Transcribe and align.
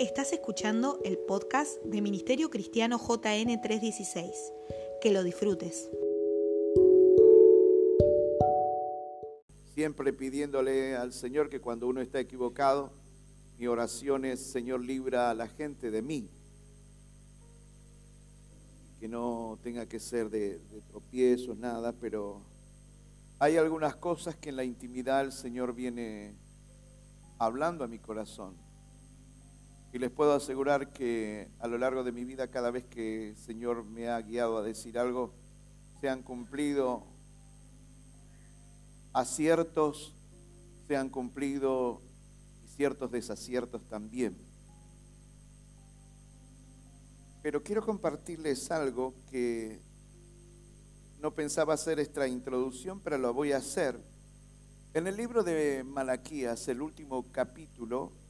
Estás 0.00 0.32
escuchando 0.32 0.98
el 1.04 1.18
podcast 1.18 1.80
de 1.84 2.02
Ministerio 2.02 2.50
Cristiano 2.50 2.98
JN 2.98 3.60
316. 3.60 4.52
Que 5.00 5.12
lo 5.12 5.22
disfrutes. 5.22 5.88
Siempre 9.72 10.12
pidiéndole 10.12 10.96
al 10.96 11.12
Señor 11.12 11.48
que 11.48 11.60
cuando 11.60 11.86
uno 11.86 12.00
está 12.00 12.18
equivocado, 12.18 12.90
mi 13.56 13.68
oración 13.68 14.24
es, 14.24 14.40
Señor, 14.40 14.84
libra 14.84 15.30
a 15.30 15.34
la 15.34 15.46
gente 15.46 15.92
de 15.92 16.02
mí. 16.02 16.28
Que 18.98 19.06
no 19.06 19.60
tenga 19.62 19.86
que 19.86 20.00
ser 20.00 20.28
de, 20.28 20.58
de 20.58 20.80
tropiezos, 20.88 21.56
nada, 21.56 21.92
pero 21.92 22.40
hay 23.38 23.58
algunas 23.58 23.94
cosas 23.94 24.34
que 24.34 24.48
en 24.48 24.56
la 24.56 24.64
intimidad 24.64 25.20
el 25.20 25.30
Señor 25.30 25.72
viene 25.72 26.34
hablando 27.38 27.84
a 27.84 27.86
mi 27.86 28.00
corazón. 28.00 28.63
Y 29.94 30.00
les 30.00 30.10
puedo 30.10 30.32
asegurar 30.32 30.92
que 30.92 31.48
a 31.60 31.68
lo 31.68 31.78
largo 31.78 32.02
de 32.02 32.10
mi 32.10 32.24
vida, 32.24 32.50
cada 32.50 32.72
vez 32.72 32.84
que 32.84 33.28
el 33.28 33.36
Señor 33.36 33.84
me 33.84 34.08
ha 34.08 34.20
guiado 34.20 34.58
a 34.58 34.62
decir 34.64 34.98
algo, 34.98 35.32
se 36.00 36.08
han 36.08 36.20
cumplido 36.24 37.06
aciertos, 39.12 40.12
se 40.88 40.96
han 40.96 41.10
cumplido 41.10 42.02
ciertos 42.74 43.12
desaciertos 43.12 43.88
también. 43.88 44.36
Pero 47.40 47.62
quiero 47.62 47.86
compartirles 47.86 48.72
algo 48.72 49.14
que 49.30 49.80
no 51.20 51.32
pensaba 51.36 51.74
hacer 51.74 52.00
esta 52.00 52.26
introducción, 52.26 52.98
pero 52.98 53.16
lo 53.16 53.32
voy 53.32 53.52
a 53.52 53.58
hacer. 53.58 53.96
En 54.92 55.06
el 55.06 55.16
libro 55.16 55.44
de 55.44 55.84
Malaquías, 55.84 56.66
el 56.66 56.82
último 56.82 57.30
capítulo, 57.30 58.23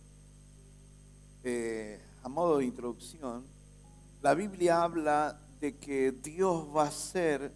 eh, 1.45 2.01
a 2.23 2.29
modo 2.29 2.59
de 2.59 2.65
introducción, 2.65 3.45
la 4.23 4.35
Biblia 4.35 4.83
habla 4.83 5.39
de 5.61 5.77
que 5.77 6.11
Dios 6.11 6.67
va 6.75 6.85
a 6.85 6.89
hacer 6.89 7.53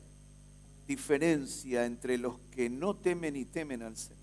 diferencia 0.86 1.86
entre 1.86 2.18
los 2.18 2.38
que 2.54 2.68
no 2.68 2.94
temen 2.94 3.36
y 3.36 3.46
temen 3.46 3.82
al 3.82 3.96
Señor. 3.96 4.18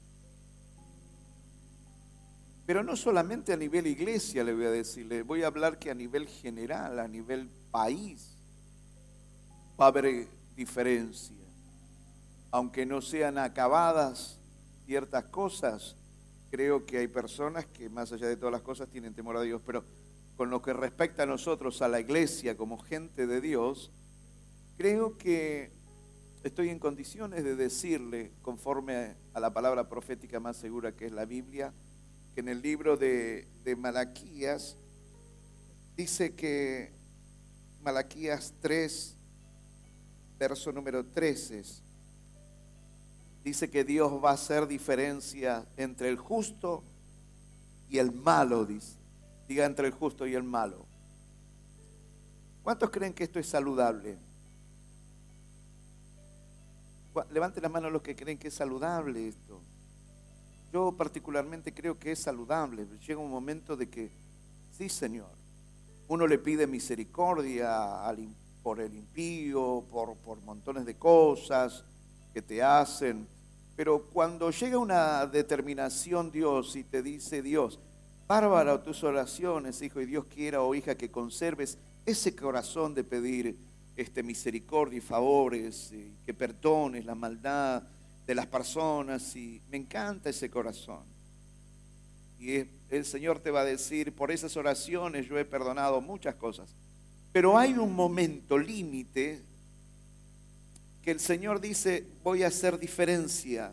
Pero 2.65 2.83
no 2.83 2.95
solamente 2.95 3.53
a 3.53 3.57
nivel 3.57 3.87
iglesia 3.87 4.43
le 4.43 4.53
voy 4.53 4.65
a 4.65 4.71
decir, 4.71 5.05
le 5.05 5.21
voy 5.21 5.43
a 5.43 5.47
hablar 5.47 5.77
que 5.77 5.91
a 5.91 5.95
nivel 5.95 6.27
general, 6.27 6.99
a 6.99 7.07
nivel 7.07 7.49
país, 7.71 8.35
va 9.79 9.85
a 9.85 9.87
haber 9.89 10.27
diferencia. 10.55 11.35
Aunque 12.51 12.85
no 12.85 13.01
sean 13.01 13.37
acabadas 13.37 14.37
ciertas 14.85 15.25
cosas, 15.25 15.95
creo 16.55 16.85
que 16.85 16.99
hay 16.99 17.09
personas 17.09 17.65
que 17.65 17.89
más 17.89 18.13
allá 18.13 18.27
de 18.29 18.37
todas 18.37 18.53
las 18.53 18.61
cosas 18.61 18.87
tienen 18.87 19.13
temor 19.13 19.35
a 19.35 19.41
Dios, 19.41 19.61
pero 19.65 19.83
con 20.37 20.49
lo 20.49 20.61
que 20.61 20.71
respecta 20.71 21.23
a 21.23 21.25
nosotros, 21.25 21.81
a 21.81 21.89
la 21.89 21.99
iglesia 21.99 22.55
como 22.55 22.77
gente 22.77 23.27
de 23.27 23.41
Dios, 23.41 23.91
creo 24.77 25.17
que 25.17 25.73
estoy 26.45 26.69
en 26.69 26.79
condiciones 26.79 27.43
de 27.43 27.57
decirle, 27.57 28.31
conforme 28.41 29.17
a 29.33 29.41
la 29.41 29.51
palabra 29.51 29.89
profética 29.89 30.39
más 30.39 30.55
segura 30.55 30.93
que 30.93 31.07
es 31.07 31.11
la 31.11 31.25
Biblia, 31.25 31.73
que 32.33 32.39
en 32.39 32.47
el 32.47 32.61
libro 32.61 32.95
de, 32.95 33.49
de 33.65 33.75
Malaquías 33.75 34.77
dice 35.97 36.35
que 36.35 36.93
Malaquías 37.81 38.53
3, 38.61 39.17
verso 40.39 40.71
número 40.71 41.05
13, 41.05 41.83
dice 43.45 43.69
que 43.69 43.83
Dios 43.83 44.11
va 44.11 44.31
a 44.31 44.33
hacer 44.33 44.65
diferencia 44.65 45.67
entre 45.77 46.09
el 46.09 46.17
justo 46.17 46.83
y 47.87 47.99
el 47.99 48.11
malo, 48.11 48.65
dice. 48.65 48.97
Diga 49.47 49.65
entre 49.65 49.85
el 49.85 49.93
justo 49.93 50.25
y 50.25 50.33
el 50.33 50.41
malo. 50.41 50.87
¿Cuántos 52.63 52.89
creen 52.89 53.13
que 53.13 53.23
esto 53.23 53.37
es 53.37 53.47
saludable? 53.47 54.17
Levanten 57.29 57.61
la 57.61 57.69
mano 57.69 57.91
los 57.91 58.01
que 58.01 58.15
creen 58.15 58.39
que 58.39 58.47
es 58.47 58.55
saludable 58.55 59.27
esto. 59.27 59.61
Yo 60.73 60.91
particularmente 60.91 61.71
creo 61.71 61.99
que 61.99 62.13
es 62.13 62.19
saludable. 62.19 62.87
Llega 63.07 63.19
un 63.19 63.29
momento 63.29 63.77
de 63.77 63.87
que, 63.87 64.09
sí, 64.71 64.89
Señor, 64.89 65.29
uno 66.07 66.25
le 66.25 66.39
pide 66.39 66.65
misericordia 66.65 68.11
por 68.63 68.81
el 68.81 68.95
impío, 68.95 69.85
por, 69.91 70.15
por 70.17 70.41
montones 70.41 70.83
de 70.83 70.95
cosas 70.97 71.83
que 72.33 72.41
te 72.41 72.63
hacen, 72.63 73.27
pero 73.75 74.03
cuando 74.03 74.51
llega 74.51 74.77
una 74.77 75.25
determinación 75.25 76.31
Dios 76.31 76.75
y 76.75 76.83
te 76.83 77.01
dice 77.01 77.41
Dios, 77.41 77.79
bárbara 78.27 78.81
tus 78.81 79.03
oraciones, 79.03 79.81
hijo, 79.81 80.01
y 80.01 80.05
Dios 80.05 80.25
quiera 80.25 80.61
o 80.61 80.73
hija 80.73 80.95
que 80.95 81.11
conserves 81.11 81.77
ese 82.05 82.35
corazón 82.35 82.93
de 82.93 83.03
pedir 83.03 83.57
este, 83.95 84.23
misericordia 84.23 84.97
y 84.97 85.01
favores, 85.01 85.91
y 85.91 86.13
que 86.25 86.33
perdones 86.33 87.05
la 87.05 87.15
maldad 87.15 87.83
de 88.25 88.35
las 88.35 88.47
personas, 88.47 89.35
y 89.35 89.61
me 89.69 89.77
encanta 89.77 90.29
ese 90.29 90.49
corazón. 90.49 91.03
Y 92.39 92.65
el 92.89 93.05
Señor 93.05 93.39
te 93.39 93.51
va 93.51 93.61
a 93.61 93.65
decir, 93.65 94.13
por 94.13 94.31
esas 94.31 94.55
oraciones 94.57 95.27
yo 95.27 95.37
he 95.37 95.45
perdonado 95.45 96.01
muchas 96.01 96.35
cosas. 96.35 96.69
Pero 97.31 97.57
hay 97.57 97.73
un 97.73 97.93
momento 97.93 98.57
límite 98.57 99.41
que 101.05 101.11
el 101.11 101.19
Señor 101.19 101.61
dice, 101.61 102.03
voy 102.23 102.41
a 102.41 102.47
hacer 102.47 102.79
diferencia 102.79 103.71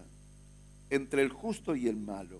entre 0.90 1.22
el 1.22 1.30
justo 1.30 1.74
y 1.74 1.88
el 1.88 1.96
malo. 1.96 2.38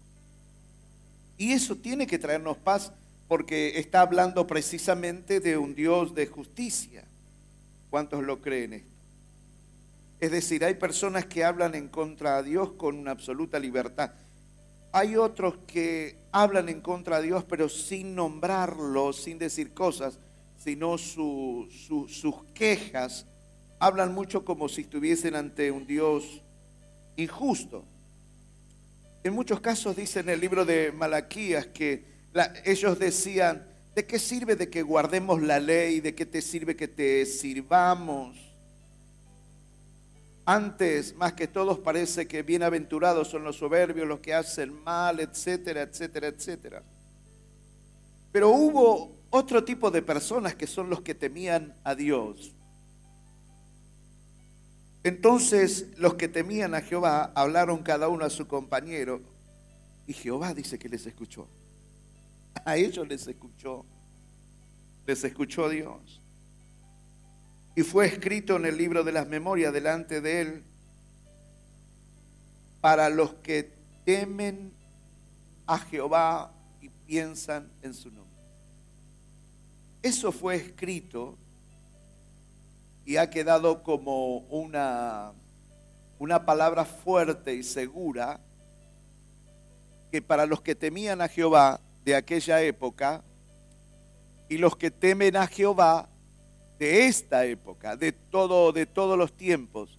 Y 1.39 1.53
eso 1.53 1.77
tiene 1.77 2.07
que 2.07 2.19
traernos 2.19 2.59
paz 2.59 2.93
porque 3.27 3.79
está 3.79 4.03
hablando 4.03 4.47
precisamente 4.47 5.41
de 5.41 5.57
un 5.57 5.75
Dios 5.75 6.15
de 6.15 6.27
justicia. 6.27 7.05
¿Cuántos 7.89 8.23
lo 8.23 8.43
creen 8.43 8.75
esto? 8.75 8.93
Es 10.21 10.31
decir, 10.31 10.63
hay 10.63 10.75
personas 10.75 11.25
que 11.25 11.43
hablan 11.43 11.75
en 11.75 11.89
contra 11.89 12.43
de 12.43 12.51
Dios 12.51 12.73
con 12.73 12.99
una 12.99 13.13
absoluta 13.13 13.59
libertad. 13.59 14.13
Hay 14.93 15.17
otros 15.17 15.55
que 15.67 16.17
hablan 16.33 16.69
en 16.69 16.83
contra 16.83 17.19
de 17.19 17.29
Dios, 17.29 17.45
pero 17.49 17.71
sin 17.71 18.15
nombrarlo, 18.15 19.15
sin 19.15 19.39
decir 19.39 19.73
cosas, 19.73 20.19
sino 20.63 20.99
sus 20.99 22.35
quejas 22.53 23.25
hablan 23.83 24.15
mucho 24.15 24.45
como 24.45 24.69
si 24.69 24.83
estuviesen 24.83 25.35
ante 25.35 25.73
un 25.73 25.89
Dios 25.89 26.41
injusto. 27.17 27.85
En 29.25 29.35
muchos 29.35 29.61
casos 29.61 29.97
dice 29.97 30.21
en 30.21 30.29
el 30.29 30.39
libro 30.41 30.65
de 30.65 30.93
Malaquías 30.93 31.67
que 31.67 32.05
ellos 32.65 32.97
decían, 33.01 33.67
¿de 33.97 34.07
qué 34.07 34.21
sirve 34.21 34.55
de 34.55 34.71
que 34.71 34.83
guardemos 34.83 35.43
la 35.43 35.59
ley? 35.59 35.99
¿De 35.99 36.15
qué 36.15 36.25
te 36.25 36.43
sirve 36.43 36.77
que 36.77 36.87
te 36.87 37.27
sirvamos? 37.27 38.37
Antes, 40.45 41.17
más 41.17 41.33
que 41.33 41.49
todos, 41.49 41.81
parece 41.81 42.29
que 42.29 42.45
bienaventurados 42.45 43.27
son 43.27 43.43
los 43.43 43.57
soberbios, 43.57 44.07
los 44.07 44.21
que 44.21 44.33
hacen 44.33 44.81
mal, 44.85 45.19
etcétera, 45.19 45.83
etcétera, 45.83 46.29
etcétera. 46.29 46.85
Pero 48.31 48.51
hubo 48.51 49.17
otro 49.31 49.65
tipo 49.65 49.91
de 49.91 50.03
personas 50.03 50.55
que 50.55 50.69
son 50.69 50.89
los 50.89 51.03
que 51.03 51.17
temían 51.17 51.75
a 51.83 51.97
Dios. 51.97 52.53
Entonces 55.05 55.87
los 55.97 56.15
que 56.15 56.29
temían 56.29 56.75
a 56.75 56.81
Jehová 56.81 57.33
hablaron 57.35 57.83
cada 57.83 58.09
uno 58.09 58.25
a 58.25 58.31
su 58.31 58.47
compañero 58.47 59.21
y 60.07 60.13
Jehová 60.13 60.55
dice 60.55 60.79
que 60.79 60.89
les 60.89 61.07
escuchó. 61.07 61.49
A 62.65 62.77
ellos 62.77 63.07
les 63.09 63.27
escuchó. 63.27 63.85
Les 65.07 65.25
escuchó 65.25 65.69
Dios. 65.69 66.21
Y 67.75 67.83
fue 67.83 68.07
escrito 68.07 68.57
en 68.57 68.67
el 68.67 68.77
libro 68.77 69.03
de 69.03 69.13
las 69.13 69.27
memorias 69.27 69.73
delante 69.73 70.21
de 70.21 70.41
él 70.43 70.63
para 72.81 73.09
los 73.09 73.35
que 73.35 73.73
temen 74.05 74.73
a 75.67 75.79
Jehová 75.79 76.53
y 76.81 76.89
piensan 77.07 77.71
en 77.83 77.95
su 77.95 78.11
nombre. 78.11 78.33
Eso 80.03 80.33
fue 80.33 80.57
escrito 80.57 81.39
y 83.05 83.17
ha 83.17 83.31
quedado 83.31 83.83
como 83.83 84.39
una, 84.49 85.33
una 86.19 86.45
palabra 86.45 86.85
fuerte 86.85 87.55
y 87.55 87.63
segura 87.63 88.41
que 90.11 90.23
para 90.23 90.47
los 90.47 90.61
que 90.61 90.75
temían 90.75 91.21
a 91.21 91.29
Jehová 91.29 91.81
de 92.05 92.15
aquella 92.15 92.63
época 92.63 93.23
y 94.49 94.59
los 94.59 94.77
que 94.77 94.91
temen 94.91 95.37
a 95.37 95.47
Jehová 95.47 96.09
de 96.79 97.07
esta 97.07 97.47
época, 97.47 97.97
de 97.97 98.13
todo 98.13 98.73
de 98.73 98.87
todos 98.87 99.17
los 99.17 99.33
tiempos, 99.33 99.99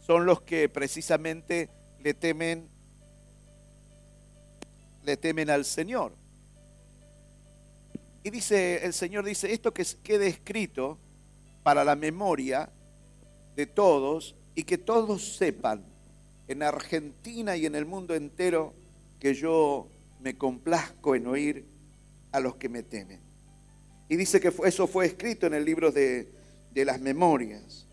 son 0.00 0.26
los 0.26 0.40
que 0.40 0.68
precisamente 0.68 1.68
le 2.00 2.14
temen 2.14 2.68
le 5.04 5.16
temen 5.16 5.50
al 5.50 5.64
Señor. 5.64 6.14
Y 8.22 8.30
dice 8.30 8.84
el 8.86 8.94
Señor 8.94 9.24
dice, 9.24 9.52
esto 9.52 9.74
que 9.74 9.84
quede 10.02 10.28
escrito 10.28 10.98
para 11.64 11.82
la 11.82 11.96
memoria 11.96 12.68
de 13.56 13.66
todos 13.66 14.36
y 14.54 14.62
que 14.62 14.78
todos 14.78 15.36
sepan 15.36 15.82
en 16.46 16.62
Argentina 16.62 17.56
y 17.56 17.66
en 17.66 17.74
el 17.74 17.86
mundo 17.86 18.14
entero 18.14 18.72
que 19.18 19.34
yo 19.34 19.88
me 20.20 20.36
complazco 20.36 21.16
en 21.16 21.26
oír 21.26 21.64
a 22.30 22.38
los 22.38 22.56
que 22.56 22.68
me 22.68 22.82
temen. 22.82 23.20
Y 24.08 24.16
dice 24.16 24.40
que 24.40 24.52
eso 24.66 24.86
fue 24.86 25.06
escrito 25.06 25.46
en 25.46 25.54
el 25.54 25.64
libro 25.64 25.90
de, 25.90 26.28
las 26.74 27.00
memorias. 27.00 27.86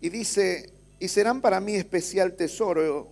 Y 0.00 0.10
dice, 0.10 0.70
y 1.00 1.08
serán 1.08 1.40
para 1.40 1.60
mí 1.60 1.74
especial 1.74 2.34
tesoro, 2.34 3.10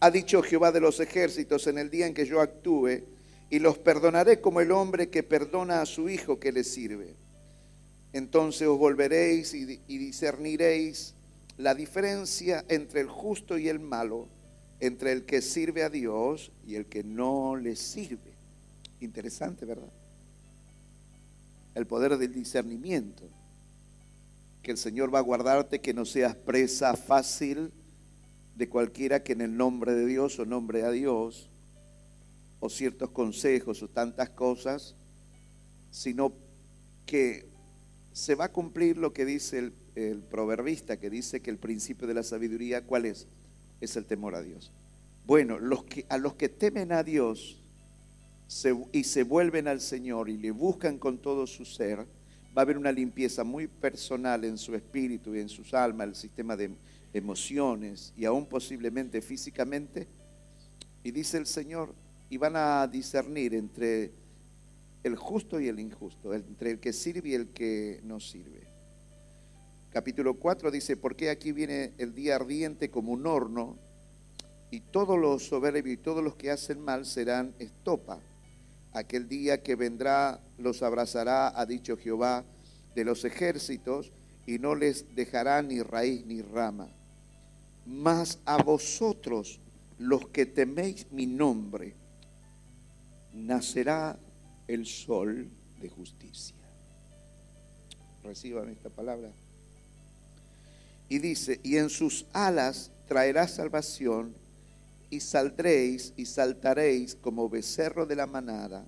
ha 0.00 0.10
dicho 0.10 0.42
Jehová 0.42 0.72
de 0.72 0.80
los 0.80 1.00
ejércitos, 1.00 1.66
en 1.66 1.78
el 1.78 1.90
día 1.90 2.06
en 2.06 2.14
que 2.14 2.24
yo 2.24 2.40
actúe, 2.40 3.02
y 3.50 3.58
los 3.58 3.78
perdonaré 3.78 4.40
como 4.40 4.60
el 4.60 4.72
hombre 4.72 5.08
que 5.08 5.22
perdona 5.22 5.80
a 5.80 5.86
su 5.86 6.08
hijo 6.08 6.38
que 6.38 6.52
le 6.52 6.64
sirve. 6.64 7.14
Entonces 8.12 8.66
os 8.68 8.78
volveréis 8.78 9.54
y, 9.54 9.64
discerniréis 9.86 11.14
la 11.56 11.74
diferencia 11.74 12.64
entre 12.68 13.00
el 13.00 13.08
justo 13.08 13.58
y 13.58 13.68
el 13.68 13.80
malo, 13.80 14.28
entre 14.80 15.12
el 15.12 15.24
que 15.24 15.42
sirve 15.42 15.82
a 15.82 15.90
Dios 15.90 16.52
y 16.66 16.76
el 16.76 16.86
que 16.86 17.02
no 17.02 17.56
le 17.56 17.76
sirve. 17.76 18.32
Interesante, 19.00 19.64
¿verdad? 19.64 19.92
El 21.74 21.86
poder 21.86 22.16
del 22.16 22.32
discernimiento. 22.32 23.24
Que 24.62 24.72
el 24.72 24.78
Señor 24.78 25.14
va 25.14 25.20
a 25.20 25.22
guardarte 25.22 25.80
que 25.80 25.94
no 25.94 26.04
seas 26.04 26.34
presa 26.34 26.96
fácil 26.96 27.70
de 28.56 28.68
cualquiera 28.68 29.22
que 29.22 29.32
en 29.32 29.40
el 29.40 29.56
nombre 29.56 29.94
de 29.94 30.04
Dios 30.04 30.38
o 30.38 30.44
nombre 30.44 30.82
a 30.82 30.90
Dios, 30.90 31.48
o 32.60 32.68
ciertos 32.68 33.10
consejos 33.10 33.82
o 33.82 33.88
tantas 33.88 34.30
cosas, 34.30 34.94
sino 35.90 36.32
que 37.06 37.46
se 38.12 38.34
va 38.34 38.46
a 38.46 38.52
cumplir 38.52 38.96
lo 38.96 39.12
que 39.12 39.24
dice 39.24 39.72
el, 39.94 40.22
proverbista, 40.22 40.98
que 40.98 41.10
dice 41.10 41.40
que 41.40 41.50
el 41.50 41.58
principio 41.58 42.06
de 42.06 42.14
la 42.14 42.22
sabiduría, 42.22 42.84
¿cuál 42.84 43.06
es? 43.06 43.26
Es 43.80 43.96
el 43.96 44.04
temor 44.04 44.34
a 44.34 44.42
Dios. 44.42 44.70
Bueno, 45.26 45.58
a 46.08 46.18
los 46.18 46.34
que 46.34 46.48
temen 46.48 46.92
a 46.92 47.02
Dios 47.02 47.62
y 48.92 49.04
se 49.04 49.22
vuelven 49.24 49.68
al 49.68 49.80
Señor 49.80 50.28
y 50.28 50.36
le 50.36 50.52
buscan 50.52 50.98
con 50.98 51.18
todo 51.18 51.46
su 51.46 51.64
ser, 51.64 51.98
va 51.98 52.62
a 52.62 52.64
haber 52.64 52.78
una 52.78 52.92
limpieza 52.92 53.44
muy 53.44 53.66
personal 53.66 54.44
en 54.44 54.58
su 54.58 54.74
espíritu 54.74 55.34
y 55.34 55.40
en 55.40 55.48
sus 55.48 55.74
almas, 55.74 56.08
el 56.08 56.14
sistema 56.14 56.56
de 56.56 56.70
emociones 57.12 58.12
y 58.16 58.24
aún 58.24 58.46
posiblemente 58.46 59.20
físicamente. 59.20 60.08
Y 61.02 61.10
dice 61.10 61.38
el 61.38 61.46
Señor, 61.46 61.94
y 62.30 62.36
van 62.36 62.56
a 62.56 62.86
discernir 62.86 63.54
entre 63.54 64.12
el 65.02 65.16
justo 65.16 65.60
y 65.60 65.68
el 65.68 65.80
injusto, 65.80 66.34
entre 66.34 66.72
el 66.72 66.80
que 66.80 66.92
sirve 66.92 67.30
y 67.30 67.34
el 67.34 67.48
que 67.48 68.00
no 68.04 68.20
sirve. 68.20 68.66
Capítulo 69.90 70.34
4 70.34 70.70
dice, 70.70 70.96
porque 70.96 71.30
aquí 71.30 71.52
viene 71.52 71.92
el 71.98 72.14
día 72.14 72.36
ardiente 72.36 72.90
como 72.90 73.12
un 73.12 73.26
horno, 73.26 73.76
y 74.70 74.80
todos 74.80 75.18
los 75.18 75.44
soberbios 75.46 75.94
y 75.94 75.96
todos 75.96 76.22
los 76.22 76.36
que 76.36 76.50
hacen 76.50 76.80
mal 76.80 77.06
serán 77.06 77.54
estopa. 77.58 78.20
Aquel 78.92 79.28
día 79.28 79.62
que 79.62 79.76
vendrá 79.76 80.40
los 80.58 80.82
abrazará, 80.82 81.58
ha 81.58 81.64
dicho 81.64 81.96
Jehová, 81.96 82.44
de 82.94 83.04
los 83.04 83.24
ejércitos, 83.24 84.12
y 84.46 84.58
no 84.58 84.74
les 84.74 85.14
dejará 85.14 85.62
ni 85.62 85.80
raíz 85.80 86.26
ni 86.26 86.42
rama. 86.42 86.88
Mas 87.86 88.38
a 88.44 88.62
vosotros, 88.62 89.58
los 89.98 90.28
que 90.28 90.44
teméis 90.44 91.10
mi 91.10 91.26
nombre, 91.26 91.94
nacerá 93.46 94.18
el 94.66 94.86
sol 94.86 95.48
de 95.80 95.88
justicia. 95.88 96.56
Reciban 98.22 98.68
esta 98.68 98.90
palabra. 98.90 99.30
Y 101.08 101.18
dice, 101.18 101.60
y 101.62 101.76
en 101.76 101.88
sus 101.88 102.26
alas 102.32 102.90
traerá 103.06 103.48
salvación, 103.48 104.34
y 105.10 105.20
saldréis 105.20 106.12
y 106.16 106.26
saltaréis 106.26 107.14
como 107.14 107.48
becerro 107.48 108.04
de 108.04 108.16
la 108.16 108.26
manada, 108.26 108.84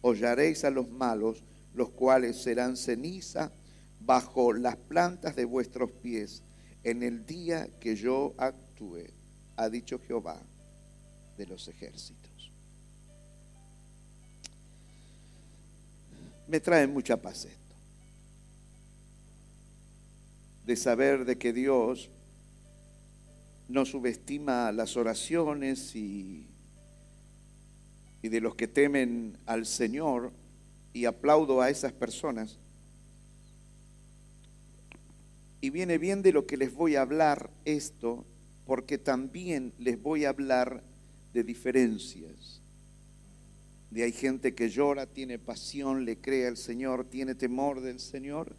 hollaréis 0.00 0.64
a 0.64 0.70
los 0.70 0.88
malos, 0.88 1.42
los 1.74 1.90
cuales 1.90 2.40
serán 2.42 2.76
ceniza 2.76 3.52
bajo 4.00 4.54
las 4.54 4.76
plantas 4.76 5.36
de 5.36 5.44
vuestros 5.44 5.90
pies, 5.90 6.42
en 6.84 7.02
el 7.02 7.26
día 7.26 7.68
que 7.80 7.96
yo 7.96 8.34
actúe, 8.38 9.04
ha 9.56 9.68
dicho 9.68 9.98
Jehová 9.98 10.40
de 11.36 11.46
los 11.46 11.68
ejércitos. 11.68 12.27
Me 16.48 16.60
trae 16.60 16.86
mucha 16.86 17.16
paz 17.18 17.44
esto. 17.44 17.74
De 20.64 20.76
saber 20.76 21.24
de 21.24 21.36
que 21.36 21.52
Dios 21.52 22.08
no 23.68 23.84
subestima 23.84 24.72
las 24.72 24.96
oraciones 24.96 25.94
y, 25.94 26.46
y 28.22 28.28
de 28.28 28.40
los 28.40 28.54
que 28.54 28.66
temen 28.66 29.36
al 29.46 29.66
Señor 29.66 30.32
y 30.94 31.04
aplaudo 31.04 31.60
a 31.60 31.68
esas 31.68 31.92
personas. 31.92 32.56
Y 35.60 35.70
viene 35.70 35.98
bien 35.98 36.22
de 36.22 36.32
lo 36.32 36.46
que 36.46 36.56
les 36.56 36.72
voy 36.72 36.96
a 36.96 37.02
hablar 37.02 37.50
esto, 37.64 38.24
porque 38.64 38.96
también 38.96 39.72
les 39.78 40.00
voy 40.00 40.24
a 40.24 40.30
hablar 40.30 40.82
de 41.34 41.42
diferencias 41.44 42.57
de 43.90 44.02
hay 44.02 44.12
gente 44.12 44.54
que 44.54 44.68
llora, 44.68 45.06
tiene 45.06 45.38
pasión, 45.38 46.04
le 46.04 46.18
cree 46.18 46.46
al 46.46 46.56
Señor, 46.56 47.04
tiene 47.06 47.34
temor 47.34 47.80
del 47.80 48.00
Señor, 48.00 48.54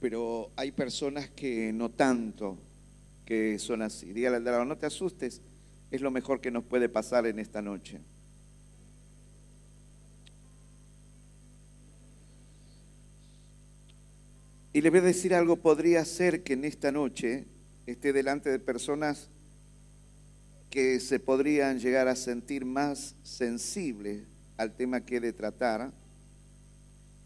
pero 0.00 0.50
hay 0.56 0.72
personas 0.72 1.28
que 1.30 1.72
no 1.72 1.90
tanto, 1.90 2.58
que 3.26 3.58
son 3.58 3.82
así. 3.82 4.12
Dígale 4.12 4.36
al 4.36 4.44
lado, 4.44 4.64
no 4.64 4.76
te 4.76 4.86
asustes, 4.86 5.40
es 5.90 6.00
lo 6.00 6.10
mejor 6.10 6.40
que 6.40 6.50
nos 6.50 6.64
puede 6.64 6.88
pasar 6.88 7.26
en 7.26 7.38
esta 7.38 7.62
noche. 7.62 8.00
Y 14.72 14.80
le 14.80 14.90
voy 14.90 14.98
a 14.98 15.02
decir 15.02 15.34
algo, 15.34 15.56
podría 15.56 16.04
ser 16.04 16.42
que 16.42 16.54
en 16.54 16.64
esta 16.64 16.90
noche 16.90 17.44
esté 17.86 18.12
delante 18.12 18.50
de 18.50 18.58
personas 18.58 19.28
que 20.74 20.98
se 20.98 21.20
podrían 21.20 21.78
llegar 21.78 22.08
a 22.08 22.16
sentir 22.16 22.64
más 22.64 23.14
sensibles 23.22 24.24
al 24.56 24.74
tema 24.74 25.02
que 25.02 25.18
he 25.18 25.20
de 25.20 25.32
tratar, 25.32 25.92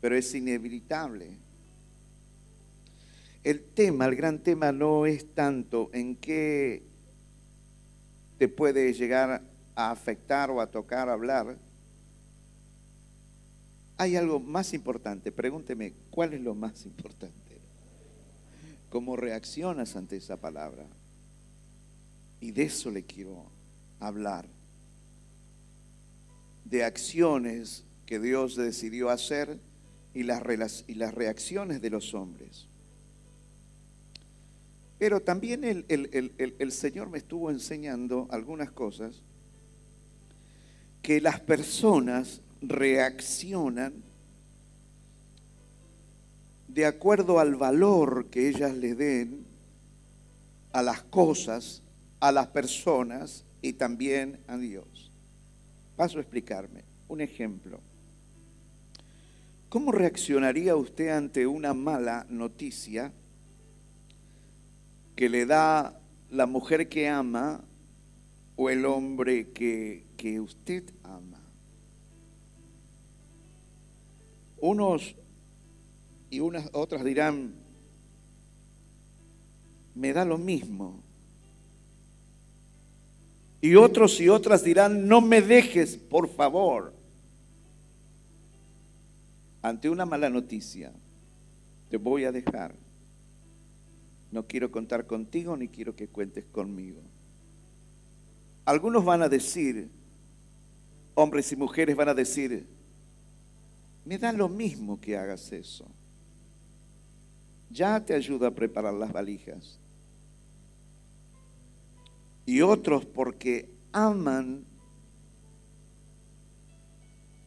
pero 0.02 0.14
es 0.14 0.34
inevitable. 0.34 1.30
El 3.42 3.64
tema, 3.64 4.04
el 4.04 4.16
gran 4.16 4.40
tema 4.40 4.70
no 4.70 5.06
es 5.06 5.34
tanto 5.34 5.88
en 5.94 6.14
qué 6.16 6.82
te 8.36 8.48
puede 8.48 8.92
llegar 8.92 9.42
a 9.74 9.90
afectar 9.92 10.50
o 10.50 10.60
a 10.60 10.66
tocar, 10.66 11.08
a 11.08 11.14
hablar. 11.14 11.56
Hay 13.96 14.16
algo 14.16 14.40
más 14.40 14.74
importante, 14.74 15.32
pregúnteme, 15.32 15.94
¿cuál 16.10 16.34
es 16.34 16.42
lo 16.42 16.54
más 16.54 16.84
importante? 16.84 17.56
¿Cómo 18.90 19.16
reaccionas 19.16 19.96
ante 19.96 20.18
esa 20.18 20.36
palabra? 20.36 20.84
Y 22.40 22.52
de 22.52 22.64
eso 22.64 22.90
le 22.90 23.04
quiero 23.04 23.44
hablar. 24.00 24.46
De 26.64 26.84
acciones 26.84 27.84
que 28.06 28.18
Dios 28.18 28.56
decidió 28.56 29.10
hacer 29.10 29.58
y 30.14 30.22
las, 30.22 30.84
y 30.86 30.94
las 30.94 31.14
reacciones 31.14 31.80
de 31.80 31.90
los 31.90 32.14
hombres. 32.14 32.66
Pero 34.98 35.20
también 35.20 35.62
el, 35.62 35.84
el, 35.88 36.72
Señor 36.72 37.08
me 37.08 37.18
estuvo 37.18 37.50
enseñando 37.50 38.26
algunas 38.30 38.72
cosas 38.72 39.22
que 41.02 41.20
las 41.20 41.38
personas 41.38 42.40
reaccionan 42.60 44.02
de 46.66 46.84
acuerdo 46.84 47.38
al 47.38 47.54
valor 47.54 48.26
que 48.26 48.48
ellas 48.48 48.74
le 48.74 48.94
den 48.94 49.46
a 50.72 50.82
las 50.82 51.02
cosas 51.04 51.82
a 52.20 52.32
las 52.32 52.48
personas 52.48 53.44
y 53.62 53.74
también 53.74 54.38
a 54.46 54.56
Dios. 54.56 55.10
Paso 55.96 56.18
a 56.18 56.20
explicarme. 56.20 56.84
Un 57.08 57.20
ejemplo. 57.20 57.80
¿Cómo 59.68 59.92
reaccionaría 59.92 60.76
usted 60.76 61.08
ante 61.08 61.46
una 61.46 61.74
mala 61.74 62.26
noticia 62.28 63.12
que 65.16 65.28
le 65.28 65.46
da 65.46 66.00
la 66.30 66.46
mujer 66.46 66.88
que 66.88 67.08
ama 67.08 67.62
o 68.56 68.70
el 68.70 68.86
hombre 68.86 69.50
que, 69.52 70.06
que 70.16 70.40
usted 70.40 70.84
ama? 71.02 71.40
Unos 74.60 75.14
y 76.30 76.40
unas 76.40 76.68
otras 76.72 77.04
dirán, 77.04 77.54
me 79.94 80.12
da 80.12 80.24
lo 80.24 80.38
mismo. 80.38 81.07
Y 83.60 83.74
otros 83.74 84.20
y 84.20 84.28
otras 84.28 84.62
dirán, 84.62 85.08
no 85.08 85.20
me 85.20 85.42
dejes, 85.42 85.96
por 85.96 86.28
favor. 86.28 86.92
Ante 89.62 89.90
una 89.90 90.06
mala 90.06 90.30
noticia, 90.30 90.92
te 91.90 91.96
voy 91.96 92.24
a 92.24 92.32
dejar. 92.32 92.74
No 94.30 94.46
quiero 94.46 94.70
contar 94.70 95.06
contigo 95.06 95.56
ni 95.56 95.68
quiero 95.68 95.96
que 95.96 96.06
cuentes 96.08 96.44
conmigo. 96.52 97.00
Algunos 98.64 99.04
van 99.04 99.22
a 99.22 99.28
decir, 99.28 99.88
hombres 101.14 101.50
y 101.50 101.56
mujeres 101.56 101.96
van 101.96 102.10
a 102.10 102.14
decir, 102.14 102.66
me 104.04 104.18
da 104.18 104.32
lo 104.32 104.48
mismo 104.48 105.00
que 105.00 105.16
hagas 105.16 105.50
eso. 105.52 105.86
Ya 107.70 108.04
te 108.04 108.14
ayudo 108.14 108.46
a 108.46 108.50
preparar 108.50 108.94
las 108.94 109.12
valijas. 109.12 109.78
Y 112.48 112.62
otros 112.62 113.04
porque 113.04 113.68
aman 113.92 114.64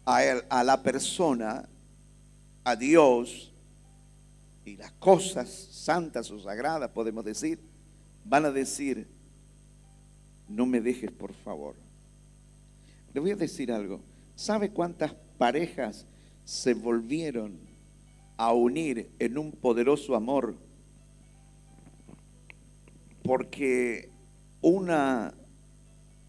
a, 0.05 0.63
la 0.63 0.83
persona, 0.83 1.67
a 2.63 2.75
Dios 2.75 3.51
y 4.63 4.77
las 4.77 4.91
cosas 4.91 5.49
santas 5.49 6.29
o 6.29 6.39
sagradas, 6.39 6.91
podemos 6.91 7.25
decir, 7.25 7.59
van 8.25 8.45
a 8.45 8.51
decir, 8.51 9.07
no 10.47 10.67
me 10.67 10.79
dejes 10.79 11.09
por 11.09 11.33
favor. 11.33 11.73
Le 13.11 13.21
voy 13.21 13.31
a 13.31 13.35
decir 13.35 13.71
algo. 13.71 14.01
¿Sabe 14.35 14.69
cuántas 14.69 15.15
parejas 15.39 16.05
se 16.45 16.75
volvieron 16.75 17.57
a 18.37 18.53
unir 18.53 19.09
en 19.17 19.39
un 19.39 19.51
poderoso 19.51 20.15
amor? 20.15 20.53
Porque 23.23 24.10
una 24.61 25.33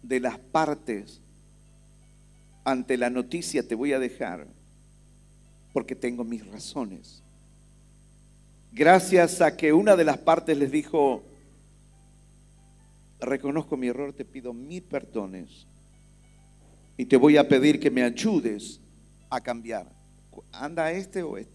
de 0.01 0.19
las 0.19 0.37
partes 0.37 1.21
ante 2.63 2.97
la 2.97 3.09
noticia 3.09 3.67
te 3.67 3.75
voy 3.75 3.93
a 3.93 3.99
dejar 3.99 4.47
porque 5.71 5.95
tengo 5.95 6.23
mis 6.23 6.45
razones. 6.45 7.21
Gracias 8.71 9.41
a 9.41 9.55
que 9.55 9.73
una 9.73 9.95
de 9.95 10.03
las 10.03 10.17
partes 10.17 10.57
les 10.57 10.71
dijo, 10.71 11.23
reconozco 13.19 13.77
mi 13.77 13.87
error, 13.87 14.13
te 14.13 14.25
pido 14.25 14.53
mil 14.53 14.81
perdones 14.81 15.67
y 16.97 17.05
te 17.05 17.17
voy 17.17 17.37
a 17.37 17.47
pedir 17.47 17.79
que 17.79 17.91
me 17.91 18.03
ayudes 18.03 18.79
a 19.29 19.41
cambiar. 19.41 19.87
¿Anda 20.51 20.91
este 20.91 21.21
o 21.21 21.37
este? 21.37 21.53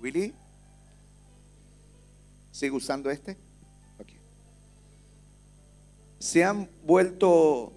¿Willy? 0.00 0.32
¿Sigue 2.50 2.72
usando 2.72 3.10
este? 3.10 3.36
Se 6.20 6.44
han 6.44 6.68
vuelto, 6.84 7.72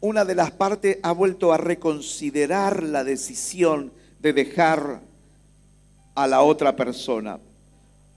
una 0.00 0.24
de 0.24 0.36
las 0.36 0.52
partes 0.52 0.98
ha 1.02 1.10
vuelto 1.10 1.52
a 1.52 1.56
reconsiderar 1.56 2.84
la 2.84 3.02
decisión 3.02 3.92
de 4.20 4.32
dejar 4.32 5.00
a 6.14 6.26
la 6.28 6.42
otra 6.42 6.76
persona 6.76 7.40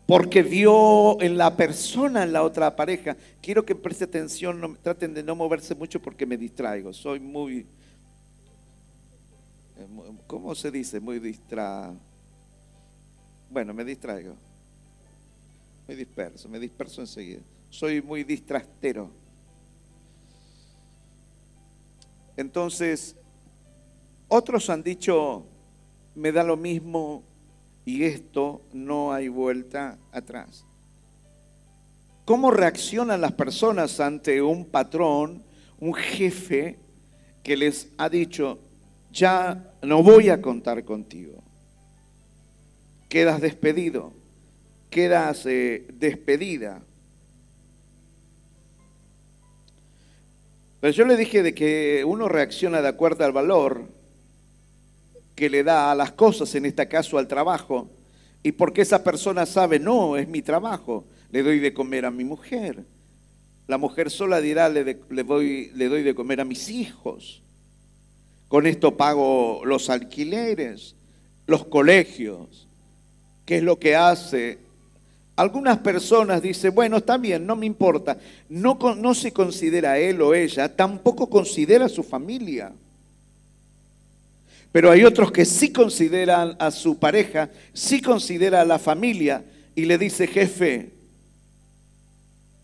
porque 0.07 0.41
vio 0.41 1.21
en 1.21 1.37
la 1.37 1.55
persona, 1.55 2.23
en 2.23 2.31
la 2.31 2.41
otra 2.41 2.75
pareja. 2.75 3.17
Quiero 3.41 3.65
que 3.65 3.75
preste 3.75 4.05
atención, 4.05 4.59
no, 4.59 4.75
traten 4.81 5.13
de 5.13 5.21
no 5.21 5.35
moverse 5.35 5.75
mucho 5.75 6.01
porque 6.01 6.25
me 6.25 6.37
distraigo. 6.37 6.93
Soy 6.93 7.19
muy, 7.19 7.65
eh, 9.77 9.87
¿cómo 10.25 10.55
se 10.55 10.71
dice? 10.71 11.01
Muy 11.01 11.19
distra... 11.19 11.93
Bueno, 13.49 13.73
me 13.73 13.83
distraigo. 13.83 14.33
Muy 15.87 15.97
disperso, 15.97 16.47
me 16.47 16.59
disperso 16.59 17.01
enseguida. 17.01 17.41
Soy 17.69 18.01
muy 18.01 18.23
distrastero. 18.23 19.09
Entonces, 22.37 23.15
otros 24.27 24.69
han 24.69 24.83
dicho, 24.83 25.43
me 26.15 26.31
da 26.31 26.43
lo 26.43 26.55
mismo 26.55 27.23
y 27.83 28.03
esto 28.03 28.61
no 28.73 29.11
hay 29.11 29.27
vuelta 29.27 29.97
atrás. 30.11 30.63
¿Cómo 32.25 32.51
reaccionan 32.51 33.21
las 33.21 33.31
personas 33.31 33.99
ante 33.99 34.41
un 34.41 34.65
patrón, 34.65 35.43
un 35.79 35.93
jefe 35.93 36.77
que 37.41 37.55
les 37.55 37.87
ha 37.97 38.09
dicho, 38.09 38.59
ya 39.11 39.71
no 39.81 40.03
voy 40.03 40.29
a 40.29 40.41
contar 40.41 40.83
contigo? 40.83 41.41
Quedas 43.07 43.39
despedido, 43.39 44.11
quedas 44.89 45.45
eh, 45.45 45.87
despedida. 45.93 46.81
Pero 50.87 50.95
yo 50.95 51.03
le 51.03 51.17
dije 51.17 51.43
de 51.43 51.53
que 51.53 52.05
uno 52.05 52.29
reacciona 52.29 52.81
de 52.81 52.87
acuerdo 52.87 53.25
al 53.25 53.33
valor 53.33 53.89
que 55.35 55.49
le 55.49 55.61
da 55.61 55.91
a 55.91 55.95
las 55.95 56.13
cosas, 56.13 56.55
en 56.55 56.65
este 56.65 56.87
caso 56.87 57.17
al 57.17 57.27
trabajo, 57.27 57.89
y 58.41 58.53
porque 58.53 58.83
esa 58.83 59.03
persona 59.03 59.45
sabe, 59.45 59.79
no, 59.79 60.15
es 60.15 60.29
mi 60.29 60.41
trabajo, 60.41 61.03
le 61.29 61.43
doy 61.43 61.59
de 61.59 61.73
comer 61.73 62.05
a 62.05 62.11
mi 62.11 62.23
mujer. 62.23 62.85
La 63.67 63.77
mujer 63.77 64.09
sola 64.09 64.39
dirá, 64.39 64.69
le, 64.69 64.95
doy, 65.25 65.73
le 65.75 65.89
doy 65.89 66.03
de 66.03 66.15
comer 66.15 66.39
a 66.39 66.45
mis 66.45 66.69
hijos. 66.69 67.41
Con 68.47 68.65
esto 68.65 68.95
pago 68.95 69.63
los 69.65 69.89
alquileres, 69.89 70.95
los 71.47 71.65
colegios. 71.65 72.65
¿Qué 73.45 73.57
es 73.57 73.63
lo 73.63 73.77
que 73.77 73.97
hace? 73.97 74.57
Algunas 75.37 75.77
personas 75.77 76.41
dicen, 76.41 76.73
bueno, 76.73 76.97
está 76.97 77.15
bien, 77.19 77.45
no 77.45 77.55
me 77.55 77.67
importa. 77.67 78.17
No, 78.49 78.77
no 78.97 79.13
se 79.13 79.31
considera 79.31 79.99
él 79.99 80.19
o 80.23 80.33
ella, 80.33 80.75
tampoco 80.75 81.29
considera 81.29 81.85
a 81.85 81.89
su 81.89 82.01
familia. 82.01 82.73
Pero 84.71 84.89
hay 84.89 85.03
otros 85.03 85.31
que 85.31 85.45
sí 85.45 85.71
consideran 85.71 86.55
a 86.57 86.71
su 86.71 86.97
pareja, 86.97 87.51
sí 87.71 88.01
considera 88.01 88.61
a 88.61 88.65
la 88.65 88.79
familia 88.79 89.45
y 89.75 89.85
le 89.85 89.99
dice, 89.99 90.25
jefe, 90.25 90.89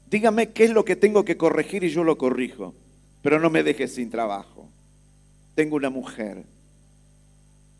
dígame 0.09 0.49
qué 0.49 0.63
es 0.63 0.71
lo 0.71 0.83
que 0.83 0.95
tengo 0.95 1.23
que 1.23 1.37
corregir 1.37 1.83
y 1.83 1.89
yo 1.89 2.03
lo 2.03 2.17
corrijo, 2.17 2.73
pero 3.21 3.39
no 3.39 3.51
me 3.51 3.61
deje 3.61 3.87
sin 3.87 4.09
trabajo. 4.09 4.67
Tengo 5.53 5.75
una 5.75 5.91
mujer, 5.91 6.43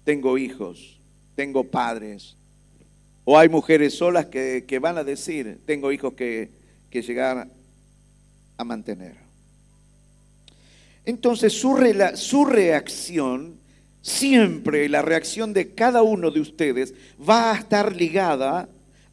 tengo 0.04 0.38
hijos, 0.38 1.00
tengo 1.36 1.64
padres. 1.64 2.36
O 3.26 3.38
hay 3.38 3.50
mujeres 3.50 3.96
solas 3.96 4.26
que, 4.28 4.80
van 4.82 4.98
a 4.98 5.04
decir, 5.04 5.60
tengo 5.66 5.92
hijos 5.92 6.14
que, 6.14 6.50
que 6.90 7.02
llegar 7.02 7.48
a 8.58 8.64
mantener. 8.64 9.16
Entonces 11.06 11.54
su, 11.54 11.78
su 12.16 12.46
reacción 12.46 13.64
siempre 14.04 14.90
la 14.90 15.02
reacción 15.02 15.54
de 15.54 15.74
cada 15.74 16.04
uno 16.04 16.30
de 16.30 16.42
ustedes 16.42 16.94
va 17.28 17.52
a 17.52 17.56
estar 17.56 17.96
ligada 17.96 18.68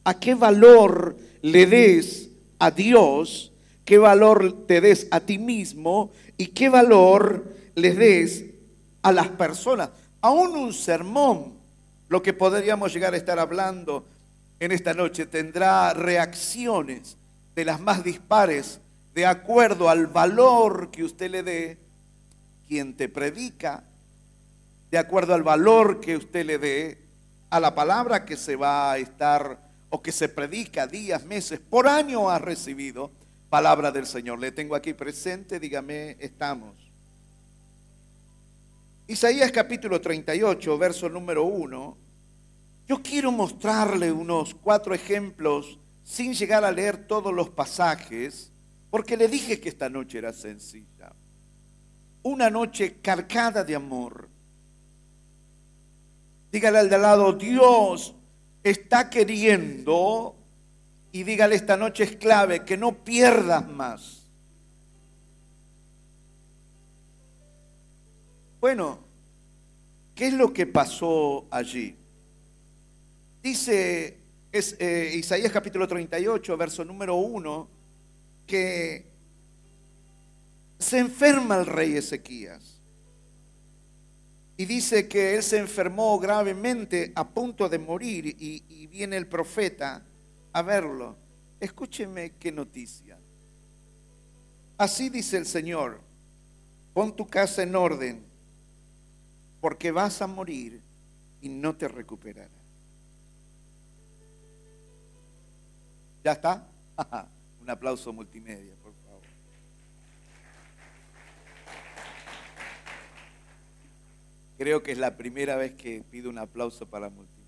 a 0.05 0.19
qué 0.19 0.35
valor 0.35 1.17
le 1.43 1.67
des 1.67 2.29
a 2.59 2.71
Dios, 2.71 3.52
qué 3.85 3.99
valor 3.99 4.67
te 4.67 4.81
des 4.81 5.07
a 5.11 5.21
ti 5.21 5.38
mismo 5.38 6.11
y 6.37 6.49
qué 6.49 6.69
valor 6.69 7.45
le 7.76 7.95
des 7.95 8.45
a 9.02 9.12
las 9.12 9.29
personas. 9.29 9.90
Aún 10.21 10.57
un 10.57 10.75
sermón, 10.75 11.55
lo 12.11 12.23
que 12.23 12.33
podríamos 12.33 12.93
llegar 12.93 13.14
a 13.14 13.17
estar 13.17 13.38
hablando 13.38 14.05
en 14.59 14.73
esta 14.73 14.95
noche, 14.95 15.26
tendrá 15.26 15.95
reacciones 15.95 17.17
de 17.55 17.64
las 17.64 17.81
más 17.81 18.02
dispares 18.02 18.81
de 19.14 19.26
acuerdo 19.26 19.88
al 19.88 20.09
valor 20.09 20.90
que 20.90 21.05
usted 21.05 21.31
le 21.31 21.45
dé, 21.45 21.79
quien 22.67 22.95
te 22.95 23.09
predica, 23.09 23.85
de 24.90 24.99
acuerdo 24.99 25.35
al 25.35 25.45
valor 25.45 26.00
que 26.00 26.17
usted 26.17 26.45
le 26.45 26.59
dé 26.59 26.99
a 27.49 27.61
la 27.61 27.76
palabra 27.76 28.25
que 28.25 28.37
se 28.37 28.57
va 28.57 28.90
a 28.90 28.99
estar 28.99 29.61
o 29.88 30.02
que 30.02 30.11
se 30.11 30.29
predica 30.29 30.88
días, 30.88 31.25
meses, 31.25 31.61
por 31.61 31.87
año 31.87 32.29
ha 32.29 32.40
recibido 32.40 33.12
palabra 33.49 33.93
del 33.93 34.07
Señor. 34.07 34.40
Le 34.40 34.50
tengo 34.50 34.75
aquí 34.75 34.95
presente, 34.95 35.61
dígame, 35.61 36.17
estamos. 36.19 36.79
Isaías 39.11 39.50
capítulo 39.50 40.00
38, 40.00 40.79
verso 40.79 41.09
número 41.09 41.43
1. 41.43 41.97
Yo 42.87 43.02
quiero 43.02 43.33
mostrarle 43.33 44.12
unos 44.12 44.55
cuatro 44.55 44.95
ejemplos 44.95 45.81
sin 46.05 46.33
llegar 46.33 46.64
a 46.64 46.71
leer 46.71 47.09
todos 47.09 47.35
los 47.35 47.50
pasajes, 47.50 48.52
porque 48.88 49.17
le 49.17 49.26
dije 49.26 49.59
que 49.59 49.69
esta 49.69 49.88
noche 49.88 50.19
era 50.19 50.33
sencilla. 50.33 51.12
Una 52.23 52.50
noche 52.50 52.99
cargada 53.02 53.64
de 53.64 53.75
amor 53.75 54.29
Dígale 56.52 56.79
al 56.79 56.88
de 56.88 56.99
lado, 56.99 57.33
Dios 57.33 58.14
está 58.62 59.11
queriendo, 59.11 60.37
y 61.11 61.25
dígale 61.25 61.57
esta 61.57 61.76
noche 61.76 62.05
es 62.05 62.14
clave, 62.14 62.64
que 62.64 62.76
no 62.76 63.05
pierdas 63.05 63.69
más. 63.69 64.19
Bueno, 68.61 68.99
¿qué 70.14 70.26
es 70.26 70.35
lo 70.35 70.52
que 70.52 70.67
pasó 70.67 71.47
allí? 71.50 71.97
Dice 73.43 74.19
es, 74.52 74.76
eh, 74.79 75.14
Isaías 75.14 75.50
capítulo 75.50 75.88
38, 75.88 76.59
verso 76.59 76.85
número 76.85 77.14
1, 77.14 77.69
que 78.47 79.07
se 80.79 80.99
enferma 80.99 81.57
el 81.57 81.64
rey 81.64 81.97
Ezequías. 81.97 82.76
Y 84.59 84.67
dice 84.67 85.09
que 85.09 85.37
él 85.37 85.43
se 85.43 85.57
enfermó 85.57 86.19
gravemente 86.19 87.12
a 87.14 87.26
punto 87.26 87.67
de 87.67 87.79
morir 87.79 88.26
y, 88.38 88.87
viene 88.88 89.17
el 89.17 89.26
profeta 89.26 90.02
a 90.52 90.61
verlo. 90.61 91.17
Escúcheme 91.61 92.33
qué 92.38 92.52
noticia. 92.52 93.17
Así 94.76 95.09
dice 95.09 95.38
el 95.38 95.47
Señor, 95.47 96.02
pon 96.93 97.17
tu 97.17 97.26
casa 97.26 97.62
en 97.62 97.75
orden 97.75 98.29
porque 99.61 99.90
vas 99.90 100.23
a 100.23 100.26
morir 100.26 100.81
y 101.43 101.49
no 101.49 101.75
te 101.75 101.88
recuperarás. 101.88 102.50
¿Ya 106.25 106.33
está? 106.33 106.67
Un 107.62 107.71
aplauso 107.71 108.12
multimedia, 108.12 108.75
por 108.83 108.93
favor. 108.93 109.23
Creo 114.59 114.83
que 114.83 114.93
es 114.93 114.99
la 114.99 115.17
primera 115.17 115.57
vez 115.57 115.73
que 115.73 116.02
pido 116.11 116.29
un 116.29 116.38
aplauso 116.38 116.87
para 116.87 117.09
multimedia. 117.09 117.40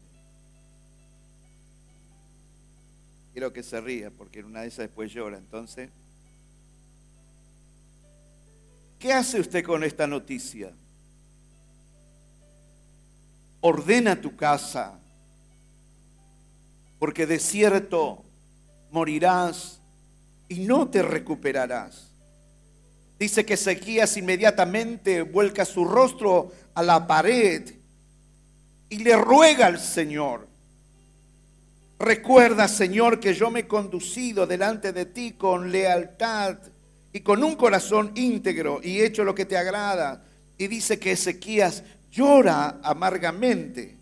Quiero 3.32 3.52
que 3.52 3.62
se 3.62 3.80
ría, 3.80 4.10
porque 4.10 4.40
en 4.40 4.46
una 4.46 4.62
de 4.62 4.68
esas 4.68 4.86
después 4.86 5.12
llora. 5.12 5.38
Entonces, 5.38 5.90
¿qué 8.98 9.12
hace 9.12 9.40
usted 9.40 9.64
con 9.64 9.84
esta 9.84 10.06
noticia? 10.06 10.72
Ordena 13.62 14.20
tu 14.20 14.36
casa, 14.36 14.98
porque 16.98 17.26
de 17.26 17.38
cierto 17.38 18.22
morirás 18.90 19.80
y 20.48 20.60
no 20.60 20.88
te 20.88 21.02
recuperarás. 21.02 22.08
Dice 23.18 23.46
que 23.46 23.54
Ezequías 23.54 24.16
inmediatamente 24.16 25.22
vuelca 25.22 25.64
su 25.64 25.84
rostro 25.84 26.52
a 26.74 26.82
la 26.82 27.06
pared 27.06 27.72
y 28.88 28.98
le 28.98 29.16
ruega 29.16 29.66
al 29.66 29.78
Señor. 29.78 30.48
Recuerda, 32.00 32.66
Señor, 32.66 33.20
que 33.20 33.32
yo 33.32 33.48
me 33.48 33.60
he 33.60 33.68
conducido 33.68 34.44
delante 34.44 34.92
de 34.92 35.06
ti 35.06 35.32
con 35.32 35.70
lealtad 35.70 36.58
y 37.12 37.20
con 37.20 37.44
un 37.44 37.54
corazón 37.54 38.10
íntegro 38.16 38.80
y 38.82 38.98
he 38.98 39.06
hecho 39.06 39.22
lo 39.22 39.36
que 39.36 39.44
te 39.44 39.56
agrada. 39.56 40.24
Y 40.58 40.66
dice 40.66 40.98
que 40.98 41.12
Ezequías 41.12 41.84
llora 42.12 42.78
amargamente. 42.82 43.96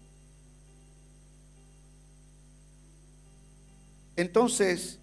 Entonces, 4.17 4.99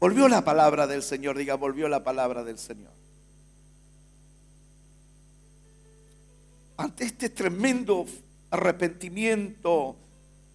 volvió 0.00 0.26
la 0.28 0.42
palabra 0.42 0.86
del 0.86 1.02
Señor, 1.02 1.38
diga, 1.38 1.54
volvió 1.54 1.88
la 1.88 2.02
palabra 2.02 2.42
del 2.42 2.58
Señor. 2.58 2.90
Ante 6.78 7.04
este 7.04 7.28
tremendo 7.28 8.06
arrepentimiento, 8.50 9.96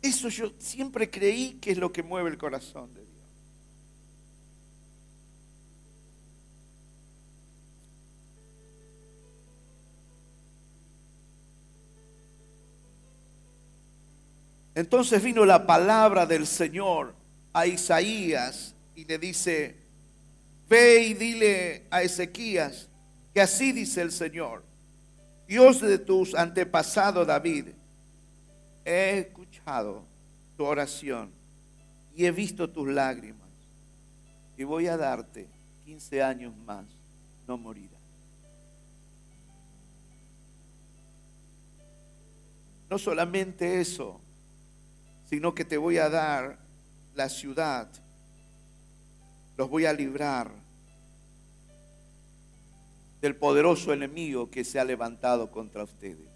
eso 0.02 0.28
yo 0.30 0.52
siempre 0.58 1.10
creí 1.10 1.54
que 1.62 1.72
es 1.72 1.78
lo 1.78 1.94
que 1.94 2.02
mueve 2.02 2.32
el 2.32 2.38
corazón 2.38 2.94
de 2.94 3.05
Entonces 14.76 15.24
vino 15.24 15.46
la 15.46 15.66
palabra 15.66 16.26
del 16.26 16.46
Señor 16.46 17.16
a 17.54 17.66
Isaías 17.66 18.76
y 18.94 19.06
le 19.06 19.18
dice, 19.18 19.78
ve 20.68 21.04
y 21.04 21.14
dile 21.14 21.84
a 21.90 22.02
Ezequías 22.04 22.90
que 23.34 23.40
así 23.40 23.72
dice 23.72 24.02
el 24.02 24.12
Señor, 24.12 24.64
Dios 25.48 25.80
de 25.80 25.98
tus 25.98 26.36
antepasados 26.36 27.26
David, 27.26 27.68
he 28.84 29.20
escuchado 29.20 30.04
tu 30.58 30.66
oración 30.66 31.32
y 32.16 32.26
he 32.26 32.32
visto 32.32 32.70
tus 32.70 32.90
lágrimas 32.90 33.48
y 34.58 34.64
voy 34.64 34.88
a 34.88 34.98
darte 34.98 35.48
15 35.86 36.22
años 36.22 36.54
más, 36.66 36.86
no 37.48 37.58
morirás. 37.58 37.92
No 42.90 42.98
solamente 42.98 43.80
eso, 43.82 44.20
sino 45.30 45.54
que 45.56 45.66
te 45.66 45.78
voy 45.78 45.98
a 45.98 46.10
dar 46.10 46.58
la 47.16 47.30
ciudad, 47.30 47.88
los 49.58 49.70
voy 49.70 49.86
a 49.86 49.94
librar 49.94 50.52
del 53.22 53.36
poderoso 53.36 53.94
enemigo 53.94 54.50
que 54.52 54.64
se 54.64 54.80
ha 54.80 54.86
levantado 54.86 55.50
contra 55.50 55.84
ustedes. 55.84 56.36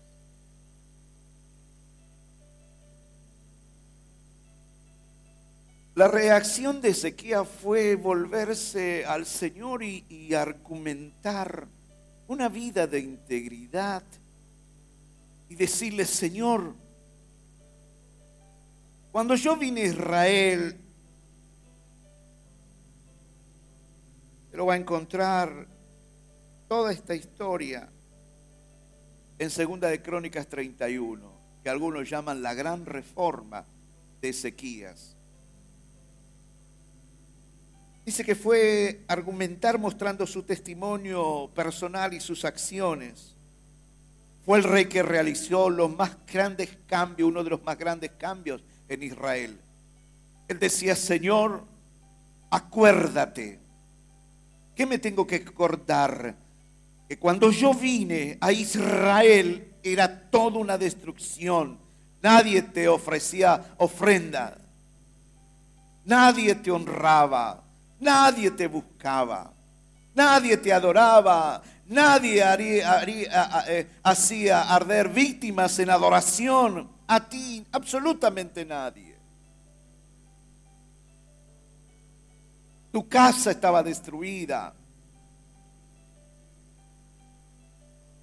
La 5.96 6.08
reacción 6.08 6.80
de 6.80 6.90
Ezequiel 6.90 7.46
fue 7.46 7.96
volverse 7.96 9.06
al 9.06 9.26
Señor 9.26 9.84
y, 9.84 10.06
y, 10.08 10.34
argumentar 10.34 11.68
una 12.28 12.48
vida 12.48 12.88
de 12.88 13.00
integridad 13.00 14.04
y 15.50 15.56
decirle, 15.56 16.06
Señor, 16.06 16.74
cuando 19.12 19.36
yo 19.36 19.58
vine 19.58 19.82
a 19.82 19.86
Israel, 19.86 20.78
lo 24.54 24.66
va 24.68 24.76
a 24.76 24.78
encontrar 24.78 25.68
toda 26.68 26.92
esta 26.92 27.16
historia 27.16 27.90
en 29.40 29.50
Segunda 29.50 29.88
de 29.88 30.02
Crónicas 30.02 30.48
31, 30.48 31.32
que 31.64 31.70
algunos 31.70 32.08
llaman 32.10 32.44
la 32.44 32.54
gran 32.54 32.86
reforma 32.86 33.66
de 34.22 34.30
Ezequías. 34.30 35.16
Dice 38.06 38.24
que 38.24 38.36
fue 38.36 39.02
argumentar 39.08 39.80
mostrando 39.80 40.28
su 40.28 40.44
testimonio 40.44 41.50
personal 41.56 42.14
y 42.14 42.20
sus 42.20 42.46
acciones. 42.46 43.36
Fue 44.46 44.58
el 44.58 44.64
rey 44.64 44.86
que 44.86 45.04
realizó 45.04 45.70
los 45.70 45.96
más 45.96 46.18
grandes 46.32 46.70
cambios, 46.88 47.30
uno 47.30 47.44
de 47.44 47.52
los 47.52 47.64
más 47.64 47.78
grandes 47.78 48.12
cambios 48.12 48.62
en 48.90 49.04
Israel. 49.04 49.58
Él 50.48 50.60
decía, 50.60 50.96
Señor, 50.96 51.64
acuérdate, 52.50 53.60
¿qué 54.76 54.86
me 54.86 54.98
tengo 54.98 55.26
que 55.26 55.38
acordar? 55.38 56.36
Que 57.08 57.18
cuando 57.18 57.52
yo 57.52 57.74
vine 57.74 58.38
a 58.42 58.52
Israel 58.52 59.76
era 59.84 60.30
toda 60.30 60.58
una 60.58 60.78
destrucción. 60.78 61.78
Nadie 62.22 62.64
te 62.64 62.88
ofrecía 62.88 63.76
ofrenda. 63.78 64.58
Nadie 66.06 66.56
te 66.56 66.72
honraba. 66.72 67.64
Nadie 68.00 68.52
te 68.52 68.68
buscaba. 68.68 69.54
Nadie 70.16 70.58
te 70.58 70.74
adoraba. 70.74 71.62
Nadie 71.88 72.44
eh, 72.44 73.88
hacía 74.04 74.74
arder 74.74 75.10
víctimas 75.10 75.80
en 75.80 75.90
adoración 75.90 76.99
a 77.12 77.20
ti 77.28 77.66
absolutamente 77.72 78.64
nadie. 78.64 79.18
Tu 82.92 83.08
casa 83.08 83.50
estaba 83.50 83.82
destruida. 83.82 84.76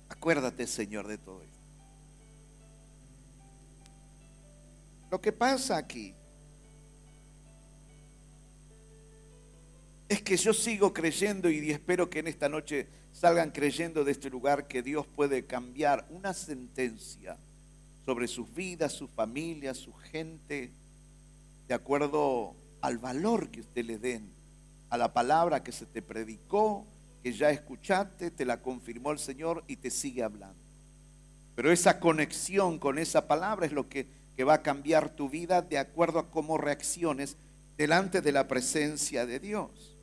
Acuérdate, 0.09 0.68
Señor, 0.68 1.09
de 1.09 1.18
todo 1.18 1.42
esto. 1.42 1.57
Lo 5.11 5.20
que 5.20 5.33
pasa 5.33 5.77
aquí 5.77 6.14
es 10.09 10.22
que 10.22 10.37
yo 10.37 10.53
sigo 10.53 10.92
creyendo 10.92 11.51
y 11.51 11.72
espero 11.72 12.09
que 12.09 12.20
en 12.20 12.29
esta 12.29 12.49
noche 12.49 12.87
salgan 13.12 13.51
creyendo 13.51 14.05
de 14.05 14.12
este 14.12 14.31
lugar 14.31 14.68
que 14.68 14.83
Dios 14.83 15.09
puede 15.09 15.44
cambiar 15.44 16.07
una 16.11 16.33
sentencia 16.33 17.37
sobre 18.07 18.29
sus 18.29 18.55
vidas, 18.55 18.92
su 18.92 19.09
familia, 19.09 19.75
su 19.75 19.92
gente, 19.92 20.71
de 21.66 21.75
acuerdo 21.75 22.55
al 22.81 22.99
valor 22.99 23.51
que 23.51 23.61
usted 23.61 23.85
le 23.85 23.99
den, 23.99 24.31
a 24.90 24.97
la 24.97 25.12
palabra 25.12 25.64
que 25.64 25.73
se 25.73 25.87
te 25.87 26.03
predicó, 26.03 26.87
que 27.25 27.33
ya 27.33 27.51
escuchaste, 27.51 28.31
te 28.31 28.45
la 28.45 28.62
confirmó 28.62 29.11
el 29.11 29.19
Señor 29.19 29.64
y 29.66 29.75
te 29.75 29.90
sigue 29.90 30.23
hablando. 30.23 30.55
Pero 31.57 31.73
esa 31.73 31.99
conexión 31.99 32.79
con 32.79 33.01
esa 33.01 33.27
palabra 33.27 33.66
es 33.66 33.73
lo 33.73 33.88
que, 33.88 34.07
que 34.37 34.45
va 34.45 34.55
a 34.55 34.62
cambiar 34.62 35.09
tu 35.11 35.29
vida 35.29 35.61
de 35.61 35.79
acuerdo 35.79 36.21
a 36.21 36.31
cómo 36.31 36.59
reacciones 36.59 37.37
delante 37.77 38.21
de 38.21 38.31
la 38.31 38.47
presencia 38.47 39.27
de 39.27 39.40
Dios. 39.40 39.97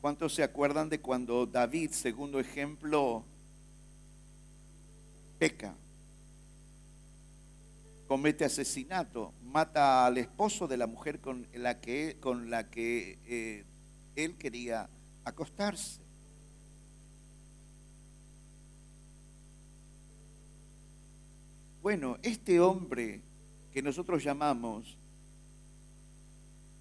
¿Cuántos 0.00 0.34
se 0.34 0.42
acuerdan 0.42 0.88
de 0.88 1.00
cuando 1.00 1.44
David, 1.44 1.90
segundo 1.90 2.40
ejemplo, 2.40 3.24
peca? 5.38 5.74
Comete 8.08 8.46
asesinato, 8.46 9.34
mata 9.42 10.06
al 10.06 10.16
esposo 10.16 10.66
de 10.66 10.78
la 10.78 10.86
mujer 10.86 11.20
con 11.20 11.46
la 11.52 11.78
que, 11.78 12.16
con 12.18 12.48
la 12.48 12.70
que 12.70 13.18
eh, 13.26 13.64
él 14.16 14.36
quería 14.38 14.88
acostarse. 15.24 16.00
Bueno, 21.82 22.16
este 22.22 22.60
hombre 22.60 23.20
que 23.74 23.82
nosotros 23.82 24.24
llamamos, 24.24 24.96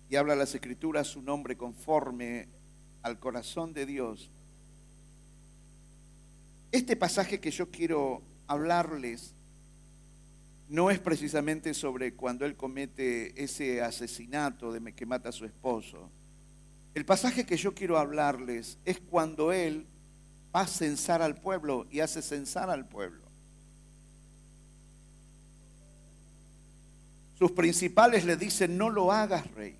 y 0.09 0.15
habla 0.15 0.33
las 0.33 0.55
escrituras 0.55 1.07
su 1.07 1.21
nombre 1.21 1.57
conforme 1.57 2.47
al 3.01 3.19
corazón 3.19 3.73
de 3.73 3.85
Dios, 3.85 4.31
este 6.71 6.95
pasaje 6.95 7.41
que 7.41 7.51
yo 7.51 7.69
quiero 7.69 8.21
hablarles 8.47 9.35
no 10.69 10.91
es 10.91 10.99
precisamente 10.99 11.73
sobre 11.73 12.13
cuando 12.13 12.45
él 12.45 12.55
comete 12.55 13.41
ese 13.41 13.81
asesinato 13.81 14.71
de 14.71 14.93
que 14.93 15.05
mata 15.05 15.29
a 15.29 15.33
su 15.33 15.45
esposo. 15.45 16.09
El 16.93 17.05
pasaje 17.05 17.45
que 17.45 17.57
yo 17.57 17.73
quiero 17.73 17.97
hablarles 17.97 18.77
es 18.83 18.99
cuando 18.99 19.53
él 19.53 19.85
va 20.53 20.61
a 20.61 20.67
censar 20.67 21.21
al 21.21 21.35
pueblo 21.39 21.85
y 21.89 21.99
hace 21.99 22.21
censar 22.21 22.69
al 22.69 22.87
pueblo. 22.87 23.27
Sus 27.37 27.51
principales 27.51 28.25
le 28.25 28.35
dicen, 28.35 28.77
no 28.77 28.89
lo 28.89 29.11
hagas, 29.11 29.49
rey. 29.51 29.75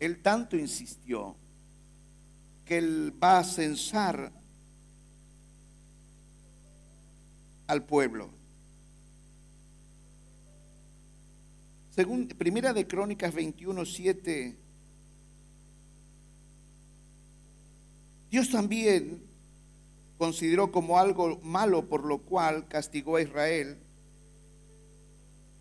Él 0.00 0.20
tanto 0.20 0.56
insistió 0.56 1.36
que 2.64 2.78
él 2.78 3.14
va 3.22 3.38
a 3.38 3.44
censar 3.44 4.32
al 7.72 7.84
pueblo. 7.84 8.28
Según 11.94 12.28
Primera 12.28 12.74
de 12.74 12.86
Crónicas 12.86 13.32
21, 13.34 13.86
7, 13.86 14.56
Dios 18.30 18.50
también 18.50 19.22
consideró 20.18 20.70
como 20.70 20.98
algo 20.98 21.40
malo 21.42 21.88
por 21.88 22.04
lo 22.04 22.18
cual 22.18 22.68
castigó 22.68 23.16
a 23.16 23.22
Israel. 23.22 23.78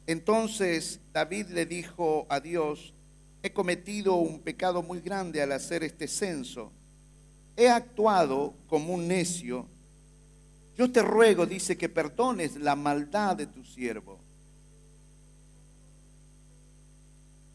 Entonces 0.06 1.00
David 1.14 1.48
le 1.48 1.66
dijo 1.66 2.26
a 2.28 2.42
Dios, 2.42 2.94
he 3.42 3.54
cometido 3.54 4.16
un 4.16 4.42
pecado 4.42 4.84
muy 4.84 5.00
grande 5.00 5.42
al 5.42 5.54
hacer 5.54 5.82
este 5.84 6.10
censo. 6.10 6.74
He 7.56 7.70
actuado 7.70 8.54
como 8.68 8.96
un 8.96 9.08
necio 9.08 9.66
yo 10.78 10.92
te 10.92 11.02
ruego, 11.02 11.46
dice, 11.46 11.78
que 11.78 11.90
perdones 11.90 12.56
la 12.56 12.76
maldad 12.76 13.36
de 13.36 13.48
tu 13.48 13.64
siervo. 13.64 14.20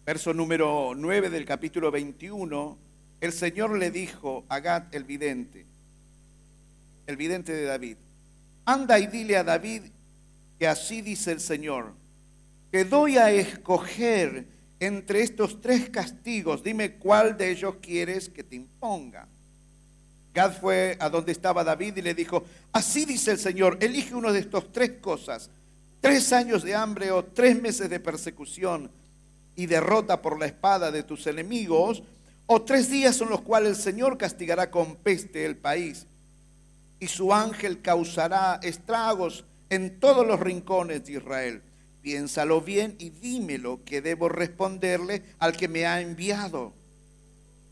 Verso 0.04 0.32
número 0.32 0.92
9 0.96 1.30
del 1.30 1.44
capítulo 1.44 1.90
21, 1.90 2.78
el 3.20 3.32
Señor 3.32 3.76
le 3.76 3.90
dijo 3.90 4.44
a 4.48 4.60
Gad 4.60 4.94
el 4.94 5.04
vidente, 5.04 5.66
el 7.06 7.16
vidente 7.16 7.52
de 7.52 7.64
David, 7.64 7.96
anda 8.64 8.98
y 8.98 9.06
dile 9.06 9.36
a 9.36 9.44
David 9.44 9.82
que 10.58 10.68
así 10.68 11.02
dice 11.02 11.32
el 11.32 11.40
Señor, 11.40 11.94
que 12.70 12.84
doy 12.84 13.16
a 13.18 13.30
escoger 13.30 14.46
entre 14.78 15.22
estos 15.22 15.60
tres 15.60 15.88
castigos, 15.88 16.62
dime 16.62 16.96
cuál 16.96 17.36
de 17.36 17.50
ellos 17.50 17.76
quieres 17.80 18.28
que 18.28 18.44
te 18.44 18.56
imponga. 18.56 19.26
Gad 20.36 20.52
fue 20.60 20.98
a 21.00 21.08
donde 21.08 21.32
estaba 21.32 21.64
David 21.64 21.96
y 21.96 22.02
le 22.02 22.12
dijo, 22.12 22.44
así 22.70 23.06
dice 23.06 23.30
el 23.30 23.38
Señor, 23.38 23.78
elige 23.80 24.14
uno 24.14 24.34
de 24.34 24.40
estos 24.40 24.70
tres 24.70 24.90
cosas, 25.00 25.48
tres 26.02 26.30
años 26.30 26.62
de 26.62 26.74
hambre 26.74 27.10
o 27.10 27.24
tres 27.24 27.58
meses 27.58 27.88
de 27.88 28.00
persecución 28.00 28.90
y 29.56 29.64
derrota 29.64 30.20
por 30.20 30.38
la 30.38 30.44
espada 30.44 30.92
de 30.92 31.02
tus 31.02 31.26
enemigos, 31.26 32.02
o 32.44 32.60
tres 32.60 32.90
días 32.90 33.16
son 33.16 33.30
los 33.30 33.40
cuales 33.40 33.78
el 33.78 33.82
Señor 33.82 34.18
castigará 34.18 34.70
con 34.70 34.96
peste 34.96 35.46
el 35.46 35.56
país 35.56 36.04
y 37.00 37.06
su 37.06 37.32
ángel 37.32 37.80
causará 37.80 38.60
estragos 38.62 39.42
en 39.70 39.98
todos 39.98 40.26
los 40.26 40.38
rincones 40.38 41.06
de 41.06 41.14
Israel. 41.14 41.62
Piénsalo 42.02 42.60
bien 42.60 42.94
y 42.98 43.08
dímelo 43.08 43.80
que 43.86 44.02
debo 44.02 44.28
responderle 44.28 45.22
al 45.38 45.56
que 45.56 45.66
me 45.66 45.86
ha 45.86 46.02
enviado. 46.02 46.74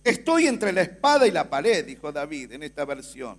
Estoy 0.04 0.46
entre 0.46 0.72
la 0.72 0.82
espada 0.82 1.26
y 1.26 1.30
la 1.30 1.48
pared, 1.48 1.84
dijo 1.84 2.12
David 2.12 2.52
en 2.52 2.62
esta 2.62 2.84
versión. 2.84 3.38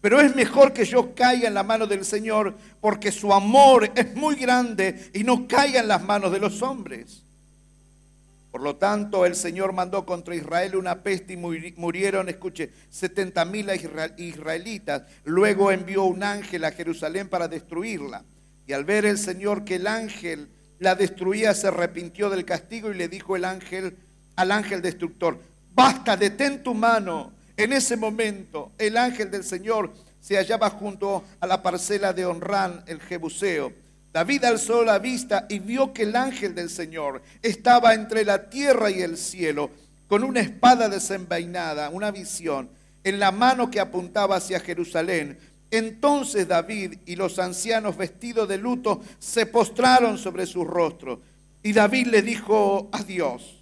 Pero 0.00 0.20
es 0.20 0.34
mejor 0.36 0.72
que 0.72 0.84
yo 0.84 1.14
caiga 1.14 1.48
en 1.48 1.54
la 1.54 1.64
mano 1.64 1.88
del 1.88 2.04
Señor 2.04 2.54
porque 2.80 3.10
su 3.10 3.32
amor 3.32 3.90
es 3.96 4.14
muy 4.14 4.36
grande 4.36 5.10
y 5.12 5.24
no 5.24 5.48
caiga 5.48 5.80
en 5.80 5.88
las 5.88 6.04
manos 6.04 6.30
de 6.30 6.38
los 6.38 6.62
hombres. 6.62 7.22
Por 8.52 8.62
lo 8.62 8.76
tanto, 8.76 9.26
el 9.26 9.34
Señor 9.34 9.72
mandó 9.72 10.06
contra 10.06 10.36
Israel 10.36 10.76
una 10.76 11.02
peste 11.02 11.32
y 11.32 11.36
murieron, 11.36 12.28
escuche, 12.28 12.70
70 12.90 13.44
mil 13.46 13.68
israelitas. 14.16 15.02
Luego 15.24 15.72
envió 15.72 16.04
un 16.04 16.22
ángel 16.22 16.64
a 16.64 16.70
Jerusalén 16.70 17.28
para 17.28 17.48
destruirla. 17.48 18.24
Y 18.68 18.72
al 18.72 18.84
ver 18.84 19.04
el 19.04 19.18
Señor 19.18 19.64
que 19.64 19.74
el 19.74 19.86
ángel 19.88 20.48
la 20.78 20.94
destruía, 20.94 21.52
se 21.54 21.66
arrepintió 21.66 22.30
del 22.30 22.44
castigo 22.44 22.90
y 22.90 22.94
le 22.94 23.08
dijo 23.08 23.34
el 23.34 23.44
ángel 23.44 23.96
al 24.36 24.52
ángel 24.52 24.82
destructor, 24.82 25.40
basta, 25.76 26.16
detén 26.16 26.62
tu 26.64 26.74
mano. 26.74 27.32
En 27.56 27.72
ese 27.72 27.96
momento 27.96 28.72
el 28.78 28.96
ángel 28.96 29.30
del 29.30 29.44
Señor 29.44 29.92
se 30.20 30.36
hallaba 30.36 30.70
junto 30.70 31.22
a 31.38 31.46
la 31.46 31.62
parcela 31.62 32.12
de 32.12 32.26
Honrán, 32.26 32.82
el 32.86 33.00
Jebuseo. 33.00 33.72
David 34.12 34.44
alzó 34.44 34.82
la 34.82 34.98
vista 34.98 35.46
y 35.48 35.58
vio 35.58 35.92
que 35.92 36.02
el 36.02 36.16
ángel 36.16 36.54
del 36.54 36.70
Señor 36.70 37.22
estaba 37.42 37.94
entre 37.94 38.24
la 38.24 38.48
tierra 38.48 38.90
y 38.90 39.02
el 39.02 39.18
cielo, 39.18 39.70
con 40.08 40.24
una 40.24 40.40
espada 40.40 40.88
desenvainada, 40.88 41.90
una 41.90 42.10
visión, 42.10 42.70
en 43.04 43.20
la 43.20 43.30
mano 43.30 43.70
que 43.70 43.78
apuntaba 43.78 44.36
hacia 44.36 44.58
Jerusalén. 44.58 45.38
Entonces 45.70 46.48
David 46.48 46.94
y 47.06 47.16
los 47.16 47.38
ancianos 47.38 47.96
vestidos 47.96 48.48
de 48.48 48.56
luto 48.56 49.02
se 49.18 49.46
postraron 49.46 50.16
sobre 50.16 50.46
sus 50.46 50.66
rostros. 50.66 51.18
Y 51.62 51.72
David 51.72 52.06
le 52.06 52.22
dijo 52.22 52.88
a 52.92 53.02
Dios, 53.02 53.55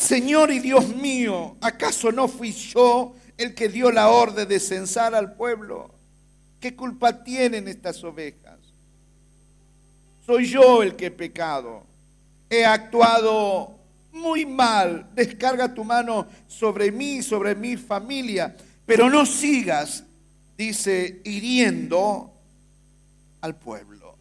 Señor 0.00 0.50
y 0.50 0.60
Dios 0.60 0.96
mío, 0.96 1.58
¿acaso 1.60 2.10
no 2.10 2.26
fui 2.26 2.52
yo 2.52 3.14
el 3.36 3.54
que 3.54 3.68
dio 3.68 3.92
la 3.92 4.08
orden 4.08 4.48
de 4.48 4.58
censar 4.58 5.14
al 5.14 5.34
pueblo? 5.34 5.94
¿Qué 6.58 6.74
culpa 6.74 7.22
tienen 7.22 7.68
estas 7.68 8.02
ovejas? 8.02 8.58
Soy 10.24 10.46
yo 10.46 10.82
el 10.82 10.96
que 10.96 11.06
he 11.06 11.10
pecado. 11.10 11.84
He 12.48 12.64
actuado 12.64 13.78
muy 14.10 14.46
mal. 14.46 15.06
Descarga 15.14 15.72
tu 15.74 15.84
mano 15.84 16.26
sobre 16.48 16.90
mí, 16.90 17.20
sobre 17.20 17.54
mi 17.54 17.76
familia, 17.76 18.56
pero 18.86 19.10
no 19.10 19.26
sigas, 19.26 20.02
dice, 20.56 21.20
hiriendo 21.26 22.32
al 23.42 23.54
pueblo. 23.54 24.16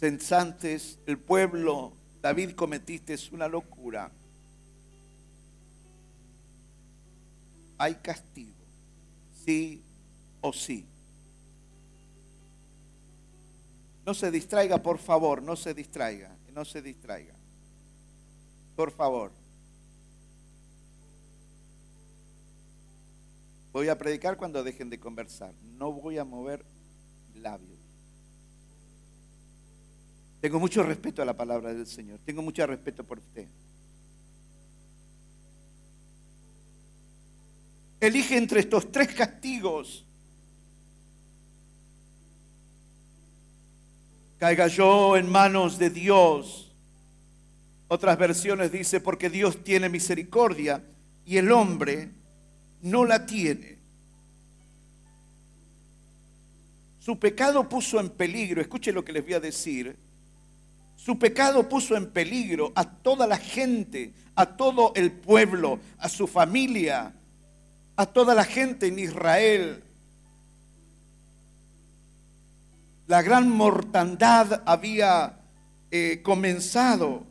Sensantes, 0.00 0.98
el 1.06 1.18
pueblo 1.18 1.92
David 2.24 2.52
cometiste 2.54 3.14
una 3.32 3.46
locura. 3.46 4.10
Hay 7.76 7.96
castigo, 7.96 8.64
sí 9.44 9.82
o 10.40 10.50
sí. 10.50 10.86
No 14.06 14.14
se 14.14 14.30
distraiga, 14.30 14.82
por 14.82 14.96
favor, 14.96 15.42
no 15.42 15.54
se 15.54 15.74
distraiga, 15.74 16.34
no 16.54 16.64
se 16.64 16.80
distraiga. 16.80 17.34
Por 18.74 18.90
favor. 18.90 19.30
Voy 23.70 23.90
a 23.90 23.98
predicar 23.98 24.38
cuando 24.38 24.64
dejen 24.64 24.88
de 24.88 24.98
conversar. 24.98 25.52
No 25.76 25.92
voy 25.92 26.16
a 26.16 26.24
mover 26.24 26.64
labios. 27.34 27.73
Tengo 30.44 30.60
mucho 30.60 30.82
respeto 30.82 31.22
a 31.22 31.24
la 31.24 31.34
palabra 31.34 31.72
del 31.72 31.86
Señor. 31.86 32.20
Tengo 32.22 32.42
mucho 32.42 32.66
respeto 32.66 33.02
por 33.02 33.18
usted. 33.18 33.46
Elige 37.98 38.36
entre 38.36 38.60
estos 38.60 38.92
tres 38.92 39.14
castigos. 39.14 40.04
Caiga 44.38 44.66
yo 44.66 45.16
en 45.16 45.30
manos 45.30 45.78
de 45.78 45.88
Dios. 45.88 46.70
Otras 47.88 48.18
versiones 48.18 48.70
dice, 48.70 49.00
porque 49.00 49.30
Dios 49.30 49.64
tiene 49.64 49.88
misericordia 49.88 50.84
y 51.24 51.38
el 51.38 51.50
hombre 51.52 52.10
no 52.82 53.06
la 53.06 53.24
tiene. 53.24 53.78
Su 57.00 57.18
pecado 57.18 57.66
puso 57.66 57.98
en 57.98 58.10
peligro, 58.10 58.60
escuche 58.60 58.92
lo 58.92 59.02
que 59.02 59.12
les 59.14 59.24
voy 59.24 59.32
a 59.32 59.40
decir, 59.40 60.03
su 61.04 61.18
pecado 61.18 61.68
puso 61.68 61.96
en 61.96 62.10
peligro 62.10 62.72
a 62.74 62.88
toda 62.88 63.26
la 63.26 63.36
gente, 63.36 64.14
a 64.34 64.46
todo 64.56 64.94
el 64.96 65.12
pueblo, 65.12 65.78
a 65.98 66.08
su 66.08 66.26
familia, 66.26 67.12
a 67.94 68.06
toda 68.06 68.34
la 68.34 68.44
gente 68.44 68.86
en 68.86 68.98
Israel. 68.98 69.84
La 73.06 73.20
gran 73.20 73.50
mortandad 73.50 74.62
había 74.64 75.38
eh, 75.90 76.22
comenzado. 76.22 77.26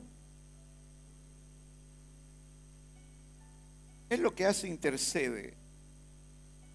Es 4.07 4.19
lo 4.19 4.35
que 4.35 4.45
hace 4.45 4.67
intercede. 4.67 5.55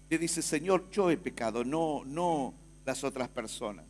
Le 0.09 0.17
dice, 0.17 0.41
Señor, 0.41 0.91
yo 0.91 1.09
he 1.09 1.15
pecado, 1.15 1.63
no, 1.63 2.03
no 2.03 2.53
las 2.85 3.05
otras 3.05 3.29
personas. 3.29 3.88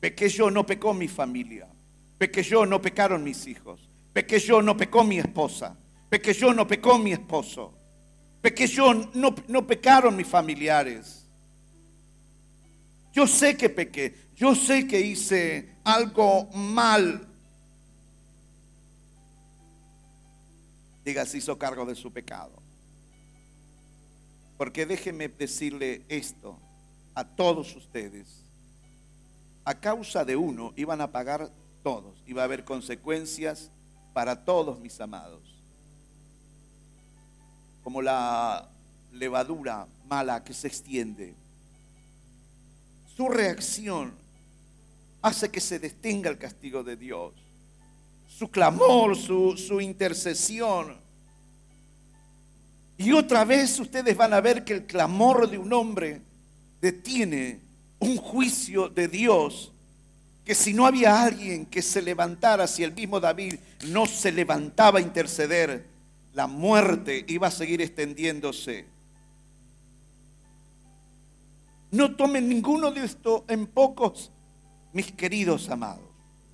Pequé 0.00 0.28
yo, 0.28 0.50
no 0.50 0.64
pecó 0.64 0.94
mi 0.94 1.08
familia. 1.08 1.68
Pequé 2.18 2.42
yo, 2.42 2.66
no 2.66 2.80
pecaron 2.80 3.22
mis 3.22 3.46
hijos. 3.46 3.88
Pequé 4.12 4.38
yo, 4.40 4.62
no 4.62 4.76
pecó 4.76 5.04
mi 5.04 5.18
esposa. 5.18 5.76
Pequé 6.08 6.32
yo, 6.32 6.52
no 6.52 6.66
pecó 6.66 6.98
mi 6.98 7.12
esposo. 7.12 7.74
Pequé 8.40 8.66
yo, 8.66 8.94
no, 8.94 9.34
no 9.48 9.66
pecaron 9.66 10.16
mis 10.16 10.26
familiares. 10.26 11.26
Yo 13.12 13.26
sé 13.26 13.56
que 13.56 13.68
pequé. 13.68 14.30
Yo 14.36 14.54
sé 14.54 14.86
que 14.86 15.00
hice 15.00 15.76
algo 15.84 16.46
mal. 16.52 17.26
Diga, 21.04 21.26
se 21.26 21.38
hizo 21.38 21.58
cargo 21.58 21.84
de 21.84 21.94
su 21.94 22.12
pecado. 22.12 22.52
Porque 24.56 24.86
déjeme 24.86 25.28
decirle 25.28 26.02
esto 26.08 26.58
a 27.14 27.24
todos 27.24 27.74
ustedes. 27.76 28.39
A 29.70 29.74
causa 29.78 30.24
de 30.24 30.34
uno 30.34 30.72
iban 30.74 31.00
a 31.00 31.12
pagar 31.12 31.48
todos. 31.84 32.12
Iba 32.26 32.42
a 32.42 32.44
haber 32.46 32.64
consecuencias 32.64 33.70
para 34.12 34.44
todos 34.44 34.80
mis 34.80 35.00
amados. 35.00 35.42
Como 37.84 38.02
la 38.02 38.68
levadura 39.12 39.86
mala 40.08 40.42
que 40.42 40.54
se 40.54 40.66
extiende. 40.66 41.36
Su 43.16 43.28
reacción 43.28 44.12
hace 45.22 45.52
que 45.52 45.60
se 45.60 45.78
detenga 45.78 46.28
el 46.30 46.38
castigo 46.38 46.82
de 46.82 46.96
Dios. 46.96 47.32
Su 48.26 48.50
clamor, 48.50 49.16
su 49.16 49.80
intercesión. 49.80 50.96
Y 52.98 53.12
otra 53.12 53.44
vez 53.44 53.78
ustedes 53.78 54.16
van 54.16 54.34
a 54.34 54.40
ver 54.40 54.64
que 54.64 54.72
el 54.72 54.86
clamor 54.86 55.48
de 55.48 55.58
un 55.58 55.72
hombre 55.72 56.22
detiene 56.80 57.69
un 58.00 58.16
juicio 58.16 58.88
de 58.88 59.06
Dios 59.08 59.70
que 60.44 60.54
si 60.54 60.74
no 60.74 60.84
había 60.86 61.22
alguien 61.22 61.66
que 61.66 61.80
se 61.80 62.02
levantara, 62.02 62.66
si 62.66 62.82
el 62.82 62.92
mismo 62.92 63.20
David 63.20 63.54
no 63.86 64.06
se 64.06 64.32
levantaba 64.32 64.98
a 64.98 65.02
interceder, 65.02 65.86
la 66.34 66.46
muerte 66.46 67.24
iba 67.28 67.46
a 67.46 67.50
seguir 67.52 67.80
extendiéndose. 67.80 68.86
No 71.92 72.16
tomen 72.16 72.48
ninguno 72.48 72.90
de 72.90 73.04
estos 73.04 73.42
en 73.48 73.66
pocos, 73.66 74.32
mis 74.92 75.12
queridos 75.12 75.68
amados 75.68 76.08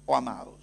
o 0.05 0.17
amados. 0.17 0.55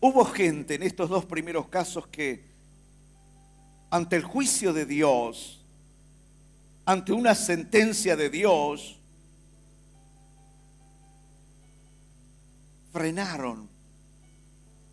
Hubo 0.00 0.24
gente 0.24 0.76
en 0.76 0.84
estos 0.84 1.08
dos 1.08 1.24
primeros 1.24 1.68
casos 1.68 2.06
que 2.06 2.47
ante 3.90 4.16
el 4.16 4.22
juicio 4.22 4.72
de 4.72 4.86
Dios, 4.86 5.60
ante 6.84 7.12
una 7.12 7.34
sentencia 7.34 8.16
de 8.16 8.30
Dios, 8.30 8.98
frenaron. 12.92 13.68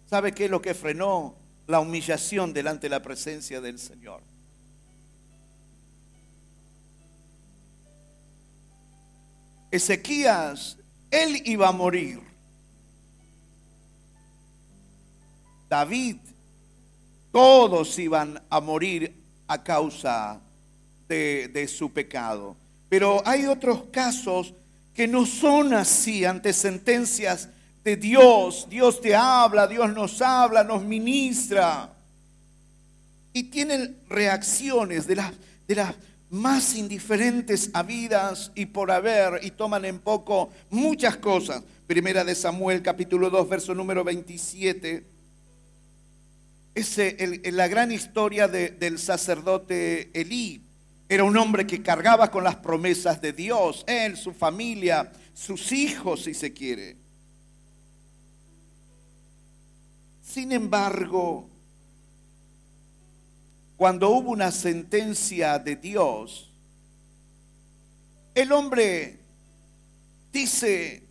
¿Sabe 0.09 0.33
qué 0.33 0.45
es 0.45 0.51
lo 0.51 0.61
que 0.61 0.73
frenó? 0.73 1.35
La 1.67 1.79
humillación 1.79 2.53
delante 2.53 2.85
de 2.85 2.89
la 2.89 3.01
presencia 3.01 3.59
del 3.59 3.79
Señor. 3.79 4.21
Ezequías, 9.71 10.77
él 11.11 11.41
iba 11.45 11.67
a 11.67 11.71
morir. 11.71 12.21
David, 15.67 16.17
todos 17.35 17.99
iban 17.99 18.41
a 18.49 18.61
morir 18.61 19.13
a 19.49 19.61
causa 19.61 20.39
de, 21.09 21.67
su 21.67 21.91
pecado. 21.91 22.55
Pero 22.87 23.21
hay 23.25 23.45
otros 23.45 23.83
casos 23.91 24.53
que 24.93 25.05
no 25.05 25.25
son 25.25 25.73
así 25.73 26.23
ante 26.23 26.53
sentencias 26.53 27.49
de 27.83 27.97
Dios. 27.97 28.67
Dios 28.69 29.01
te 29.01 29.13
habla, 29.13 29.67
Dios 29.67 29.93
nos 29.93 30.21
habla, 30.21 30.63
nos 30.63 30.85
ministra. 30.85 31.89
Y 33.33 33.43
tienen 33.43 33.97
reacciones 34.07 35.05
de 35.05 35.15
las, 35.17 35.93
más 36.29 36.73
indiferentes 36.75 37.69
habidas 37.73 38.49
y 38.55 38.67
por 38.67 38.91
haber 38.91 39.43
y 39.43 39.51
toman 39.51 39.83
en 39.83 39.99
poco 39.99 40.51
muchas 40.69 41.17
cosas. 41.17 41.61
Primera 41.85 42.23
de 42.23 42.33
Samuel 42.33 42.81
capítulo 42.81 43.29
2 43.29 43.49
verso 43.49 43.75
número 43.75 44.05
27 44.05 45.14
es 46.75 47.53
la 47.53 47.67
gran 47.69 47.91
historia 47.91 48.49
del 48.49 48.99
sacerdote 48.99 50.11
Elí. 50.13 50.61
Era 51.07 51.23
un 51.23 51.37
hombre 51.37 51.65
que 51.65 51.81
cargaba 51.81 52.29
con 52.29 52.43
las 52.43 52.57
promesas 52.57 53.21
de 53.21 53.31
Dios, 53.31 53.83
él, 53.87 54.17
su 54.17 54.33
familia, 54.33 55.11
sus 55.33 55.71
hijos, 55.71 56.23
si 56.23 56.33
se 56.33 56.51
quiere. 56.51 56.97
Sin 60.21 60.51
embargo, 60.51 61.47
cuando 63.77 64.09
hubo 64.09 64.31
una 64.31 64.51
sentencia 64.51 65.59
de 65.59 65.75
Dios, 65.77 66.51
el 68.33 68.51
hombre 68.51 69.19
dice 70.33 71.03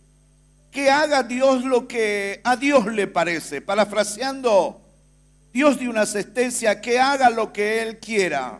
que 0.69 0.91
haga 0.91 1.23
Dios 1.23 1.63
lo 1.63 1.87
que 1.87 2.41
a 2.43 2.55
Dios 2.55 2.85
le 2.87 3.07
parece, 3.07 3.61
parafraseando 3.61 4.84
Dios 5.55 5.79
dio 5.79 5.89
una 5.89 6.01
asistencia 6.01 6.81
que 6.81 6.99
haga 6.99 7.29
lo 7.29 7.53
que 7.53 7.81
Él 7.81 7.97
quiera. 7.97 8.59